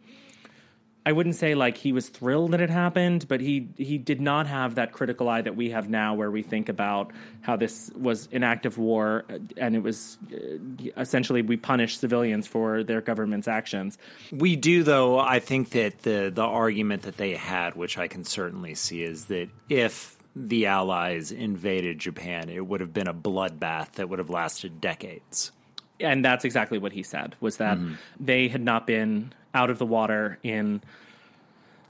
I 1.07 1.13
wouldn't 1.13 1.35
say 1.35 1.55
like 1.55 1.77
he 1.77 1.93
was 1.93 2.09
thrilled 2.09 2.53
that 2.53 2.63
it 2.63 2.71
happened, 2.71 3.29
but 3.29 3.41
he 3.41 3.69
he 3.77 3.99
did 3.99 4.23
not 4.23 4.47
have 4.47 4.77
that 4.77 4.93
critical 4.93 5.29
eye 5.29 5.43
that 5.43 5.55
we 5.55 5.71
have 5.71 5.89
now, 5.89 6.15
where 6.15 6.31
we 6.31 6.43
think 6.43 6.71
about 6.71 7.13
how 7.43 7.57
this 7.57 7.91
was 7.95 8.27
an 8.33 8.43
act 8.43 8.65
of 8.65 8.79
war, 8.79 9.25
uh, 9.29 9.39
and 9.59 9.77
it 9.77 9.83
was 9.83 10.17
uh, 10.33 10.57
essentially 10.97 11.43
we 11.43 11.59
punish 11.59 11.99
civilians 11.99 12.47
for 12.47 12.83
their 12.83 13.03
government's 13.03 13.49
actions. 13.49 13.99
We 14.33 14.57
do, 14.57 14.83
though. 14.83 15.19
I 15.19 15.41
think 15.41 15.71
that 15.71 16.03
the 16.03 16.33
the 16.35 16.43
argument 16.43 17.03
that 17.03 17.19
they 17.19 17.35
had, 17.35 17.75
which 17.75 17.99
I 17.99 18.09
can 18.09 18.25
certainly 18.25 18.75
see, 18.75 19.03
is 19.03 19.27
that 19.27 19.51
if 19.69 20.17
the 20.35 20.67
Allies 20.67 21.33
invaded 21.33 21.99
Japan, 21.99 22.49
it 22.49 22.67
would 22.67 22.81
have 22.81 22.95
been 22.95 23.09
a 23.09 23.15
bloodbath 23.15 23.93
that 23.93 24.09
would 24.09 24.19
have 24.19 24.31
lasted 24.31 24.81
decades. 24.81 25.53
and 26.01 26.25
that's 26.25 26.45
exactly 26.45 26.79
what 26.79 26.93
he 26.93 27.03
said 27.03 27.37
was 27.41 27.59
that 27.59 27.79
they 28.19 28.49
had 28.49 28.61
not 28.61 28.87
been 28.87 29.33
out 29.55 29.71
of 29.71 29.79
the 29.79 29.87
water 29.87 30.39
in 30.43 30.83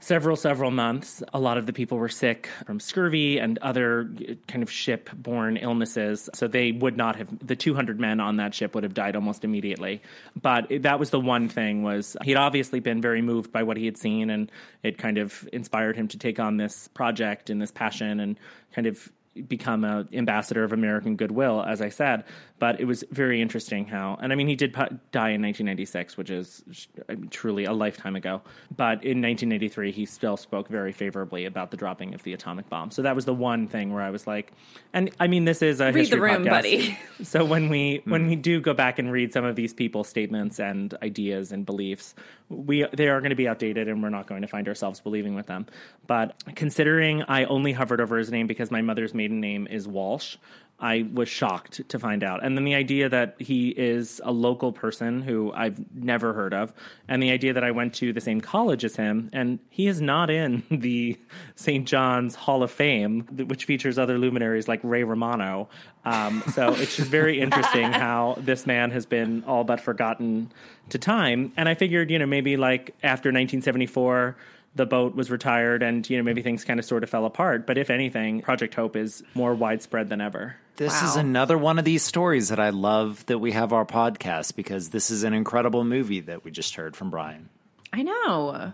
several 0.05 0.35
several 0.35 0.69
months. 0.69 1.23
A 1.33 1.39
lot 1.39 1.57
of 1.57 1.65
the 1.65 1.73
people 1.73 1.97
were 1.97 2.09
sick 2.09 2.47
from 2.67 2.79
scurvy 2.79 3.39
and 3.39 3.57
other 3.57 4.07
uh, 4.29 4.33
kind 4.47 4.61
of 4.61 4.69
ship-borne 4.69 5.57
illnesses. 5.57 6.29
So 6.35 6.47
they 6.47 6.71
would 6.71 6.95
not 6.95 7.15
have 7.15 7.27
the 7.45 7.55
200 7.55 7.99
men 7.99 8.19
on 8.19 8.37
that 8.37 8.53
ship 8.53 8.75
would 8.75 8.83
have 8.83 8.93
died 8.93 9.15
almost 9.15 9.43
immediately. 9.43 10.03
But 10.39 10.67
that 10.83 10.99
was 10.99 11.09
the 11.09 11.19
one 11.19 11.49
thing 11.49 11.81
was 11.81 12.15
he'd 12.23 12.35
obviously 12.35 12.79
been 12.79 13.01
very 13.01 13.23
moved 13.23 13.51
by 13.51 13.63
what 13.63 13.77
he 13.77 13.85
had 13.85 13.97
seen 13.97 14.29
and 14.29 14.51
it 14.83 14.99
kind 14.99 15.17
of 15.17 15.49
inspired 15.51 15.95
him 15.95 16.07
to 16.09 16.19
take 16.19 16.39
on 16.39 16.57
this 16.57 16.87
project 16.89 17.49
and 17.49 17.59
this 17.59 17.71
passion 17.71 18.19
and 18.19 18.37
kind 18.73 18.85
of 18.85 19.11
become 19.47 19.83
a 19.83 20.07
ambassador 20.13 20.63
of 20.63 20.71
American 20.71 21.15
goodwill, 21.15 21.61
as 21.61 21.81
I 21.81 21.89
said. 21.89 22.23
But 22.57 22.79
it 22.79 22.85
was 22.85 23.03
very 23.11 23.41
interesting 23.41 23.85
how, 23.85 24.17
and 24.21 24.31
I 24.31 24.35
mean, 24.37 24.47
he 24.47 24.55
did 24.55 24.71
die 24.71 25.31
in 25.31 25.41
1996, 25.41 26.15
which 26.15 26.29
is 26.29 26.87
I 27.09 27.15
mean, 27.15 27.27
truly 27.27 27.65
a 27.65 27.73
lifetime 27.73 28.15
ago. 28.15 28.41
But 28.75 29.03
in 29.03 29.21
1983, 29.21 29.91
he 29.91 30.05
still 30.05 30.37
spoke 30.37 30.69
very 30.69 30.93
favorably 30.93 31.45
about 31.45 31.71
the 31.71 31.77
dropping 31.77 32.13
of 32.13 32.23
the 32.23 32.31
atomic 32.31 32.69
bomb. 32.69 32.91
So 32.91 33.01
that 33.01 33.13
was 33.13 33.25
the 33.25 33.33
one 33.33 33.67
thing 33.67 33.91
where 33.93 34.01
I 34.01 34.09
was 34.09 34.25
like, 34.25 34.53
and 34.93 35.11
I 35.19 35.27
mean, 35.27 35.43
this 35.43 35.61
is 35.61 35.81
a 35.81 35.85
Read 35.85 35.95
the 35.95 35.99
history 35.99 36.19
room, 36.19 36.45
podcast. 36.45 36.49
buddy. 36.49 36.99
So 37.23 37.43
when 37.43 37.69
we 37.69 37.97
hmm. 38.03 38.11
when 38.11 38.27
we 38.27 38.35
do 38.35 38.61
go 38.61 38.73
back 38.73 38.99
and 38.99 39.11
read 39.11 39.33
some 39.33 39.43
of 39.43 39.55
these 39.55 39.73
people's 39.73 40.07
statements 40.07 40.59
and 40.59 40.93
ideas 41.01 41.51
and 41.51 41.65
beliefs, 41.65 42.13
we 42.49 42.85
they 42.93 43.09
are 43.09 43.19
going 43.19 43.31
to 43.31 43.35
be 43.35 43.47
outdated 43.47 43.87
and 43.87 44.01
we're 44.01 44.09
not 44.09 44.27
going 44.27 44.41
to 44.43 44.47
find 44.47 44.67
ourselves 44.67 44.99
believing 45.01 45.35
with 45.35 45.47
them. 45.47 45.65
But 46.07 46.41
considering 46.55 47.23
I 47.23 47.45
only 47.45 47.73
hovered 47.73 47.99
over 47.99 48.17
his 48.17 48.31
name 48.31 48.47
because 48.47 48.71
my 48.71 48.81
mother's 48.81 49.13
maiden 49.13 49.24
name 49.31 49.67
is 49.67 49.87
Walsh, 49.87 50.37
I 50.79 51.07
was 51.13 51.29
shocked 51.29 51.87
to 51.87 51.97
find 51.97 52.21
out. 52.21 52.43
And 52.43 52.57
then 52.57 52.65
the 52.65 52.75
idea 52.75 53.07
that 53.07 53.35
he 53.39 53.69
is 53.69 54.19
a 54.25 54.31
local 54.31 54.73
person 54.73 55.21
who 55.21 55.53
I've 55.53 55.79
never 55.95 56.33
heard 56.33 56.53
of, 56.53 56.73
and 57.07 57.23
the 57.23 57.31
idea 57.31 57.53
that 57.53 57.63
I 57.63 57.71
went 57.71 57.93
to 57.95 58.11
the 58.11 58.19
same 58.19 58.41
college 58.41 58.83
as 58.83 58.97
him, 58.97 59.29
and 59.31 59.59
he 59.69 59.87
is 59.87 60.01
not 60.01 60.29
in 60.29 60.63
the 60.71 61.17
St. 61.55 61.87
John's 61.87 62.35
Hall 62.35 62.61
of 62.61 62.71
Fame, 62.71 63.21
which 63.47 63.63
features 63.63 63.97
other 63.97 64.17
luminaries 64.17 64.67
like 64.67 64.81
Ray 64.83 65.03
Romano. 65.03 65.69
Um, 66.03 66.43
so 66.53 66.73
it's 66.73 66.97
just 66.97 67.09
very 67.09 67.39
interesting 67.45 67.93
how 67.93 68.35
this 68.37 68.67
man 68.67 68.91
has 68.91 69.05
been 69.05 69.45
all 69.47 69.63
but 69.63 69.79
forgotten 69.79 70.51
to 70.89 70.99
time. 70.99 71.53
And 71.55 71.69
I 71.69 71.75
figured, 71.75 72.11
you 72.11 72.19
know, 72.19 72.27
maybe 72.27 72.57
like 72.57 72.95
after 73.01 73.29
1974, 73.29 74.35
the 74.75 74.85
boat 74.85 75.15
was 75.15 75.31
retired 75.31 75.81
and, 75.81 76.07
you 76.09 76.17
know, 76.17 76.23
maybe 76.23 76.41
things 76.41 76.65
kind 76.65 76.79
of 76.79 76.85
sort 76.85 77.03
of 77.03 77.09
fell 77.09 77.25
apart. 77.25 77.65
But 77.65 77.77
if 77.77 77.89
anything, 77.89 78.41
Project 78.41 78.75
Hope 78.75 78.95
is 78.95 79.23
more 79.33 79.55
widespread 79.55 80.09
than 80.09 80.19
ever. 80.21 80.57
This 80.75 81.01
is 81.01 81.15
another 81.15 81.57
one 81.57 81.79
of 81.79 81.85
these 81.85 82.03
stories 82.03 82.49
that 82.49 82.59
I 82.59 82.71
love 82.71 83.25
that 83.27 83.39
we 83.39 83.53
have 83.53 83.71
our 83.71 83.85
podcast 83.85 84.57
because 84.57 84.89
this 84.89 85.09
is 85.09 85.23
an 85.23 85.33
incredible 85.33 85.85
movie 85.85 86.19
that 86.19 86.43
we 86.43 86.51
just 86.51 86.75
heard 86.75 86.97
from 86.97 87.09
Brian. 87.09 87.47
I 87.93 88.03
know. 88.03 88.73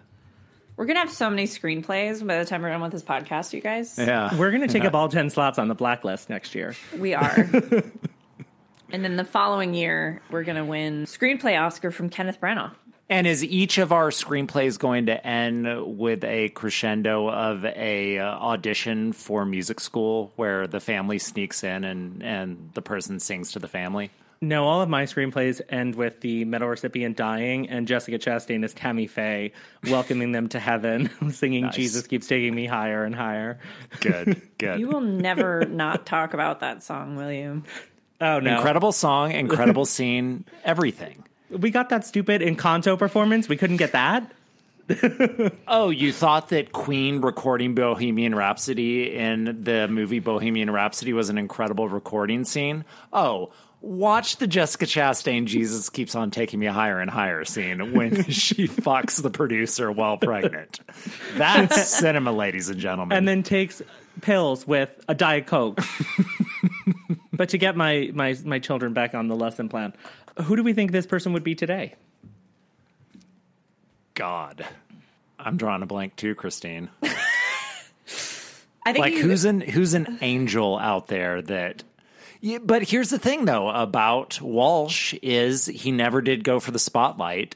We're 0.76 0.86
gonna 0.86 1.02
have 1.02 1.12
so 1.12 1.30
many 1.30 1.46
screenplays 1.46 2.26
by 2.26 2.40
the 2.40 2.46
time 2.46 2.64
we're 2.64 2.70
done 2.70 2.82
with 2.82 2.92
this 2.92 3.04
podcast, 3.04 3.54
you 3.54 3.62
guys. 3.62 4.00
Yeah. 4.00 4.36
We're 4.36 4.50
going 4.50 4.68
to 4.68 4.74
take 4.74 4.84
up 4.84 4.96
all 4.96 5.10
10 5.10 5.30
slots 5.30 5.60
on 5.60 5.68
the 5.68 5.76
blacklist 5.76 6.28
next 6.28 6.56
year. 6.56 6.75
We 6.98 7.13
are. 7.13 7.38
and 8.90 9.06
then 9.06 9.15
the 9.15 9.25
following 9.25 9.75
year, 9.75 10.23
we're 10.32 10.44
gonna 10.44 10.65
win 10.65 11.06
screenplay 11.06 11.62
Oscar 11.62 11.92
from 11.92 12.10
Kenneth 12.10 12.42
Branagh. 12.42 12.73
And 13.12 13.28
is 13.28 13.44
each 13.44 13.78
of 13.78 13.92
our 13.92 14.10
screenplays 14.10 14.80
going 14.80 15.08
to 15.08 15.28
end 15.28 15.98
with 15.98 16.24
a 16.24 16.48
crescendo 16.48 17.30
of 17.30 17.66
a 17.66 18.20
uh, 18.20 18.26
audition 18.26 19.12
for 19.12 19.44
music 19.44 19.82
school 19.82 20.32
where 20.38 20.66
the 20.66 20.80
family 20.80 21.20
sneaks 21.20 21.62
in 21.62 21.84
and 21.84 22.24
and 22.24 22.72
the 22.74 22.82
person 22.82 23.20
sings 23.20 23.52
to 23.52 23.60
the 23.60 23.68
family? 23.68 24.12
No, 24.40 24.64
all 24.64 24.82
of 24.82 24.88
my 24.88 25.04
screenplays 25.04 25.60
end 25.68 25.96
with 25.96 26.22
the 26.22 26.46
medal 26.46 26.70
recipient 26.70 27.18
dying 27.18 27.70
and 27.70 27.86
Jessica 27.86 28.18
Chastain 28.18 28.64
as 28.64 28.74
Tammy 28.74 29.08
Faye 29.08 29.52
welcoming 29.88 30.32
them 30.32 30.48
to 30.48 30.60
heaven, 30.60 31.10
singing 31.34 31.66
Nice. 31.66 31.76
Jesus 31.76 32.08
keeps 32.08 32.28
taking 32.28 32.56
me 32.56 32.66
higher 32.66 33.04
and 33.04 33.14
higher. 33.14 33.60
Good, 34.00 34.42
good. 34.58 34.80
You 34.80 34.88
will 34.88 35.02
never 35.02 35.66
not 35.66 36.06
talk 36.06 36.34
about 36.34 36.62
that 36.62 36.82
song, 36.82 37.18
will 37.18 37.32
you? 37.32 37.64
Oh 38.22 38.40
no. 38.40 38.56
Incredible 38.56 38.94
song, 38.94 39.34
incredible 39.34 39.86
scene, 39.98 40.46
everything. 40.64 41.26
We 41.52 41.69
got 41.71 41.89
that 41.89 42.06
stupid 42.06 42.41
Encanto 42.41 42.97
performance. 42.97 43.47
We 43.49 43.58
couldn't 43.58 43.77
get 43.77 43.91
that. 43.91 44.31
Oh, 45.67 45.89
you 45.89 46.12
thought 46.12 46.49
that 46.49 46.73
Queen 46.73 47.21
recording 47.21 47.75
Bohemian 47.75 48.35
Rhapsody 48.35 49.15
in 49.15 49.63
the 49.63 49.87
movie 49.87 50.19
Bohemian 50.19 50.69
Rhapsody 50.69 51.13
was 51.13 51.29
an 51.29 51.37
incredible 51.37 51.87
recording 51.87 52.43
scene? 52.43 52.83
Oh, 53.13 53.54
watch 53.79 54.37
the 54.37 54.47
Jessica 54.47 54.85
Chastain 54.85 55.45
Jesus 55.45 55.89
keeps 55.89 56.13
on 56.13 56.29
taking 56.29 56.60
me 56.60 56.65
higher 56.65 56.99
and 56.99 57.10
higher 57.10 57.45
scene 57.45 57.93
when 57.93 58.23
she 58.29 58.67
fucks 58.67 59.21
the 59.21 59.29
producer 59.29 59.89
while 59.91 60.17
pregnant. 60.17 60.81
That's 61.35 61.87
cinema, 61.87 62.33
ladies 62.33 62.67
and 62.67 62.79
gentlemen. 62.79 63.17
and 63.17 63.25
then 63.25 63.43
takes 63.43 63.81
pills 64.19 64.67
with 64.67 64.89
a 65.08 65.15
diet 65.15 65.47
coke. 65.47 65.79
but 67.31 67.49
to 67.49 67.58
get 67.58 67.77
my, 67.77 68.12
my 68.13 68.35
my 68.43 68.60
children 68.60 68.91
back 68.93 69.15
on 69.15 69.27
the 69.27 69.35
lesson 69.35 69.69
plan, 69.69 69.93
who 70.44 70.56
do 70.56 70.63
we 70.63 70.73
think 70.73 70.92
this 70.92 71.06
person 71.06 71.34
would 71.34 71.44
be 71.44 71.56
today? 71.56 71.96
God. 74.13 74.65
I'm 75.40 75.58
drawing 75.58 75.82
a 75.82 75.86
blank 75.86 76.15
too, 76.15 76.36
Christine. 76.36 76.90
I 78.84 78.94
think 78.94 79.00
like 79.00 79.13
you, 79.13 79.23
who's 79.23 79.46
an 79.46 79.62
who's 79.62 79.94
an 79.94 80.17
angel 80.21 80.77
out 80.77 81.08
there 81.08 81.42
that 81.44 81.84
yeah, 82.40 82.58
but 82.58 82.84
here's 82.84 83.10
the 83.10 83.19
thing 83.19 83.46
though 83.46 83.69
about 83.69 84.42
Walsh 84.42 85.13
is 85.21 85.67
he 85.67 85.92
never 85.92 86.21
did 86.21 86.44
go 86.44 86.60
for 86.60 86.71
the 86.71 86.79
spotlight 86.79 87.56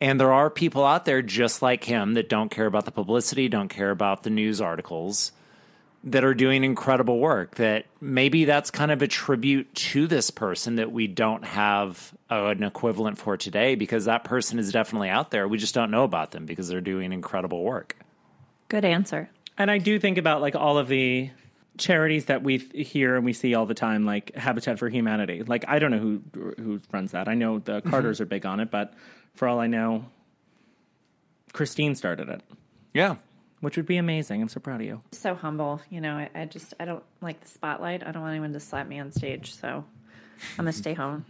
and 0.00 0.20
there 0.20 0.32
are 0.32 0.50
people 0.50 0.84
out 0.84 1.06
there 1.06 1.22
just 1.22 1.62
like 1.62 1.84
him 1.84 2.14
that 2.14 2.28
don't 2.28 2.50
care 2.50 2.66
about 2.66 2.84
the 2.84 2.90
publicity, 2.90 3.48
don't 3.48 3.68
care 3.68 3.90
about 3.90 4.22
the 4.22 4.30
news 4.30 4.60
articles 4.60 5.32
that 6.04 6.24
are 6.24 6.34
doing 6.34 6.62
incredible 6.62 7.18
work 7.18 7.56
that 7.56 7.86
maybe 8.00 8.44
that's 8.44 8.70
kind 8.70 8.92
of 8.92 9.02
a 9.02 9.08
tribute 9.08 9.74
to 9.74 10.06
this 10.06 10.30
person 10.30 10.76
that 10.76 10.92
we 10.92 11.06
don't 11.06 11.44
have 11.44 12.14
uh, 12.30 12.46
an 12.46 12.62
equivalent 12.62 13.18
for 13.18 13.36
today 13.36 13.74
because 13.74 14.04
that 14.04 14.22
person 14.22 14.58
is 14.58 14.70
definitely 14.70 15.08
out 15.08 15.30
there 15.30 15.48
we 15.48 15.58
just 15.58 15.74
don't 15.74 15.90
know 15.90 16.04
about 16.04 16.30
them 16.30 16.46
because 16.46 16.68
they're 16.68 16.80
doing 16.80 17.12
incredible 17.12 17.62
work 17.62 17.96
good 18.68 18.84
answer. 18.84 19.30
And 19.58 19.70
I 19.70 19.78
do 19.78 19.98
think 19.98 20.18
about 20.18 20.40
like 20.40 20.54
all 20.54 20.78
of 20.78 20.88
the 20.88 21.30
charities 21.78 22.26
that 22.26 22.42
we 22.42 22.58
hear 22.58 23.16
and 23.16 23.24
we 23.24 23.32
see 23.32 23.54
all 23.54 23.66
the 23.66 23.74
time, 23.74 24.04
like 24.04 24.34
Habitat 24.34 24.78
for 24.78 24.88
Humanity. 24.88 25.42
Like 25.42 25.64
I 25.68 25.78
don't 25.78 25.90
know 25.90 25.98
who 25.98 26.22
who 26.56 26.80
runs 26.92 27.12
that. 27.12 27.28
I 27.28 27.34
know 27.34 27.58
the 27.58 27.80
mm-hmm. 27.80 27.90
Carters 27.90 28.20
are 28.20 28.26
big 28.26 28.46
on 28.46 28.60
it, 28.60 28.70
but 28.70 28.94
for 29.34 29.48
all 29.48 29.60
I 29.60 29.66
know, 29.66 30.06
Christine 31.52 31.94
started 31.94 32.28
it, 32.28 32.42
yeah 32.92 33.16
which 33.60 33.76
would 33.76 33.86
be 33.86 33.96
amazing. 33.96 34.42
I'm 34.42 34.48
so 34.48 34.60
proud 34.60 34.80
of 34.80 34.86
you. 34.86 35.00
So 35.12 35.34
humble, 35.34 35.80
you 35.90 36.00
know. 36.00 36.16
I, 36.16 36.30
I 36.34 36.44
just 36.44 36.74
I 36.78 36.84
don't 36.84 37.02
like 37.20 37.40
the 37.40 37.48
spotlight. 37.48 38.06
I 38.06 38.12
don't 38.12 38.22
want 38.22 38.32
anyone 38.32 38.52
to 38.52 38.60
slap 38.60 38.86
me 38.86 38.98
on 38.98 39.10
stage, 39.12 39.54
so 39.54 39.68
I'm 39.68 40.56
gonna 40.56 40.72
stay 40.72 40.94
home. 40.94 41.24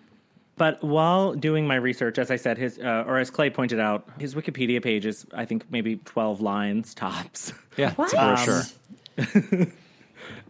But 0.59 0.83
while 0.83 1.35
doing 1.35 1.66
my 1.66 1.74
research, 1.74 2.18
as 2.18 2.31
I 2.31 2.37
said, 2.37 2.57
his 2.57 2.79
uh, 2.79 3.05
or 3.07 3.18
as 3.18 3.31
Clay 3.31 3.51
pointed 3.51 3.79
out, 3.79 4.09
his 4.18 4.35
Wikipedia 4.35 4.83
page 4.83 5.05
is 5.05 5.27
I 5.35 5.45
think 5.45 5.70
maybe 5.70 5.97
12 5.97 6.41
lines 6.41 6.95
tops. 6.95 7.53
yeah 7.77 7.93
What? 7.97 8.07
it's 8.07 8.14
a 8.14 9.37
brochure. 9.37 9.66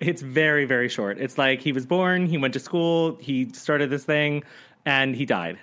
It's 0.00 0.22
very 0.22 0.64
very 0.66 0.88
short. 0.88 1.18
It's 1.18 1.38
like 1.38 1.60
he 1.60 1.72
was 1.72 1.86
born, 1.86 2.26
he 2.26 2.38
went 2.38 2.54
to 2.54 2.60
school, 2.60 3.16
he 3.16 3.50
started 3.52 3.90
this 3.90 4.04
thing, 4.04 4.42
and 4.84 5.14
he 5.16 5.24
died. 5.26 5.58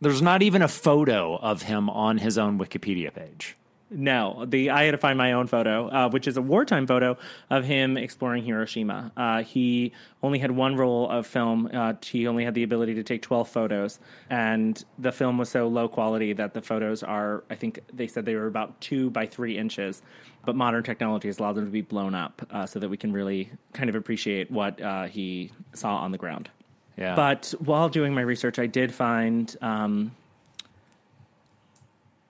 There's 0.00 0.22
not 0.22 0.42
even 0.42 0.62
a 0.62 0.68
photo 0.68 1.36
of 1.36 1.62
him 1.62 1.88
on 1.90 2.18
his 2.18 2.36
own 2.38 2.58
Wikipedia 2.58 3.12
page. 3.12 3.56
No, 3.96 4.44
the 4.46 4.70
I 4.70 4.84
had 4.84 4.90
to 4.90 4.98
find 4.98 5.16
my 5.16 5.32
own 5.32 5.46
photo, 5.46 5.88
uh, 5.88 6.10
which 6.10 6.26
is 6.26 6.36
a 6.36 6.42
wartime 6.42 6.86
photo 6.86 7.16
of 7.48 7.64
him 7.64 7.96
exploring 7.96 8.44
Hiroshima. 8.44 9.12
Uh, 9.16 9.42
he 9.42 9.92
only 10.22 10.40
had 10.40 10.50
one 10.50 10.76
roll 10.76 11.08
of 11.08 11.26
film. 11.26 11.70
Uh, 11.72 11.94
he 12.02 12.26
only 12.26 12.44
had 12.44 12.54
the 12.54 12.64
ability 12.64 12.94
to 12.94 13.04
take 13.04 13.22
twelve 13.22 13.48
photos, 13.48 14.00
and 14.28 14.84
the 14.98 15.12
film 15.12 15.38
was 15.38 15.48
so 15.48 15.68
low 15.68 15.86
quality 15.88 16.32
that 16.32 16.54
the 16.54 16.60
photos 16.60 17.02
are. 17.04 17.44
I 17.48 17.54
think 17.54 17.80
they 17.92 18.08
said 18.08 18.24
they 18.24 18.34
were 18.34 18.48
about 18.48 18.80
two 18.80 19.10
by 19.10 19.26
three 19.26 19.56
inches, 19.56 20.02
but 20.44 20.56
modern 20.56 20.82
technology 20.82 21.28
has 21.28 21.38
allowed 21.38 21.54
them 21.54 21.66
to 21.66 21.70
be 21.70 21.82
blown 21.82 22.14
up 22.14 22.44
uh, 22.50 22.66
so 22.66 22.80
that 22.80 22.88
we 22.88 22.96
can 22.96 23.12
really 23.12 23.50
kind 23.72 23.88
of 23.88 23.94
appreciate 23.94 24.50
what 24.50 24.80
uh, 24.80 25.04
he 25.04 25.52
saw 25.72 25.96
on 25.98 26.10
the 26.10 26.18
ground. 26.18 26.50
Yeah. 26.96 27.14
But 27.14 27.54
while 27.58 27.88
doing 27.88 28.14
my 28.14 28.20
research, 28.22 28.58
I 28.58 28.66
did 28.66 28.92
find 28.92 29.54
um, 29.60 30.12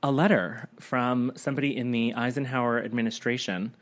a 0.05 0.13
letter 0.13 0.69
from 0.79 1.33
somebody 1.35 1.75
in 1.75 1.91
the 1.91 2.13
Eisenhower 2.15 2.85
administration 2.85 3.75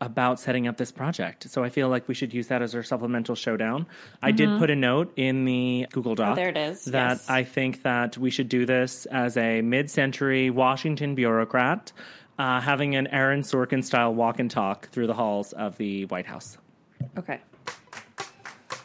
about 0.00 0.40
setting 0.40 0.66
up 0.66 0.78
this 0.78 0.90
project. 0.90 1.50
So 1.50 1.62
I 1.62 1.68
feel 1.68 1.90
like 1.90 2.08
we 2.08 2.14
should 2.14 2.32
use 2.32 2.46
that 2.48 2.62
as 2.62 2.74
our 2.74 2.82
supplemental 2.82 3.34
showdown. 3.34 3.86
I 4.22 4.30
did 4.30 4.58
put 4.58 4.70
a 4.70 4.74
note 4.74 5.12
in 5.16 5.44
the 5.44 5.86
Google 5.92 6.14
Doc. 6.14 6.32
Oh, 6.32 6.34
there 6.34 6.48
it 6.48 6.56
is, 6.56 6.86
That 6.86 7.18
yes. 7.18 7.28
I 7.28 7.44
think 7.44 7.82
that 7.82 8.16
we 8.16 8.30
should 8.30 8.48
do 8.48 8.64
this 8.64 9.04
as 9.06 9.36
a 9.36 9.60
mid-century 9.60 10.48
Washington 10.48 11.14
bureaucrat, 11.14 11.92
uh, 12.38 12.60
having 12.62 12.96
an 12.96 13.06
Aaron 13.08 13.42
Sorkin 13.42 13.84
style 13.84 14.14
walk 14.14 14.38
and 14.38 14.50
talk 14.50 14.88
through 14.88 15.08
the 15.08 15.14
halls 15.14 15.52
of 15.52 15.76
the 15.76 16.06
White 16.06 16.26
House. 16.26 16.56
Okay. 17.18 17.40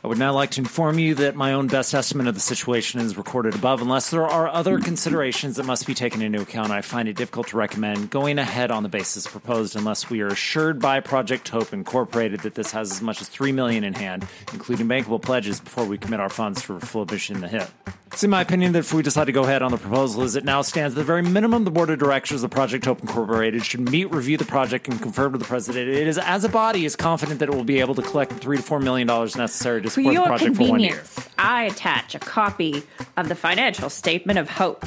I 0.03 0.07
would 0.07 0.17
now 0.17 0.33
like 0.33 0.49
to 0.51 0.61
inform 0.61 0.97
you 0.97 1.13
that 1.15 1.35
my 1.35 1.53
own 1.53 1.67
best 1.67 1.93
estimate 1.93 2.25
of 2.25 2.33
the 2.33 2.41
situation 2.41 2.99
is 2.99 3.17
recorded 3.17 3.53
above. 3.53 3.83
Unless 3.83 4.09
there 4.09 4.25
are 4.25 4.47
other 4.47 4.79
considerations 4.79 5.57
that 5.57 5.65
must 5.67 5.85
be 5.85 5.93
taken 5.93 6.23
into 6.23 6.41
account, 6.41 6.71
I 6.71 6.81
find 6.81 7.07
it 7.07 7.15
difficult 7.15 7.49
to 7.49 7.57
recommend 7.57 8.09
going 8.09 8.39
ahead 8.39 8.71
on 8.71 8.81
the 8.81 8.89
basis 8.89 9.27
proposed 9.27 9.75
unless 9.75 10.09
we 10.09 10.21
are 10.21 10.27
assured 10.27 10.79
by 10.79 11.01
Project 11.01 11.47
Hope 11.49 11.71
Incorporated 11.71 12.39
that 12.39 12.55
this 12.55 12.71
has 12.71 12.91
as 12.91 12.99
much 13.03 13.21
as 13.21 13.29
three 13.29 13.51
million 13.51 13.83
in 13.83 13.93
hand, 13.93 14.25
including 14.51 14.87
bankable 14.87 15.21
pledges, 15.21 15.59
before 15.59 15.85
we 15.85 15.99
commit 15.99 16.19
our 16.19 16.29
funds 16.29 16.63
for 16.63 16.79
full 16.79 17.05
mission 17.05 17.35
in 17.35 17.41
the 17.41 17.47
hit. 17.47 17.69
It's 18.07 18.25
in 18.25 18.29
my 18.29 18.41
opinion 18.41 18.73
that 18.73 18.79
if 18.79 18.93
we 18.93 19.03
decide 19.03 19.25
to 19.25 19.31
go 19.31 19.43
ahead 19.43 19.61
on 19.61 19.71
the 19.71 19.77
proposal 19.77 20.23
as 20.23 20.35
it 20.35 20.43
now 20.43 20.63
stands, 20.63 20.95
the 20.95 21.03
very 21.03 21.21
minimum, 21.21 21.63
the 21.63 21.71
board 21.71 21.89
of 21.89 21.97
directors 21.97 22.43
of 22.43 22.51
Project 22.51 22.83
Hope 22.83 22.99
Incorporated 22.99 23.65
should 23.65 23.89
meet, 23.89 24.11
review 24.11 24.35
the 24.35 24.43
project, 24.43 24.89
and 24.89 25.01
confirm 25.01 25.31
with 25.31 25.39
the 25.39 25.47
president. 25.47 25.87
It 25.87 26.07
is, 26.07 26.17
as 26.17 26.43
a 26.43 26.49
body, 26.49 26.83
is 26.83 26.97
confident 26.97 27.39
that 27.39 27.47
it 27.47 27.55
will 27.55 27.63
be 27.63 27.79
able 27.79 27.95
to 27.95 28.01
collect 28.01 28.31
the 28.31 28.37
three 28.37 28.57
to 28.57 28.63
four 28.63 28.81
million 28.81 29.07
dollars 29.07 29.37
necessary 29.37 29.81
to 29.81 29.89
For 29.91 30.01
support 30.01 30.13
the 30.13 30.13
your 30.13 30.27
project 30.27 30.55
for 30.55 30.69
one 30.69 30.79
year. 30.79 30.91
convenience, 30.91 31.29
I 31.37 31.63
attach 31.63 32.15
a 32.15 32.19
copy 32.19 32.83
of 33.17 33.27
the 33.27 33.35
financial 33.35 33.89
statement 33.89 34.39
of 34.39 34.49
hope. 34.49 34.85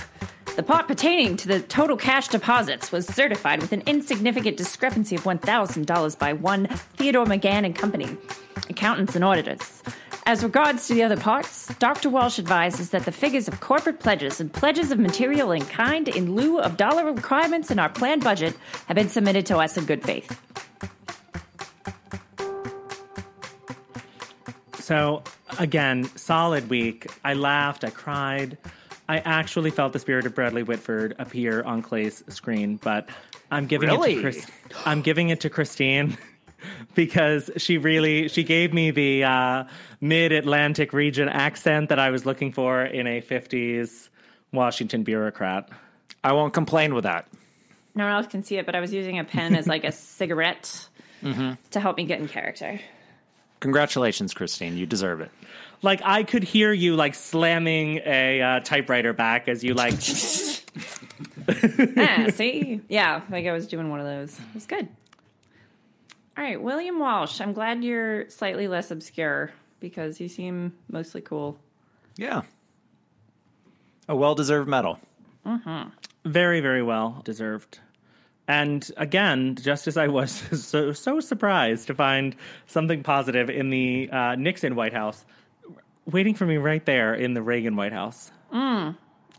The 0.57 0.63
part 0.63 0.89
pertaining 0.89 1.37
to 1.39 1.49
the 1.49 1.61
total 1.61 1.99
cash 1.99 2.29
deposits 2.29 2.91
was 2.91 3.07
certified 3.07 3.61
with 3.61 3.73
an 3.73 3.83
insignificant 3.87 4.57
discrepancy 4.57 5.17
of 5.17 5.25
$1,000 5.25 6.19
by 6.19 6.33
one 6.33 6.69
Theodore 6.97 7.27
McGann 7.27 7.67
and 7.67 7.77
Company, 7.77 8.17
accountants 8.71 9.15
and 9.15 9.23
auditors. 9.23 9.83
As 10.25 10.43
regards 10.43 10.87
to 10.89 10.95
the 10.95 11.03
other 11.03 11.19
parts, 11.19 11.75
Dr. 11.75 12.09
Walsh 12.09 12.39
advises 12.39 12.89
that 12.91 13.05
the 13.05 13.13
figures 13.13 13.47
of 13.47 13.61
corporate 13.61 14.01
pledges 14.01 14.41
and 14.41 14.51
pledges 14.51 14.91
of 14.91 14.99
material 14.99 15.53
in 15.53 15.67
kind 15.67 16.09
in 16.09 16.35
lieu 16.35 16.61
of 16.61 16.79
dollar 16.79 17.05
requirements 17.05 17.71
in 17.71 17.79
our 17.79 17.91
planned 17.91 18.25
budget 18.25 18.57
have 18.87 18.95
been 18.95 19.11
submitted 19.11 19.45
to 19.47 19.59
us 19.59 19.77
in 19.77 19.85
good 19.85 20.03
faith. 20.03 20.41
So 24.85 25.23
again, 25.59 26.05
solid 26.15 26.69
week. 26.69 27.07
I 27.25 27.33
laughed, 27.33 27.85
I 27.85 27.91
cried. 27.91 28.59
I 29.09 29.19
actually 29.21 29.71
felt 29.71 29.95
the 29.95 29.99
spirit 29.99 30.27
of 30.27 30.35
Bradley 30.35 30.63
Whitford 30.63 31.15
appear 31.19 31.63
on 31.63 31.81
Clay's 31.81 32.23
screen, 32.29 32.77
but 32.77 33.09
I'm 33.51 33.67
giving 33.67 33.89
it 33.89 33.97
to 34.17 34.21
Chris- 34.21 34.47
I'm 34.85 35.01
giving 35.01 35.31
it 35.31 35.41
to 35.41 35.49
Christine 35.49 36.19
because 36.95 37.51
she 37.57 37.79
really 37.79 38.29
she 38.29 38.45
gave 38.45 38.75
me 38.75 38.91
the 38.91 39.25
uh, 39.25 39.65
mid-Atlantic 40.03 40.93
region 40.93 41.31
accent 41.31 41.89
that 41.89 41.99
I 41.99 42.11
was 42.11 42.27
looking 42.27 42.53
for 42.53 42.85
in 42.85 43.07
a 43.07 43.23
50s 43.23 44.11
Washington 44.53 45.03
bureaucrat. 45.03 45.71
I 46.23 46.33
won't 46.35 46.53
complain 46.53 46.93
with 46.95 47.05
that. 47.05 47.27
No 47.95 48.05
one 48.05 48.13
else 48.13 48.27
can 48.27 48.43
see 48.43 48.59
it, 48.59 48.67
but 48.67 48.75
I 48.75 48.81
was 48.81 48.93
using 48.93 49.19
a 49.19 49.25
pen 49.25 49.55
as 49.55 49.67
like 49.67 49.85
a 49.85 49.93
cigarette 50.19 50.89
to 51.23 51.81
help 51.81 51.97
me 51.97 52.05
get 52.05 52.21
in 52.21 52.29
character. 52.29 52.79
Congratulations, 53.65 54.35
Christine. 54.35 54.77
You 54.77 54.85
deserve 54.85 55.23
it. 55.23 55.31
Like 55.81 56.03
I 56.05 56.23
could 56.23 56.45
hear 56.45 56.71
you 56.71 56.97
like 56.97 57.15
slamming 57.15 58.03
a 58.05 58.43
uh, 58.43 58.61
typewriter 58.61 59.15
back 59.15 59.49
as 59.49 59.65
you 59.65 59.73
like 59.73 59.95
ah, 61.97 62.27
see? 62.31 62.83
Yeah, 62.91 63.23
like 63.31 63.47
I 63.47 63.53
was 63.53 63.67
doing 63.67 63.89
one 63.89 64.01
of 64.01 64.07
those. 64.07 64.39
It 64.39 64.53
was 64.55 64.67
good. 64.67 64.87
All 66.37 66.45
right, 66.45 66.61
William 66.61 66.99
Walsh. 66.99 67.41
I'm 67.41 67.55
glad 67.55 67.83
you're 67.83 68.29
slightly 68.29 68.69
less 68.69 68.91
obscure 68.91 69.51
because 69.81 70.21
you 70.21 70.29
seem 70.29 70.75
mostly 70.91 71.23
cool. 71.23 71.57
Yeah. 72.17 72.43
A 74.11 74.15
well 74.15 74.35
deserved 74.35 74.69
medal. 74.69 74.99
Very, 76.27 76.61
very 76.61 76.83
well 76.83 77.23
deserved. 77.25 77.79
And 78.47 78.89
again, 78.97 79.57
just 79.57 79.87
as 79.87 79.97
I 79.97 80.09
was 80.09 80.33
so 80.67 80.93
so 80.93 81.21
surprised 81.21 81.87
to 81.87 81.95
find 81.95 82.37
something 82.67 83.03
positive 83.03 83.51
in 83.51 83.71
the 83.71 84.11
uh, 84.11 84.35
Nixon 84.35 84.75
White 84.75 84.93
House, 84.93 85.25
waiting 86.07 86.35
for 86.35 86.47
me 86.47 86.57
right 86.57 86.85
there 86.85 87.15
in 87.15 87.35
the 87.35 87.43
Reagan 87.43 87.77
White 87.77 87.93
House. 87.93 88.31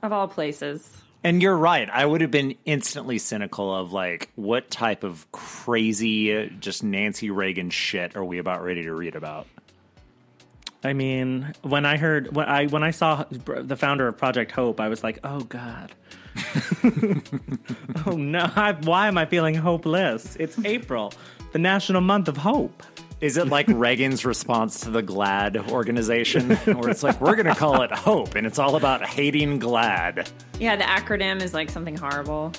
Of 0.02 0.12
all 0.12 0.28
places. 0.28 1.02
And 1.24 1.42
you're 1.42 1.58
right. 1.58 1.90
I 1.90 2.06
would 2.06 2.22
have 2.22 2.30
been 2.30 2.54
instantly 2.66 3.18
cynical 3.18 3.74
of 3.74 3.92
like, 3.92 4.30
what 4.36 4.70
type 4.70 5.04
of 5.04 5.26
crazy, 5.32 6.52
just 6.60 6.84
Nancy 6.84 7.32
Reagan 7.32 7.72
shit 7.72 8.16
are 8.16 8.24
we 8.24 8.38
about 8.38 8.64
ready 8.64 8.84
to 8.84 8.94
read 8.94 9.16
about? 9.16 9.48
I 10.84 10.94
mean, 10.94 11.52
when 11.64 11.84
I 11.84 11.98
heard 11.98 12.36
when 12.36 12.48
I 12.48 12.68
when 12.68 12.84
I 12.84 12.92
saw 12.92 13.26
the 13.32 13.76
founder 13.76 14.08
of 14.08 14.20
Project 14.20 14.52
Hope, 14.52 14.80
I 14.80 14.88
was 14.88 15.04
like, 15.04 15.18
"Oh 15.24 15.40
God, 15.40 15.92
oh 18.06 18.12
no! 18.12 18.52
I, 18.56 18.76
why 18.84 19.08
am 19.08 19.18
I 19.18 19.26
feeling 19.26 19.56
hopeless? 19.56 20.36
It's 20.38 20.58
April, 20.66 21.14
the 21.52 21.60
national 21.60 22.02
month 22.02 22.28
of 22.28 22.38
hope." 22.38 22.84
Is 23.22 23.38
it 23.38 23.48
like 23.48 23.68
Reagan's 23.70 24.26
response 24.26 24.82
to 24.82 24.90
the 24.90 25.02
GLAAD 25.02 25.72
organization, 25.72 26.52
where 26.52 26.90
it's 26.90 27.02
like, 27.02 27.20
we're 27.22 27.36
going 27.36 27.46
to 27.46 27.56
call 27.56 27.82
it 27.82 27.92
Hope, 27.92 28.36
and 28.36 28.46
it's 28.46 28.60
all 28.60 28.76
about 28.76 29.06
hating 29.06 29.60
GLAAD? 29.62 30.30
Yeah, 30.60 30.76
the 30.76 30.84
acronym 30.84 31.42
is 31.42 31.54
like 31.54 31.70
something 31.70 31.96
horrible. 31.96 32.52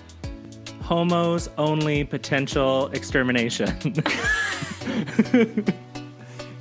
Homos 0.83 1.51
only 1.59 2.05
potential 2.05 2.89
extermination. 2.89 3.95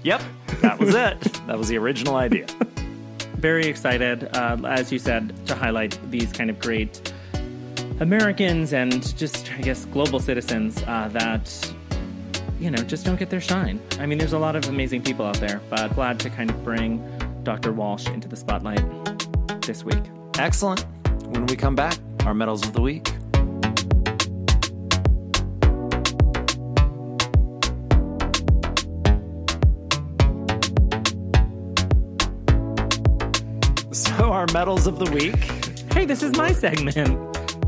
Yep, 0.05 0.21
that 0.61 0.77
was 0.77 0.93
it. 0.93 1.19
That 1.47 1.57
was 1.57 1.67
the 1.67 1.79
original 1.79 2.15
idea. 2.15 2.45
Very 3.45 3.67
excited, 3.67 4.27
uh, 4.35 4.57
as 4.65 4.91
you 4.91 4.97
said, 4.97 5.31
to 5.45 5.53
highlight 5.53 5.99
these 6.09 6.33
kind 6.33 6.49
of 6.49 6.59
great 6.59 7.13
Americans 7.99 8.73
and 8.73 9.15
just, 9.15 9.53
I 9.53 9.61
guess, 9.61 9.85
global 9.85 10.19
citizens 10.19 10.81
uh, 10.87 11.09
that, 11.09 11.75
you 12.59 12.71
know, 12.71 12.81
just 12.81 13.05
don't 13.05 13.19
get 13.19 13.29
their 13.29 13.39
shine. 13.39 13.79
I 13.99 14.07
mean, 14.07 14.17
there's 14.17 14.33
a 14.33 14.39
lot 14.39 14.55
of 14.55 14.67
amazing 14.67 15.03
people 15.03 15.27
out 15.27 15.39
there, 15.39 15.61
but 15.69 15.93
glad 15.93 16.19
to 16.21 16.31
kind 16.31 16.49
of 16.49 16.63
bring 16.63 17.07
Dr. 17.43 17.71
Walsh 17.71 18.07
into 18.07 18.27
the 18.27 18.35
spotlight 18.35 18.83
this 19.61 19.83
week. 19.83 20.01
Excellent. 20.39 20.83
When 21.27 21.45
we 21.45 21.55
come 21.55 21.75
back, 21.75 21.99
our 22.25 22.33
medals 22.33 22.65
of 22.65 22.73
the 22.73 22.81
week. 22.81 23.11
So, 33.95 34.29
our 34.33 34.45
medals 34.51 34.87
of 34.87 34.99
the 34.99 35.09
week. 35.11 35.41
Hey, 35.93 36.03
this 36.05 36.21
is 36.21 36.33
my 36.35 36.51
segment. 36.51 36.97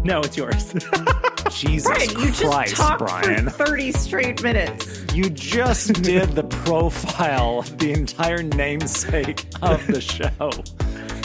No, 0.04 0.20
it's 0.20 0.36
yours. 0.36 0.74
Jesus 1.52 1.88
Right, 1.88 2.12
you 2.12 2.26
just 2.28 2.44
Christ, 2.44 2.76
talked 2.76 3.00
Brian. 3.00 3.46
for 3.46 3.66
30 3.66 3.92
straight 3.94 4.44
minutes. 4.44 5.06
You 5.14 5.30
just 5.30 5.94
did 6.04 6.32
the 6.32 6.44
profile, 6.44 7.62
the 7.62 7.94
entire 7.94 8.44
namesake 8.44 9.46
of 9.62 9.88
the 9.88 10.02
show. 10.02 10.52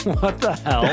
What 0.23 0.41
the 0.41 0.51
hell? 0.53 0.83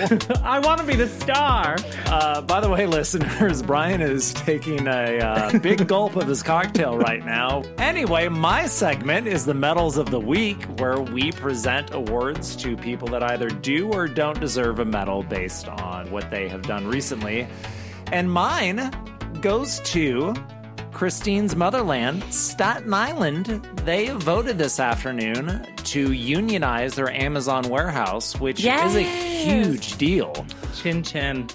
I 0.45 0.61
want 0.61 0.81
to 0.81 0.87
be 0.87 0.95
the 0.95 1.09
star. 1.09 1.77
Uh, 2.07 2.43
by 2.43 2.61
the 2.61 2.69
way, 2.69 2.87
listeners, 2.87 3.61
Brian 3.71 4.01
is 4.01 4.33
taking 4.35 4.87
a 4.87 5.19
uh, 5.19 5.59
big 5.59 5.89
gulp 5.89 6.15
of 6.15 6.29
his 6.29 6.45
cocktail 6.45 6.97
right 6.97 7.25
now. 7.25 7.63
Anyway, 7.79 8.29
my 8.29 8.67
segment 8.67 9.27
is 9.27 9.45
the 9.45 9.55
Medals 9.55 9.97
of 9.97 10.13
the 10.13 10.21
Week, 10.21 10.63
where 10.79 11.01
we 11.01 11.33
present 11.33 11.93
awards 11.93 12.55
to 12.57 12.77
people 12.77 13.09
that 13.09 13.25
either 13.25 13.49
do 13.49 13.91
or 13.93 14.07
don't 14.07 14.39
deserve 14.39 14.79
a 14.79 14.85
medal 14.85 15.25
based 15.25 15.67
on 15.67 16.09
what 16.13 16.31
they 16.31 16.49
have 16.49 16.63
done 16.63 16.87
recently. 16.87 17.49
And 18.13 18.31
mine 18.31 18.93
goes 19.41 19.81
to 19.81 20.35
Christine's 21.01 21.57
motherland, 21.57 22.23
Staten 22.25 22.93
Island. 22.93 23.47
They 23.87 24.11
voted 24.11 24.59
this 24.59 24.79
afternoon 24.79 25.67
to 25.85 26.13
unionize 26.13 26.95
their 26.95 27.11
Amazon 27.11 27.71
warehouse, 27.71 28.39
which 28.39 28.63
is 28.63 28.97
a 28.97 29.01
huge 29.01 29.97
deal. 29.97 30.45
Chin 30.75 31.03
chin. 31.03 31.49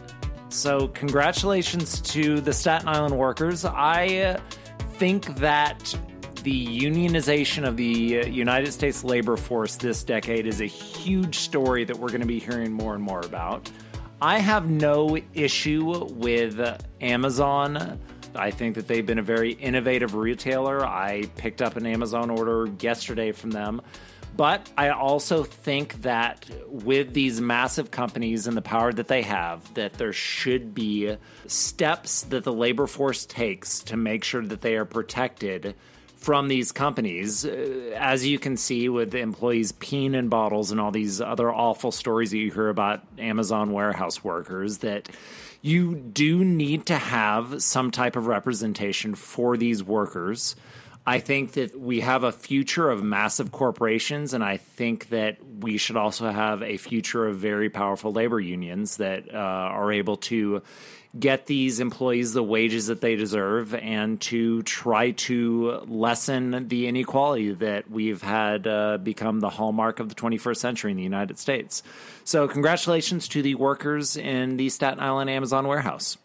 So, 0.50 0.88
congratulations 0.88 2.02
to 2.02 2.41
the 2.41 2.52
Staten 2.54 2.88
Island 2.88 3.16
workers. 3.16 3.66
I 3.66 4.08
uh, 4.08 4.39
think 4.93 5.36
that 5.36 5.96
the 6.41 6.80
unionization 6.80 7.68
of 7.68 7.78
the 7.78 8.22
uh, 8.22 8.26
United 8.26 8.72
States 8.72 9.04
labor 9.04 9.38
force 9.38 9.76
this 9.76 10.04
decade 10.04 10.48
is 10.48 10.60
a 10.60 10.66
huge 10.66 11.38
story 11.38 11.84
that 11.84 11.96
we're 11.96 12.10
going 12.10 12.22
to 12.22 12.26
be 12.26 12.39
hearing 12.39 12.74
more 12.74 12.96
and 12.96 13.04
more 13.04 13.22
about. 13.22 13.70
I 14.20 14.39
have 14.39 14.72
no 14.72 15.20
issue 15.36 16.06
with 16.14 16.84
Amazon. 17.00 18.00
I 18.36 18.52
think 18.52 18.76
that 18.76 18.88
they've 18.88 19.06
been 19.06 19.20
a 19.20 19.24
very 19.24 19.54
innovative 19.54 20.16
retailer. 20.16 20.86
I 20.86 21.24
picked 21.36 21.62
up 21.62 21.76
an 21.76 21.86
Amazon 21.86 22.30
order 22.30 22.70
yesterday 22.80 23.32
from 23.32 23.52
them. 23.52 23.82
But 24.36 24.70
I 24.78 24.90
also 24.90 25.44
think 25.44 26.02
that 26.02 26.46
with 26.68 27.14
these 27.14 27.40
massive 27.40 27.90
companies 27.90 28.48
and 28.48 28.58
the 28.58 28.62
power 28.62 28.92
that 28.92 29.08
they 29.08 29.22
have, 29.22 29.74
that 29.76 29.94
there 29.94 30.12
should 30.12 30.76
be 30.76 31.16
steps 31.48 32.24
that 32.24 32.44
the 32.44 32.52
labor 32.52 32.86
force 32.86 33.26
takes 33.26 33.80
to 33.84 33.96
make 33.96 34.26
sure 34.26 34.46
that 34.46 34.62
they 34.62 34.76
are 34.76 34.84
protected 34.84 35.76
from 36.26 36.48
these 36.48 36.72
companies. 36.72 37.46
Uh, 37.46 37.94
As 37.96 38.26
you 38.26 38.40
can 38.40 38.58
see 38.58 38.90
with 38.90 39.14
employees 39.14 39.72
peeing 39.74 40.16
in 40.16 40.28
bottles 40.28 40.72
and 40.72 40.82
all 40.82 40.90
these 40.90 41.22
other 41.22 41.54
awful 41.54 41.92
stories 41.92 42.32
that 42.32 42.40
you 42.40 42.52
hear 42.52 42.70
about 42.70 43.04
Amazon 43.20 43.72
warehouse 43.72 44.24
workers, 44.24 44.80
that 44.80 45.08
you 45.62 45.94
do 45.94 46.44
need 46.44 46.88
to 46.88 46.98
have 46.98 47.62
some 47.62 47.92
type 47.92 48.16
of 48.16 48.26
representation 48.26 49.14
for 49.14 49.56
these 49.56 49.84
workers. 49.84 50.56
I 51.06 51.20
think 51.20 51.52
that 51.52 51.80
we 51.80 52.00
have 52.00 52.24
a 52.24 52.32
future 52.32 52.90
of 52.90 53.04
massive 53.04 53.52
corporations, 53.52 54.34
and 54.34 54.44
I 54.44 54.58
think 54.58 55.10
that 55.10 55.38
we 55.60 55.78
should 55.78 55.96
also 55.96 56.32
have 56.32 56.64
a 56.64 56.78
future 56.78 57.28
of 57.28 57.38
very 57.38 57.70
powerful 57.70 58.12
labor 58.12 58.40
unions 58.40 58.98
that 58.98 59.32
uh, 59.32 59.38
are 59.38 59.92
able 59.92 60.18
to 60.18 60.64
get 61.18 61.45
these 61.45 61.80
employees 61.80 62.34
the 62.34 62.43
wages 62.43 62.88
that 62.88 63.01
they 63.01 63.16
deserve 63.16 63.74
and 63.76 64.20
to 64.22 64.61
try 64.63 65.11
to 65.11 65.84
lessen 65.88 66.68
the 66.68 66.88
inequality 66.88 67.53
that 67.53 67.89
we've 67.89 68.22
had 68.22 68.68
uh, 68.68 68.97
become 68.97 69.39
the 69.39 69.49
hallmark 69.49 69.99
of 69.99 70.09
the 70.09 70.16
21st 70.16 70.57
century 70.57 70.91
in 70.91 70.97
the 70.97 71.03
United 71.03 71.39
States. 71.39 71.84
So, 72.24 72.47
congratulations 72.47 73.28
to 73.30 73.41
the 73.41 73.55
workers 73.55 74.18
in 74.18 74.57
the 74.57 74.70
Staten 74.70 74.99
Island 74.99 75.30
Amazon 75.30 75.68
warehouse. 75.68 76.18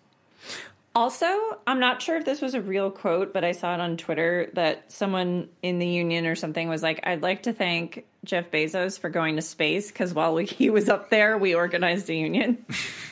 Also, 0.93 1.27
I'm 1.69 1.79
not 1.79 2.03
sure 2.03 2.17
if 2.17 2.25
this 2.25 2.41
was 2.41 2.55
a 2.55 2.61
real 2.61 2.91
quote, 2.91 3.33
but 3.33 3.45
I 3.45 3.53
saw 3.53 3.75
it 3.75 3.81
on 3.81 3.97
Twitter 3.97 4.51
that 4.55 4.91
someone 4.91 5.49
in 5.63 5.79
the 5.79 5.87
union 5.87 6.27
or 6.27 6.35
something 6.35 6.69
was 6.69 6.83
like, 6.83 7.01
I'd 7.05 7.23
like 7.23 7.45
to 7.45 7.53
thank 7.53 8.07
Jeff 8.25 8.51
Bezos 8.51 8.99
for 8.99 9.09
going 9.09 9.37
to 9.37 9.43
space 9.43 9.93
because 9.93 10.13
while 10.13 10.35
we, 10.35 10.47
he 10.47 10.69
was 10.69 10.89
up 10.89 11.09
there, 11.09 11.39
we 11.39 11.55
organized 11.55 12.11
a 12.11 12.15
union. 12.15 12.65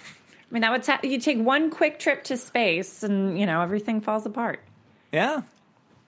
I 0.50 0.54
mean, 0.54 0.62
that 0.62 0.70
would 0.70 0.82
ta- 0.82 1.00
you 1.02 1.20
take 1.20 1.38
one 1.38 1.70
quick 1.70 1.98
trip 1.98 2.24
to 2.24 2.36
space 2.36 3.02
and, 3.02 3.38
you 3.38 3.44
know, 3.46 3.60
everything 3.60 4.00
falls 4.00 4.24
apart. 4.24 4.60
Yeah. 5.12 5.42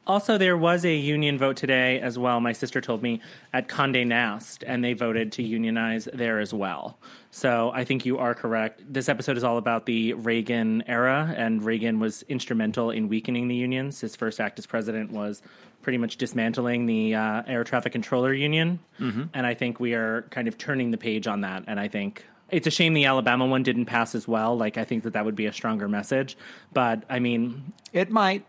Also, 0.07 0.39
there 0.39 0.57
was 0.57 0.85
a 0.85 0.95
union 0.95 1.39
vote 1.39 1.57
today 1.57 2.01
as 2.01 2.19
well. 2.19 2.41
My 2.41 2.53
sister 2.53 2.81
told 2.81 3.03
me 3.03 3.21
at 3.53 3.69
Condé 3.69 4.05
Nast, 4.07 4.65
and 4.67 4.83
they 4.83 4.95
voted 4.95 5.31
to 5.33 5.43
unionize 5.43 6.09
there 6.13 6.41
as 6.41 6.55
well. 6.55 6.99
So 7.31 7.71
I 7.73 7.85
think 7.85 8.07
you 8.07 8.19
are 8.19 8.35
correct. 8.35 8.83
This 8.93 9.09
episode 9.09 9.37
is 9.37 9.45
all 9.45 9.59
about 9.59 9.87
the 9.87 10.15
Reagan 10.15 10.83
era, 10.89 11.33
and 11.37 11.63
Reagan 11.63 12.01
was 12.01 12.23
instrumental 12.29 12.91
in 12.91 13.09
weakening 13.09 13.47
the 13.47 13.55
unions. 13.55 14.01
His 14.01 14.17
first 14.17 14.41
act 14.41 14.59
as 14.59 14.67
president 14.67 15.13
was 15.13 15.43
pretty 15.83 15.99
much 15.99 16.17
dismantling 16.17 16.87
the 16.87 17.15
uh, 17.15 17.43
air 17.47 17.63
traffic 17.63 17.93
controller 17.93 18.33
union, 18.33 18.81
and 18.99 19.47
I 19.47 19.55
think 19.55 19.79
we 19.79 19.95
are 19.95 20.23
kind 20.31 20.49
of 20.49 20.59
turning 20.59 20.91
the 20.91 20.99
page 20.99 21.27
on 21.27 21.43
that. 21.43 21.65
And 21.69 21.79
I 21.79 21.89
think 21.89 22.25
it's 22.53 22.67
a 22.67 22.71
shame 22.71 22.95
the 22.95 23.05
Alabama 23.07 23.47
one 23.47 23.63
didn't 23.63 23.87
pass 23.87 24.15
as 24.15 24.27
well. 24.29 24.57
Like 24.57 24.79
I 24.79 24.85
think 24.85 25.05
that 25.05 25.13
that 25.15 25.25
would 25.25 25.37
be 25.37 25.47
a 25.47 25.53
stronger 25.53 25.89
message. 25.89 26.37
But 26.73 27.05
I 27.09 27.19
mean, 27.19 27.73
It 27.93 28.11
might. 28.11 28.45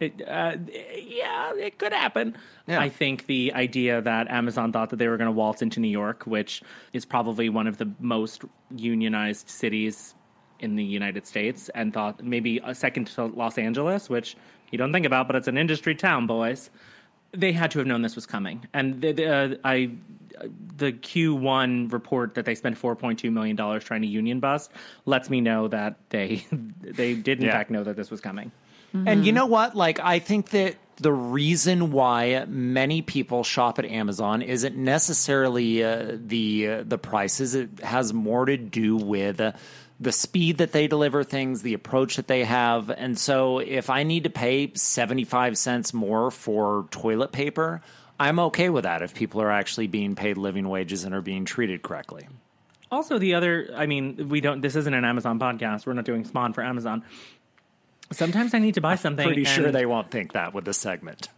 it, 0.00 0.20
uh, 0.26 0.56
yeah, 0.96 1.54
it 1.54 1.78
could 1.78 1.92
happen. 1.92 2.36
Yeah. 2.66 2.80
I 2.80 2.88
think 2.88 3.26
the 3.26 3.52
idea 3.54 4.00
that 4.02 4.30
Amazon 4.30 4.72
thought 4.72 4.90
that 4.90 4.96
they 4.96 5.08
were 5.08 5.16
going 5.16 5.28
to 5.28 5.32
waltz 5.32 5.62
into 5.62 5.80
New 5.80 5.88
York, 5.88 6.24
which 6.26 6.62
is 6.92 7.04
probably 7.04 7.48
one 7.48 7.66
of 7.66 7.78
the 7.78 7.90
most 8.00 8.42
unionized 8.74 9.48
cities 9.48 10.14
in 10.60 10.76
the 10.76 10.84
United 10.84 11.26
States, 11.26 11.68
and 11.74 11.92
thought 11.92 12.22
maybe 12.24 12.60
a 12.64 12.74
second 12.74 13.06
to 13.08 13.26
Los 13.26 13.58
Angeles, 13.58 14.08
which 14.08 14.36
you 14.70 14.78
don't 14.78 14.92
think 14.92 15.04
about, 15.06 15.26
but 15.26 15.36
it's 15.36 15.48
an 15.48 15.58
industry 15.58 15.94
town, 15.94 16.26
boys. 16.26 16.70
They 17.34 17.52
had 17.52 17.70
to 17.72 17.78
have 17.78 17.86
known 17.86 18.02
this 18.02 18.14
was 18.14 18.26
coming, 18.26 18.66
and 18.72 19.00
the, 19.00 19.12
the, 19.12 19.26
uh, 19.26 19.54
I, 19.64 19.90
the 20.76 20.92
Q1 20.92 21.92
report 21.92 22.34
that 22.34 22.44
they 22.44 22.54
spent 22.54 22.80
4.2 22.80 23.30
million 23.32 23.56
dollars 23.56 23.84
trying 23.84 24.02
to 24.02 24.08
union 24.08 24.40
bust 24.40 24.70
lets 25.06 25.28
me 25.30 25.40
know 25.40 25.68
that 25.68 25.96
they 26.10 26.44
they 26.80 27.14
did 27.14 27.38
in 27.40 27.46
Yeah. 27.46 27.52
fact 27.52 27.70
know 27.70 27.84
that 27.84 27.96
this 27.96 28.10
was 28.10 28.20
coming. 28.20 28.52
And 28.94 29.26
you 29.26 29.32
know 29.32 29.46
what? 29.46 29.74
Like, 29.74 29.98
I 29.98 30.20
think 30.20 30.50
that 30.50 30.76
the 30.98 31.12
reason 31.12 31.90
why 31.90 32.44
many 32.46 33.02
people 33.02 33.42
shop 33.42 33.80
at 33.80 33.84
Amazon 33.86 34.40
isn't 34.40 34.76
necessarily 34.76 35.82
uh, 35.82 36.12
the 36.14 36.68
uh, 36.68 36.82
the 36.86 36.96
prices. 36.96 37.56
It 37.56 37.80
has 37.80 38.12
more 38.12 38.44
to 38.46 38.56
do 38.56 38.96
with 38.96 39.40
uh, 39.40 39.52
the 40.00 40.12
speed 40.12 40.58
that 40.58 40.72
they 40.72 40.86
deliver 40.86 41.22
things, 41.24 41.62
the 41.62 41.74
approach 41.74 42.16
that 42.16 42.26
they 42.26 42.44
have. 42.44 42.90
And 42.90 43.18
so 43.18 43.58
if 43.58 43.90
I 43.90 44.02
need 44.02 44.24
to 44.24 44.30
pay 44.30 44.72
75 44.74 45.56
cents 45.56 45.94
more 45.94 46.30
for 46.30 46.86
toilet 46.90 47.32
paper, 47.32 47.82
I'm 48.18 48.38
okay 48.38 48.70
with 48.70 48.84
that 48.84 49.02
if 49.02 49.14
people 49.14 49.40
are 49.40 49.50
actually 49.50 49.86
being 49.86 50.14
paid 50.14 50.36
living 50.36 50.68
wages 50.68 51.04
and 51.04 51.14
are 51.14 51.20
being 51.20 51.44
treated 51.44 51.82
correctly. 51.82 52.28
Also, 52.90 53.18
the 53.18 53.34
other, 53.34 53.70
I 53.74 53.86
mean, 53.86 54.28
we 54.28 54.40
don't. 54.40 54.60
This 54.60 54.76
isn't 54.76 54.94
an 54.94 55.04
Amazon 55.04 55.40
podcast. 55.40 55.86
We're 55.86 55.94
not 55.94 56.04
doing 56.04 56.24
Spawn 56.24 56.52
for 56.52 56.62
Amazon. 56.62 57.02
Sometimes 58.12 58.54
I 58.54 58.58
need 58.58 58.74
to 58.74 58.80
buy 58.80 58.94
something. 58.94 59.26
I'm 59.26 59.32
Pretty 59.32 59.44
sure 59.44 59.72
they 59.72 59.86
won't 59.86 60.10
think 60.10 60.34
that 60.34 60.54
with 60.54 60.64
this 60.64 60.78
segment. 60.78 61.28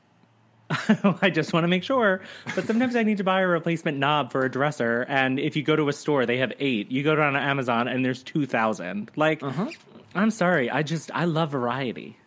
I 1.23 1.31
just 1.31 1.53
want 1.53 1.65
to 1.65 1.69
make 1.69 1.85
sure. 1.85 2.21
But 2.55 2.67
sometimes 2.67 2.97
I 2.97 3.03
need 3.03 3.19
to 3.19 3.25
buy 3.25 3.41
a 3.41 3.47
replacement 3.47 3.99
knob 3.99 4.33
for 4.33 4.45
a 4.45 4.51
dresser, 4.51 5.05
and 5.09 5.39
if 5.39 5.57
you 5.57 5.63
go 5.63 5.77
to 5.77 5.89
a 5.89 5.93
store, 5.93 6.27
they 6.27 6.39
have 6.39 6.53
eight. 6.59 6.91
You 6.91 7.03
go 7.03 7.15
down 7.15 7.37
on 7.37 7.43
Amazon, 7.43 7.89
and 7.89 8.05
there's 8.05 8.23
two 8.23 8.47
thousand. 8.47 9.11
Like, 9.17 9.43
uh-huh. 9.43 9.71
I'm 10.15 10.31
sorry. 10.31 10.71
I 10.71 10.83
just 10.83 11.11
I 11.15 11.25
love 11.27 11.51
variety. 11.51 12.19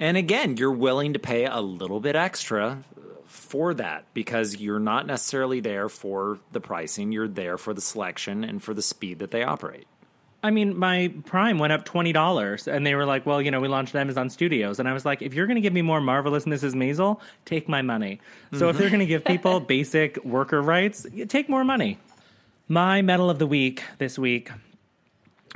And 0.00 0.16
again, 0.16 0.56
you're 0.56 0.72
willing 0.72 1.12
to 1.12 1.18
pay 1.18 1.44
a 1.44 1.60
little 1.60 2.00
bit 2.00 2.16
extra 2.16 2.82
for 3.26 3.74
that 3.74 4.04
because 4.14 4.56
you're 4.56 4.80
not 4.80 5.06
necessarily 5.06 5.60
there 5.60 5.88
for 5.88 6.38
the 6.52 6.60
pricing. 6.60 7.12
You're 7.12 7.28
there 7.28 7.58
for 7.58 7.72
the 7.72 7.80
selection 7.80 8.44
and 8.44 8.62
for 8.62 8.74
the 8.74 8.82
speed 8.82 9.20
that 9.20 9.30
they 9.30 9.42
operate. 9.42 9.86
I 10.42 10.50
mean, 10.50 10.76
my 10.76 11.12
Prime 11.24 11.58
went 11.58 11.72
up 11.72 11.84
twenty 11.84 12.12
dollars, 12.12 12.66
and 12.66 12.84
they 12.84 12.94
were 12.94 13.06
like, 13.06 13.24
"Well, 13.24 13.40
you 13.40 13.50
know, 13.50 13.60
we 13.60 13.68
launched 13.68 13.94
Amazon 13.94 14.28
Studios," 14.28 14.80
and 14.80 14.88
I 14.88 14.92
was 14.92 15.04
like, 15.04 15.22
"If 15.22 15.34
you're 15.34 15.46
going 15.46 15.56
to 15.56 15.60
give 15.60 15.72
me 15.72 15.82
more 15.82 16.00
marvelous 16.00 16.44
Mrs. 16.44 16.74
Maisel, 16.74 17.20
take 17.44 17.68
my 17.68 17.82
money." 17.82 18.20
So 18.58 18.68
if 18.68 18.76
they're 18.76 18.90
going 18.90 19.00
to 19.00 19.06
give 19.06 19.24
people 19.24 19.60
basic 19.76 20.22
worker 20.24 20.60
rights, 20.60 21.06
take 21.28 21.48
more 21.48 21.64
money. 21.64 21.98
My 22.68 23.02
medal 23.02 23.30
of 23.30 23.38
the 23.38 23.46
week 23.46 23.84
this 23.98 24.18
week 24.18 24.50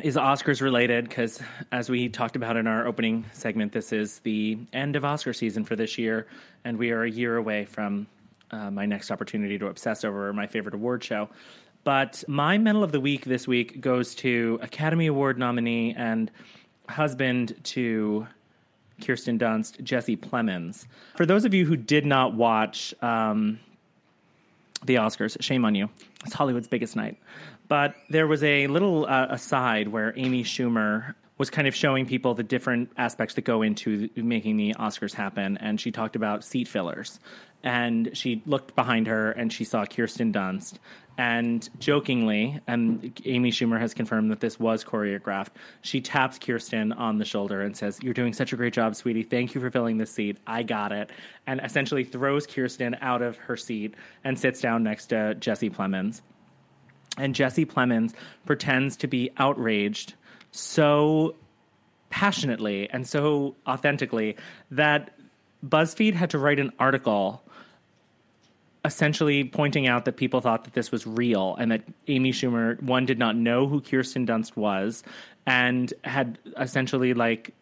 is 0.03 0.16
Oscars 0.16 0.61
related 0.61 1.09
because, 1.09 1.41
as 1.72 1.89
we 1.89 2.09
talked 2.09 2.37
about 2.37 2.57
in 2.57 2.66
our 2.66 2.87
opening 2.87 3.24
segment, 3.32 3.72
this 3.72 3.93
is 3.93 4.20
the 4.20 4.59
end 4.72 4.95
of 4.95 5.05
Oscar 5.05 5.32
season 5.32 5.64
for 5.64 5.74
this 5.74 5.99
year, 5.99 6.26
and 6.64 6.78
we 6.78 6.91
are 6.91 7.03
a 7.03 7.11
year 7.11 7.37
away 7.37 7.64
from 7.64 8.07
uh, 8.51 8.70
my 8.70 8.87
next 8.87 9.11
opportunity 9.11 9.59
to 9.59 9.66
obsess 9.66 10.05
over 10.05 10.32
my 10.32 10.47
favorite 10.47 10.74
award 10.74 11.03
show. 11.03 11.28
But 11.87 12.24
my 12.26 12.59
medal 12.59 12.82
of 12.82 12.91
the 12.91 12.99
week 12.99 13.26
this 13.26 13.47
week 13.47 13.80
goes 13.80 14.16
to 14.16 14.59
Academy 14.61 15.07
Award 15.07 15.39
nominee 15.39 15.95
and 15.97 16.28
husband 16.89 17.55
to 17.62 18.26
Kirsten 19.01 19.39
Dunst, 19.39 19.80
Jesse 19.84 20.16
Plemons. 20.16 20.89
For 21.14 21.24
those 21.24 21.45
of 21.45 21.55
you 21.55 21.64
who 21.64 21.76
did 21.76 22.05
not 22.05 22.34
watch 22.34 22.93
um, 23.03 23.61
the 24.84 24.97
Oscars, 24.97 25.41
shame 25.41 25.64
on 25.64 25.76
you. 25.76 25.89
It's 26.24 26.34
Hollywood's 26.34 26.66
biggest 26.66 26.97
night. 26.97 27.18
But 27.68 27.95
there 28.11 28.26
was 28.26 28.43
a 28.43 28.66
little 28.66 29.07
uh, 29.07 29.28
aside 29.30 29.87
where 29.87 30.12
Amy 30.16 30.43
Schumer 30.43 31.14
was 31.39 31.51
kind 31.51 31.68
of 31.68 31.74
showing 31.76 32.05
people 32.05 32.34
the 32.34 32.43
different 32.43 32.91
aspects 32.97 33.37
that 33.37 33.43
go 33.43 33.62
into 33.62 34.11
making 34.16 34.57
the 34.57 34.74
Oscars 34.74 35.12
happen. 35.14 35.57
And 35.59 35.80
she 35.80 35.93
talked 35.93 36.16
about 36.16 36.43
seat 36.43 36.66
fillers. 36.66 37.20
And 37.62 38.11
she 38.16 38.43
looked 38.45 38.74
behind 38.74 39.07
her 39.07 39.30
and 39.30 39.53
she 39.53 39.62
saw 39.62 39.84
Kirsten 39.84 40.32
Dunst. 40.32 40.78
And 41.19 41.69
jokingly, 41.79 42.61
and 42.67 43.19
Amy 43.25 43.51
Schumer 43.51 43.81
has 43.81 43.95
confirmed 43.95 44.31
that 44.31 44.41
this 44.41 44.61
was 44.61 44.85
choreographed, 44.85 45.49
she 45.81 46.03
taps 46.03 46.39
Kirsten 46.39 46.93
on 46.93 47.17
the 47.17 47.25
shoulder 47.25 47.62
and 47.62 47.75
says, 47.75 47.99
You're 48.03 48.12
doing 48.12 48.35
such 48.35 48.53
a 48.53 48.57
great 48.57 48.75
job, 48.75 48.95
sweetie. 48.95 49.23
Thank 49.23 49.55
you 49.55 49.61
for 49.61 49.71
filling 49.71 49.97
this 49.97 50.11
seat. 50.11 50.37
I 50.47 50.62
got 50.62 50.93
it. 50.93 51.11
And 51.47 51.61
essentially 51.64 52.05
throws 52.05 52.47
Kirsten 52.47 52.97
out 53.01 53.23
of 53.23 53.39
her 53.39 53.57
seat 53.57 53.95
and 54.25 54.39
sits 54.39 54.61
down 54.61 54.83
next 54.83 55.07
to 55.07 55.35
Jesse 55.37 55.71
Plemons. 55.71 56.21
And 57.17 57.35
Jesse 57.35 57.64
Plemons 57.64 58.12
pretends 58.45 58.99
to 58.99 59.07
be 59.07 59.31
outraged 59.39 60.14
so 60.51 61.35
passionately 62.11 62.91
and 62.91 63.07
so 63.07 63.57
authentically 63.67 64.37
that 64.71 65.17
BuzzFeed 65.64 66.14
had 66.14 66.31
to 66.31 66.39
write 66.39 66.59
an 66.59 66.73
article 66.79 67.43
essentially 68.87 69.45
pointing 69.45 69.87
out 69.87 70.05
that 70.07 70.16
people 70.16 70.41
thought 70.41 70.64
that 70.64 70.72
this 70.72 70.91
was 70.91 71.07
real 71.07 71.57
and 71.57 71.72
that 71.72 71.82
Amy 72.07 72.32
Schumer, 72.32 72.80
one, 72.80 73.05
did 73.05 73.18
not 73.18 73.37
know 73.37 73.66
who 73.66 73.80
Kirsten 73.80 74.26
Dunst 74.26 74.57
was 74.57 75.03
and 75.45 75.93
had 76.05 76.39
essentially 76.59 77.12
like 77.12 77.53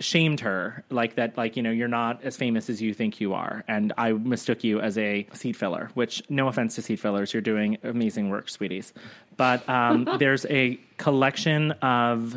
shamed 0.00 0.40
her 0.40 0.82
like 0.88 1.16
that 1.16 1.36
like 1.36 1.56
you 1.56 1.62
know 1.62 1.70
you're 1.70 1.86
not 1.86 2.24
as 2.24 2.34
famous 2.34 2.70
as 2.70 2.80
you 2.80 2.94
think 2.94 3.20
you 3.20 3.34
are 3.34 3.62
and 3.68 3.92
i 3.98 4.12
mistook 4.12 4.64
you 4.64 4.80
as 4.80 4.96
a 4.96 5.26
seat 5.34 5.54
filler 5.54 5.90
which 5.92 6.22
no 6.30 6.48
offense 6.48 6.74
to 6.74 6.80
seat 6.80 6.96
fillers 6.96 7.34
you're 7.34 7.42
doing 7.42 7.76
amazing 7.82 8.30
work 8.30 8.48
sweeties. 8.48 8.94
But 9.36 9.68
um, 9.68 10.08
there's 10.18 10.46
a 10.46 10.80
collection 10.96 11.72
of 11.82 12.34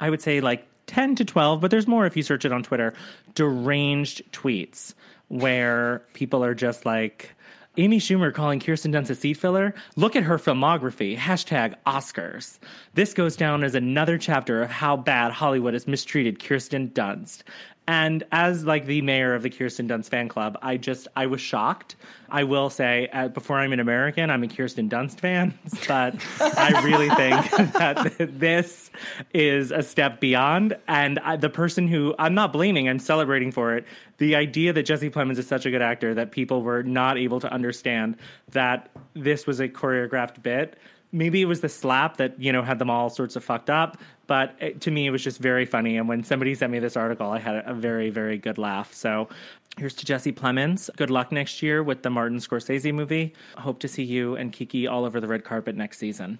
i 0.00 0.10
would 0.10 0.20
say 0.20 0.40
like 0.40 0.66
10 0.88 1.14
to 1.16 1.24
12 1.24 1.60
but 1.60 1.70
there's 1.70 1.86
more 1.86 2.06
if 2.06 2.16
you 2.16 2.24
search 2.24 2.44
it 2.44 2.50
on 2.50 2.64
twitter 2.64 2.92
deranged 3.36 4.22
tweets 4.32 4.94
where 5.32 6.02
people 6.12 6.44
are 6.44 6.54
just 6.54 6.84
like 6.84 7.34
Amy 7.78 7.98
Schumer 7.98 8.34
calling 8.34 8.60
Kirsten 8.60 8.92
Dunst 8.92 9.08
a 9.08 9.14
seat 9.14 9.38
filler. 9.38 9.74
Look 9.96 10.14
at 10.14 10.24
her 10.24 10.36
filmography. 10.36 11.16
Hashtag 11.16 11.74
Oscars. 11.86 12.58
This 12.92 13.14
goes 13.14 13.34
down 13.34 13.64
as 13.64 13.74
another 13.74 14.18
chapter 14.18 14.62
of 14.62 14.70
how 14.70 14.94
bad 14.94 15.32
Hollywood 15.32 15.72
has 15.72 15.86
mistreated 15.86 16.44
Kirsten 16.44 16.90
Dunst. 16.90 17.44
And 17.88 18.22
as 18.30 18.64
like 18.64 18.86
the 18.86 19.02
mayor 19.02 19.34
of 19.34 19.42
the 19.42 19.50
Kirsten 19.50 19.88
Dunst 19.88 20.08
fan 20.08 20.28
club, 20.28 20.56
I 20.62 20.76
just 20.76 21.08
I 21.16 21.26
was 21.26 21.40
shocked. 21.40 21.96
I 22.30 22.44
will 22.44 22.70
say, 22.70 23.08
uh, 23.12 23.28
before 23.28 23.58
I'm 23.58 23.72
an 23.72 23.80
American, 23.80 24.30
I'm 24.30 24.42
a 24.44 24.48
Kirsten 24.48 24.88
Dunst 24.88 25.18
fan, 25.18 25.52
but 25.88 26.14
I 26.40 26.80
really 26.84 27.10
think 27.10 27.72
that 27.72 28.14
this 28.38 28.90
is 29.34 29.72
a 29.72 29.82
step 29.82 30.20
beyond. 30.20 30.76
And 30.86 31.18
I, 31.18 31.36
the 31.36 31.50
person 31.50 31.88
who 31.88 32.14
I'm 32.20 32.34
not 32.34 32.52
blaming, 32.52 32.88
I'm 32.88 33.00
celebrating 33.00 33.50
for 33.50 33.74
it. 33.74 33.84
The 34.18 34.36
idea 34.36 34.72
that 34.72 34.84
Jesse 34.84 35.10
Plemons 35.10 35.38
is 35.38 35.48
such 35.48 35.66
a 35.66 35.70
good 35.70 35.82
actor 35.82 36.14
that 36.14 36.30
people 36.30 36.62
were 36.62 36.84
not 36.84 37.18
able 37.18 37.40
to 37.40 37.52
understand 37.52 38.16
that 38.52 38.90
this 39.14 39.46
was 39.46 39.58
a 39.58 39.68
choreographed 39.68 40.40
bit 40.42 40.78
maybe 41.12 41.42
it 41.42 41.44
was 41.44 41.60
the 41.60 41.68
slap 41.68 42.16
that 42.16 42.40
you 42.40 42.52
know 42.52 42.62
had 42.62 42.78
them 42.78 42.90
all 42.90 43.10
sorts 43.10 43.36
of 43.36 43.44
fucked 43.44 43.70
up 43.70 43.98
but 44.26 44.54
it, 44.60 44.80
to 44.80 44.90
me 44.90 45.06
it 45.06 45.10
was 45.10 45.22
just 45.22 45.38
very 45.38 45.66
funny. 45.66 45.96
And 45.96 46.08
when 46.08 46.24
somebody 46.24 46.54
sent 46.54 46.72
me 46.72 46.78
this 46.78 46.96
article 46.96 47.30
i 47.30 47.38
had 47.38 47.56
a, 47.56 47.70
a 47.70 47.74
very 47.74 48.10
very 48.10 48.38
good 48.38 48.58
laugh. 48.58 48.92
So 48.92 49.28
here's 49.76 49.94
to 49.94 50.06
jesse 50.06 50.32
plemons. 50.32 50.90
Good 50.96 51.10
luck 51.10 51.32
next 51.32 51.62
year 51.62 51.82
with 51.82 52.02
the 52.02 52.10
martin 52.10 52.38
scorsese 52.38 52.92
movie. 52.92 53.34
Hope 53.56 53.80
to 53.80 53.88
see 53.88 54.04
you 54.04 54.36
and 54.36 54.52
kiki 54.52 54.86
all 54.86 55.04
over 55.04 55.20
the 55.20 55.28
red 55.28 55.44
carpet 55.44 55.76
next 55.76 55.98
season. 55.98 56.38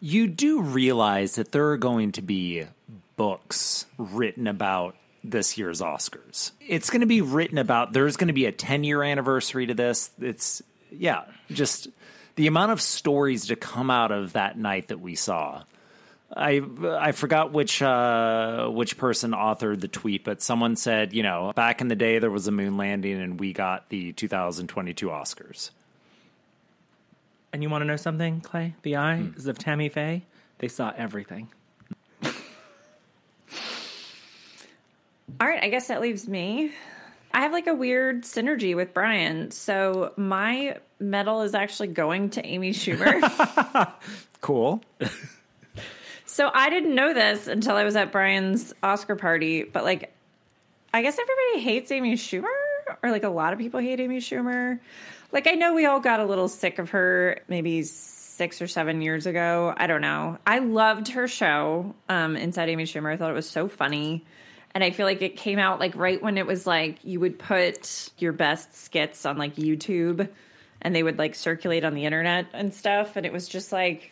You 0.00 0.26
do 0.26 0.60
realize 0.60 1.36
that 1.36 1.52
there 1.52 1.68
are 1.70 1.78
going 1.78 2.12
to 2.12 2.22
be 2.22 2.64
books 3.16 3.86
written 3.96 4.46
about 4.46 4.96
this 5.22 5.56
year's 5.56 5.80
Oscars. 5.80 6.52
It's 6.60 6.90
going 6.90 7.00
to 7.00 7.06
be 7.06 7.22
written 7.22 7.58
about, 7.58 7.92
there's 7.94 8.16
going 8.16 8.28
to 8.28 8.34
be 8.34 8.44
a 8.44 8.52
10 8.52 8.84
year 8.84 9.02
anniversary 9.02 9.66
to 9.66 9.74
this. 9.74 10.10
It's, 10.20 10.62
yeah, 10.90 11.24
just 11.50 11.88
the 12.36 12.46
amount 12.46 12.72
of 12.72 12.80
stories 12.80 13.46
to 13.46 13.56
come 13.56 13.90
out 13.90 14.10
of 14.10 14.32
that 14.34 14.58
night 14.58 14.88
that 14.88 15.00
we 15.00 15.14
saw. 15.14 15.62
I 16.36 16.62
I 16.84 17.12
forgot 17.12 17.52
which 17.52 17.80
uh, 17.80 18.68
which 18.68 18.96
person 18.96 19.30
authored 19.32 19.80
the 19.80 19.88
tweet, 19.88 20.24
but 20.24 20.42
someone 20.42 20.74
said, 20.76 21.12
you 21.12 21.22
know, 21.22 21.52
back 21.54 21.80
in 21.80 21.88
the 21.88 21.94
day 21.96 22.18
there 22.18 22.30
was 22.30 22.48
a 22.48 22.52
moon 22.52 22.76
landing 22.76 23.20
and 23.20 23.38
we 23.38 23.52
got 23.52 23.88
the 23.88 24.12
2022 24.12 25.06
Oscars. 25.06 25.70
and 27.52 27.62
you 27.62 27.70
want 27.70 27.82
to 27.82 27.86
know 27.86 27.94
something 27.96 28.40
clay 28.40 28.74
the 28.82 28.96
eyes 28.96 29.46
of 29.46 29.56
tammy 29.58 29.88
faye 29.88 30.22
they 30.58 30.66
saw 30.66 30.92
everything 30.96 31.48
All 35.40 35.48
right, 35.48 35.62
I 35.62 35.68
guess 35.68 35.88
that 35.88 36.00
leaves 36.00 36.28
me. 36.28 36.72
I 37.34 37.40
have 37.40 37.52
like 37.52 37.66
a 37.66 37.74
weird 37.74 38.22
synergy 38.22 38.76
with 38.76 38.94
Brian. 38.94 39.50
So 39.50 40.12
my 40.16 40.78
medal 41.00 41.42
is 41.42 41.52
actually 41.52 41.88
going 41.88 42.30
to 42.30 42.46
Amy 42.46 42.70
Schumer. 42.72 43.92
Cool. 44.40 44.82
so 46.26 46.50
I 46.52 46.68
didn't 46.68 46.94
know 46.94 47.14
this 47.14 47.46
until 47.46 47.76
I 47.76 47.84
was 47.84 47.96
at 47.96 48.12
Brian's 48.12 48.74
Oscar 48.82 49.16
party, 49.16 49.62
but 49.62 49.84
like 49.84 50.14
I 50.92 51.00
guess 51.00 51.18
everybody 51.18 51.64
hates 51.64 51.90
Amy 51.90 52.12
Schumer 52.14 52.44
or 53.02 53.10
like 53.10 53.24
a 53.24 53.30
lot 53.30 53.54
of 53.54 53.58
people 53.58 53.80
hate 53.80 54.00
Amy 54.00 54.18
Schumer. 54.18 54.78
Like 55.32 55.46
I 55.46 55.52
know 55.52 55.72
we 55.74 55.86
all 55.86 55.98
got 55.98 56.20
a 56.20 56.26
little 56.26 56.48
sick 56.48 56.78
of 56.78 56.90
her 56.90 57.40
maybe 57.48 57.82
6 57.82 58.60
or 58.62 58.66
7 58.66 59.00
years 59.00 59.24
ago. 59.24 59.72
I 59.74 59.86
don't 59.86 60.02
know. 60.02 60.38
I 60.46 60.58
loved 60.58 61.08
her 61.08 61.26
show 61.26 61.94
um 62.10 62.36
Inside 62.36 62.68
Amy 62.68 62.84
Schumer. 62.84 63.10
I 63.10 63.16
thought 63.16 63.30
it 63.30 63.34
was 63.34 63.48
so 63.48 63.66
funny. 63.66 64.26
And 64.74 64.82
I 64.82 64.90
feel 64.90 65.06
like 65.06 65.22
it 65.22 65.36
came 65.36 65.60
out 65.60 65.78
like 65.78 65.94
right 65.94 66.20
when 66.20 66.36
it 66.36 66.46
was 66.46 66.66
like 66.66 66.98
you 67.04 67.20
would 67.20 67.38
put 67.38 68.10
your 68.18 68.32
best 68.32 68.74
skits 68.74 69.24
on 69.24 69.38
like 69.38 69.54
YouTube 69.54 70.28
and 70.82 70.94
they 70.94 71.02
would 71.02 71.16
like 71.16 71.36
circulate 71.36 71.84
on 71.84 71.94
the 71.94 72.04
internet 72.04 72.46
and 72.52 72.74
stuff. 72.74 73.16
And 73.16 73.24
it 73.24 73.32
was 73.32 73.48
just 73.48 73.72
like, 73.72 74.10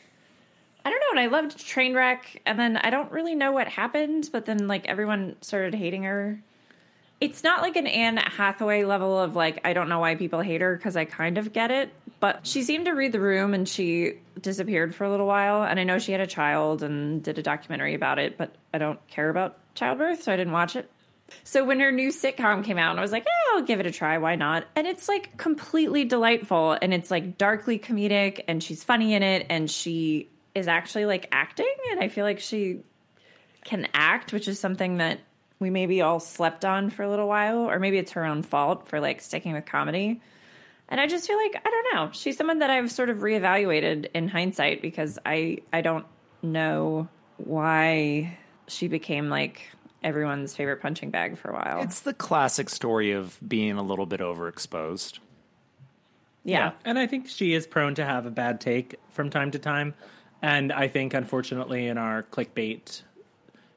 I 0.84 0.90
don't 0.90 1.00
know. 1.00 1.10
And 1.10 1.20
I 1.20 1.26
loved 1.26 1.58
Trainwreck. 1.58 2.40
And 2.46 2.58
then 2.58 2.76
I 2.76 2.90
don't 2.90 3.10
really 3.10 3.34
know 3.34 3.52
what 3.52 3.68
happened, 3.68 4.30
but 4.32 4.46
then 4.46 4.68
like 4.68 4.86
everyone 4.86 5.36
started 5.40 5.74
hating 5.74 6.04
her. 6.04 6.40
It's 7.20 7.44
not 7.44 7.62
like 7.62 7.76
an 7.76 7.86
Anne 7.86 8.16
Hathaway 8.16 8.84
level 8.84 9.18
of 9.18 9.36
like, 9.36 9.60
I 9.64 9.74
don't 9.74 9.88
know 9.88 10.00
why 10.00 10.14
people 10.14 10.40
hate 10.40 10.60
her 10.60 10.76
because 10.76 10.96
I 10.96 11.04
kind 11.04 11.38
of 11.38 11.52
get 11.52 11.70
it. 11.70 11.92
But 12.18 12.46
she 12.46 12.62
seemed 12.62 12.86
to 12.86 12.92
read 12.92 13.12
the 13.12 13.20
room 13.20 13.52
and 13.52 13.68
she 13.68 14.14
disappeared 14.40 14.94
for 14.94 15.04
a 15.04 15.10
little 15.10 15.26
while. 15.26 15.62
And 15.64 15.78
I 15.78 15.84
know 15.84 15.98
she 15.98 16.12
had 16.12 16.20
a 16.20 16.26
child 16.26 16.82
and 16.82 17.22
did 17.22 17.38
a 17.38 17.42
documentary 17.42 17.94
about 17.94 18.18
it, 18.18 18.38
but 18.38 18.54
I 18.72 18.78
don't 18.78 19.04
care 19.08 19.28
about 19.28 19.58
childbirth, 19.74 20.22
so 20.22 20.32
I 20.32 20.36
didn't 20.36 20.52
watch 20.52 20.76
it. 20.76 20.90
So 21.44 21.64
when 21.64 21.80
her 21.80 21.90
new 21.90 22.10
sitcom 22.10 22.64
came 22.64 22.78
out, 22.78 22.98
I 22.98 23.00
was 23.00 23.12
like, 23.12 23.24
eh, 23.24 23.54
I'll 23.54 23.62
give 23.62 23.80
it 23.80 23.86
a 23.86 23.90
try. 23.90 24.18
Why 24.18 24.36
not? 24.36 24.64
And 24.76 24.86
it's 24.86 25.08
like 25.08 25.36
completely 25.36 26.04
delightful 26.04 26.76
and 26.80 26.92
it's 26.92 27.10
like 27.10 27.38
darkly 27.38 27.78
comedic 27.78 28.44
and 28.48 28.62
she's 28.62 28.84
funny 28.84 29.14
in 29.14 29.22
it 29.22 29.46
and 29.48 29.70
she 29.70 30.28
is 30.54 30.68
actually 30.68 31.06
like 31.06 31.28
acting. 31.32 31.74
And 31.90 32.00
I 32.00 32.08
feel 32.08 32.24
like 32.24 32.40
she 32.40 32.80
can 33.64 33.88
act, 33.94 34.32
which 34.32 34.48
is 34.48 34.58
something 34.58 34.98
that 34.98 35.20
we 35.58 35.70
maybe 35.70 36.02
all 36.02 36.20
slept 36.20 36.64
on 36.64 36.90
for 36.90 37.02
a 37.02 37.08
little 37.08 37.28
while, 37.28 37.70
or 37.70 37.78
maybe 37.78 37.98
it's 37.98 38.12
her 38.12 38.24
own 38.24 38.42
fault 38.42 38.88
for 38.88 39.00
like 39.00 39.20
sticking 39.20 39.52
with 39.52 39.64
comedy. 39.64 40.20
And 40.88 41.00
I 41.00 41.06
just 41.06 41.26
feel 41.26 41.36
like 41.36 41.54
I 41.64 41.70
don't 41.70 41.94
know. 41.94 42.10
She's 42.12 42.36
someone 42.36 42.58
that 42.58 42.70
I've 42.70 42.90
sort 42.90 43.08
of 43.08 43.18
reevaluated 43.18 44.10
in 44.12 44.28
hindsight 44.28 44.82
because 44.82 45.18
I 45.24 45.58
I 45.72 45.80
don't 45.80 46.04
know 46.42 47.08
why 47.38 48.38
she 48.72 48.88
became 48.88 49.28
like 49.28 49.68
everyone's 50.02 50.54
favorite 50.54 50.80
punching 50.80 51.10
bag 51.10 51.38
for 51.38 51.50
a 51.50 51.54
while. 51.54 51.82
It's 51.82 52.00
the 52.00 52.14
classic 52.14 52.68
story 52.68 53.12
of 53.12 53.38
being 53.46 53.76
a 53.76 53.82
little 53.82 54.06
bit 54.06 54.20
overexposed. 54.20 55.18
yeah. 56.44 56.72
And 56.84 56.98
I 56.98 57.06
think 57.06 57.28
she 57.28 57.54
is 57.54 57.66
prone 57.66 57.94
to 57.96 58.04
have 58.04 58.26
a 58.26 58.30
bad 58.30 58.60
take 58.60 58.96
from 59.10 59.30
time 59.30 59.50
to 59.52 59.58
time. 59.58 59.94
And 60.40 60.72
I 60.72 60.88
think, 60.88 61.14
unfortunately, 61.14 61.86
in 61.86 61.98
our 61.98 62.24
clickbait 62.24 63.02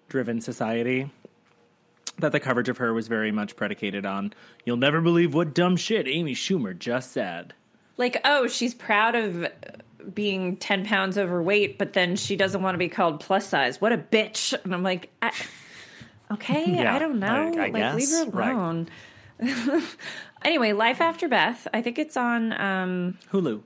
driven 0.09 0.41
society, 0.41 1.11
that 2.19 2.31
the 2.31 2.39
coverage 2.39 2.69
of 2.69 2.77
her 2.77 2.93
was 2.93 3.07
very 3.07 3.31
much 3.31 3.55
predicated 3.55 4.05
on 4.05 4.33
you'll 4.63 4.77
never 4.77 5.01
believe 5.01 5.33
what 5.33 5.53
dumb 5.53 5.75
shit 5.75 6.07
Amy 6.07 6.33
Schumer 6.33 6.77
just 6.77 7.11
said. 7.11 7.53
Like, 7.97 8.19
oh, 8.25 8.47
she's 8.47 8.73
proud 8.73 9.15
of 9.15 9.47
being 10.13 10.57
10 10.57 10.85
pounds 10.85 11.17
overweight, 11.17 11.77
but 11.77 11.93
then 11.93 12.15
she 12.15 12.35
doesn't 12.35 12.61
want 12.61 12.75
to 12.75 12.79
be 12.79 12.89
called 12.89 13.19
plus 13.19 13.47
size. 13.47 13.79
What 13.81 13.91
a 13.93 13.97
bitch. 13.97 14.53
And 14.63 14.73
I'm 14.73 14.83
like, 14.83 15.11
I, 15.21 15.31
okay, 16.31 16.65
Yeah, 16.75 16.95
I 16.95 16.99
don't 16.99 17.19
know. 17.19 17.27
I- 17.27 17.65
I 17.65 17.69
like, 17.69 17.95
leave 17.95 18.09
her 18.09 18.25
guess, 18.25 18.33
right. 18.33 18.53
alone. 18.53 18.89
anyway, 20.43 20.73
Life 20.73 21.01
After 21.01 21.27
Beth. 21.27 21.67
I 21.73 21.81
think 21.81 21.99
it's 21.99 22.17
on 22.17 22.53
um, 22.53 23.17
Hulu. 23.31 23.61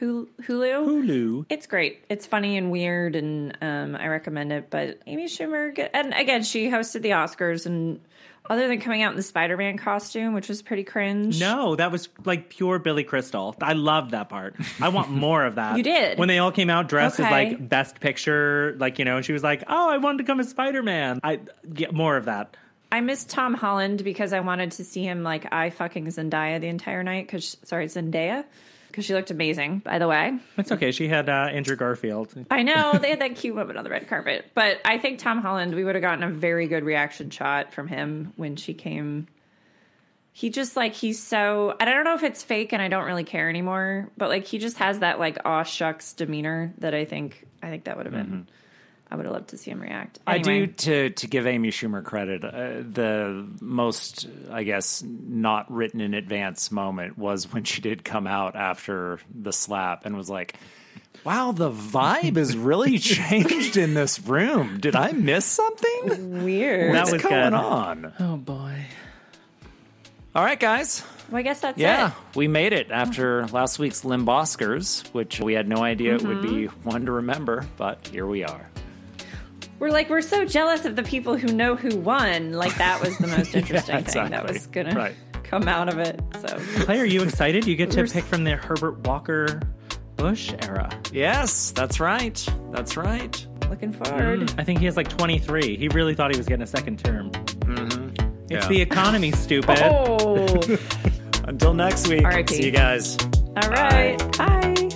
Hulu. 0.00 0.26
Hulu. 0.46 1.46
It's 1.48 1.66
great. 1.66 2.04
It's 2.08 2.26
funny 2.26 2.56
and 2.56 2.70
weird, 2.70 3.16
and 3.16 3.56
um, 3.60 3.96
I 3.96 4.06
recommend 4.08 4.52
it. 4.52 4.70
But 4.70 5.00
Amy 5.06 5.26
Schumer, 5.26 5.88
and 5.92 6.14
again, 6.14 6.42
she 6.42 6.68
hosted 6.68 7.02
the 7.02 7.10
Oscars, 7.10 7.66
and 7.66 8.00
other 8.48 8.66
than 8.66 8.80
coming 8.80 9.02
out 9.02 9.12
in 9.12 9.16
the 9.16 9.22
Spider-Man 9.22 9.78
costume, 9.78 10.34
which 10.34 10.48
was 10.48 10.62
pretty 10.62 10.82
cringe. 10.82 11.38
No, 11.38 11.76
that 11.76 11.92
was 11.92 12.08
like 12.24 12.48
pure 12.48 12.78
Billy 12.78 13.04
Crystal. 13.04 13.54
I 13.60 13.74
loved 13.74 14.10
that 14.10 14.28
part. 14.28 14.56
I 14.80 14.88
want 14.88 15.10
more 15.10 15.44
of 15.44 15.54
that. 15.56 15.76
You 15.76 15.82
did? 15.82 16.18
When 16.18 16.28
they 16.28 16.38
all 16.38 16.50
came 16.50 16.70
out 16.70 16.88
dressed 16.88 17.20
as 17.20 17.30
like 17.30 17.68
best 17.68 18.00
picture, 18.00 18.74
like, 18.78 18.98
you 18.98 19.04
know, 19.04 19.16
and 19.16 19.24
she 19.24 19.32
was 19.32 19.44
like, 19.44 19.62
oh, 19.68 19.90
I 19.90 19.98
wanted 19.98 20.18
to 20.18 20.24
come 20.24 20.40
as 20.40 20.48
Spider 20.48 20.82
Man. 20.82 21.20
I 21.22 21.40
get 21.72 21.92
more 21.92 22.16
of 22.16 22.24
that. 22.24 22.56
I 22.92 23.00
missed 23.00 23.30
Tom 23.30 23.54
Holland 23.54 24.02
because 24.02 24.32
I 24.32 24.40
wanted 24.40 24.72
to 24.72 24.84
see 24.84 25.04
him 25.04 25.22
like 25.22 25.52
I 25.52 25.70
fucking 25.70 26.06
Zendaya 26.06 26.60
the 26.60 26.66
entire 26.66 27.04
night. 27.04 27.26
Because 27.26 27.56
sorry, 27.62 27.86
Zendaya, 27.86 28.44
because 28.90 29.04
she 29.04 29.14
looked 29.14 29.30
amazing. 29.30 29.78
By 29.78 29.98
the 29.98 30.08
way, 30.08 30.38
It's 30.58 30.72
okay. 30.72 30.90
She 30.90 31.08
had 31.08 31.28
uh, 31.28 31.48
Andrew 31.50 31.76
Garfield. 31.76 32.34
I 32.50 32.62
know 32.62 32.98
they 33.00 33.10
had 33.10 33.20
that 33.20 33.36
cute 33.36 33.54
moment 33.54 33.78
on 33.78 33.84
the 33.84 33.90
red 33.90 34.08
carpet, 34.08 34.50
but 34.54 34.80
I 34.84 34.98
think 34.98 35.18
Tom 35.18 35.40
Holland, 35.40 35.74
we 35.74 35.84
would 35.84 35.94
have 35.94 36.02
gotten 36.02 36.24
a 36.24 36.30
very 36.30 36.66
good 36.66 36.84
reaction 36.84 37.30
shot 37.30 37.72
from 37.72 37.88
him 37.88 38.32
when 38.36 38.56
she 38.56 38.74
came. 38.74 39.26
He 40.32 40.50
just 40.50 40.76
like 40.76 40.94
he's 40.94 41.22
so 41.22 41.76
I 41.80 41.84
don't 41.84 42.04
know 42.04 42.14
if 42.14 42.22
it's 42.22 42.42
fake 42.42 42.72
and 42.72 42.80
I 42.80 42.88
don't 42.88 43.04
really 43.04 43.24
care 43.24 43.48
anymore, 43.48 44.08
but 44.16 44.28
like 44.28 44.46
he 44.46 44.58
just 44.58 44.78
has 44.78 45.00
that 45.00 45.18
like 45.18 45.38
aw 45.44 45.62
shucks 45.64 46.12
demeanor 46.12 46.72
that 46.78 46.94
I 46.94 47.04
think 47.04 47.46
I 47.62 47.68
think 47.68 47.84
that 47.84 47.96
would 47.96 48.06
have 48.06 48.14
been. 48.14 48.46
I 49.12 49.16
would 49.16 49.24
have 49.26 49.32
loved 49.34 49.48
to 49.48 49.58
see 49.58 49.72
him 49.72 49.80
react. 49.80 50.20
I 50.26 50.38
do 50.38 50.68
to 50.68 51.10
to 51.10 51.26
give 51.26 51.46
Amy 51.46 51.70
Schumer 51.70 52.04
credit. 52.04 52.44
Uh, 52.44 52.82
the 52.88 53.44
most, 53.60 54.28
I 54.50 54.62
guess, 54.62 55.02
not 55.04 55.70
written 55.70 56.00
in 56.00 56.14
advance 56.14 56.70
moment 56.70 57.18
was 57.18 57.52
when 57.52 57.64
she 57.64 57.80
did 57.80 58.04
come 58.04 58.26
out 58.28 58.54
after 58.54 59.18
the 59.34 59.52
slap 59.52 60.06
and 60.06 60.16
was 60.16 60.30
like, 60.30 60.54
"Wow, 61.24 61.50
the 61.50 61.72
vibe 61.72 62.36
has 62.36 62.56
really 62.56 62.98
changed 63.00 63.76
in 63.76 63.94
this 63.94 64.20
room. 64.20 64.78
Did 64.78 64.94
I 64.94 65.10
miss 65.10 65.44
something? 65.44 66.44
weird. 66.44 66.94
That 66.94 67.00
What's 67.00 67.12
was 67.14 67.22
going 67.22 67.50
good. 67.50 67.54
on?" 67.54 68.12
Oh, 68.20 68.36
boy. 68.36 68.84
All 70.32 70.44
right, 70.44 70.60
guys. 70.60 71.02
well, 71.28 71.40
I 71.40 71.42
guess 71.42 71.60
that's 71.60 71.76
it. 71.76 71.82
Yeah, 71.82 72.10
it. 72.10 72.36
we 72.36 72.46
made 72.46 72.72
it 72.72 72.92
after 72.92 73.48
last 73.48 73.80
week's 73.80 74.02
Limboskers, 74.02 75.12
which 75.12 75.40
we 75.40 75.54
had 75.54 75.66
no 75.66 75.82
idea 75.82 76.14
it 76.14 76.22
would 76.22 76.42
be 76.42 76.66
one 76.66 77.06
to 77.06 77.10
remember, 77.10 77.66
but 77.76 78.06
here 78.06 78.28
we 78.28 78.44
are. 78.44 78.70
We're 79.80 79.90
like 79.90 80.08
we're 80.10 80.20
so 80.20 80.44
jealous 80.44 80.84
of 80.84 80.94
the 80.94 81.02
people 81.02 81.36
who 81.36 81.48
know 81.48 81.74
who 81.74 81.96
won. 81.98 82.52
Like 82.52 82.74
that 82.76 83.00
was 83.00 83.16
the 83.18 83.26
most 83.26 83.54
interesting 83.56 84.04
thing 84.04 84.30
that 84.30 84.46
was 84.46 84.66
gonna 84.68 84.94
Right. 84.94 85.14
come 85.42 85.66
out 85.66 85.88
of 85.88 85.98
it. 85.98 86.20
So 86.40 86.58
Clay, 86.84 87.00
are 87.00 87.04
you 87.04 87.22
excited? 87.22 87.66
You 87.66 87.74
get 87.76 87.90
to 87.92 88.02
We're 88.02 88.06
pick 88.06 88.24
from 88.24 88.44
the 88.44 88.56
Herbert 88.56 88.98
Walker 89.06 89.60
Bush 90.16 90.52
era. 90.62 90.90
Yes, 91.12 91.70
that's 91.72 91.98
right. 91.98 92.46
That's 92.72 92.96
right. 92.96 93.46
looking 93.70 93.92
forward. 93.92 94.40
Mm, 94.40 94.54
I 94.60 94.64
think 94.64 94.80
he 94.80 94.84
has 94.84 94.96
like 94.98 95.08
23. 95.08 95.76
He 95.76 95.88
really 95.88 96.14
thought 96.14 96.30
he 96.32 96.36
was 96.36 96.46
getting 96.46 96.62
a 96.62 96.66
second 96.66 96.98
term. 97.02 97.30
Mm-hmm. 97.30 98.08
It's 98.50 98.64
Yeah. 98.64 98.68
the 98.68 98.80
economy, 98.82 99.30
stupid. 99.32 99.78
Oh, 99.80 100.60
Until 101.44 101.72
next 101.72 102.06
week. 102.08 102.24
R.I.P. 102.24 102.54
See 102.54 102.64
you 102.66 102.70
guys. 102.72 103.16
all 103.62 103.70
right. 103.70 104.18
Bye. 104.36 104.74
Fools 104.74 104.89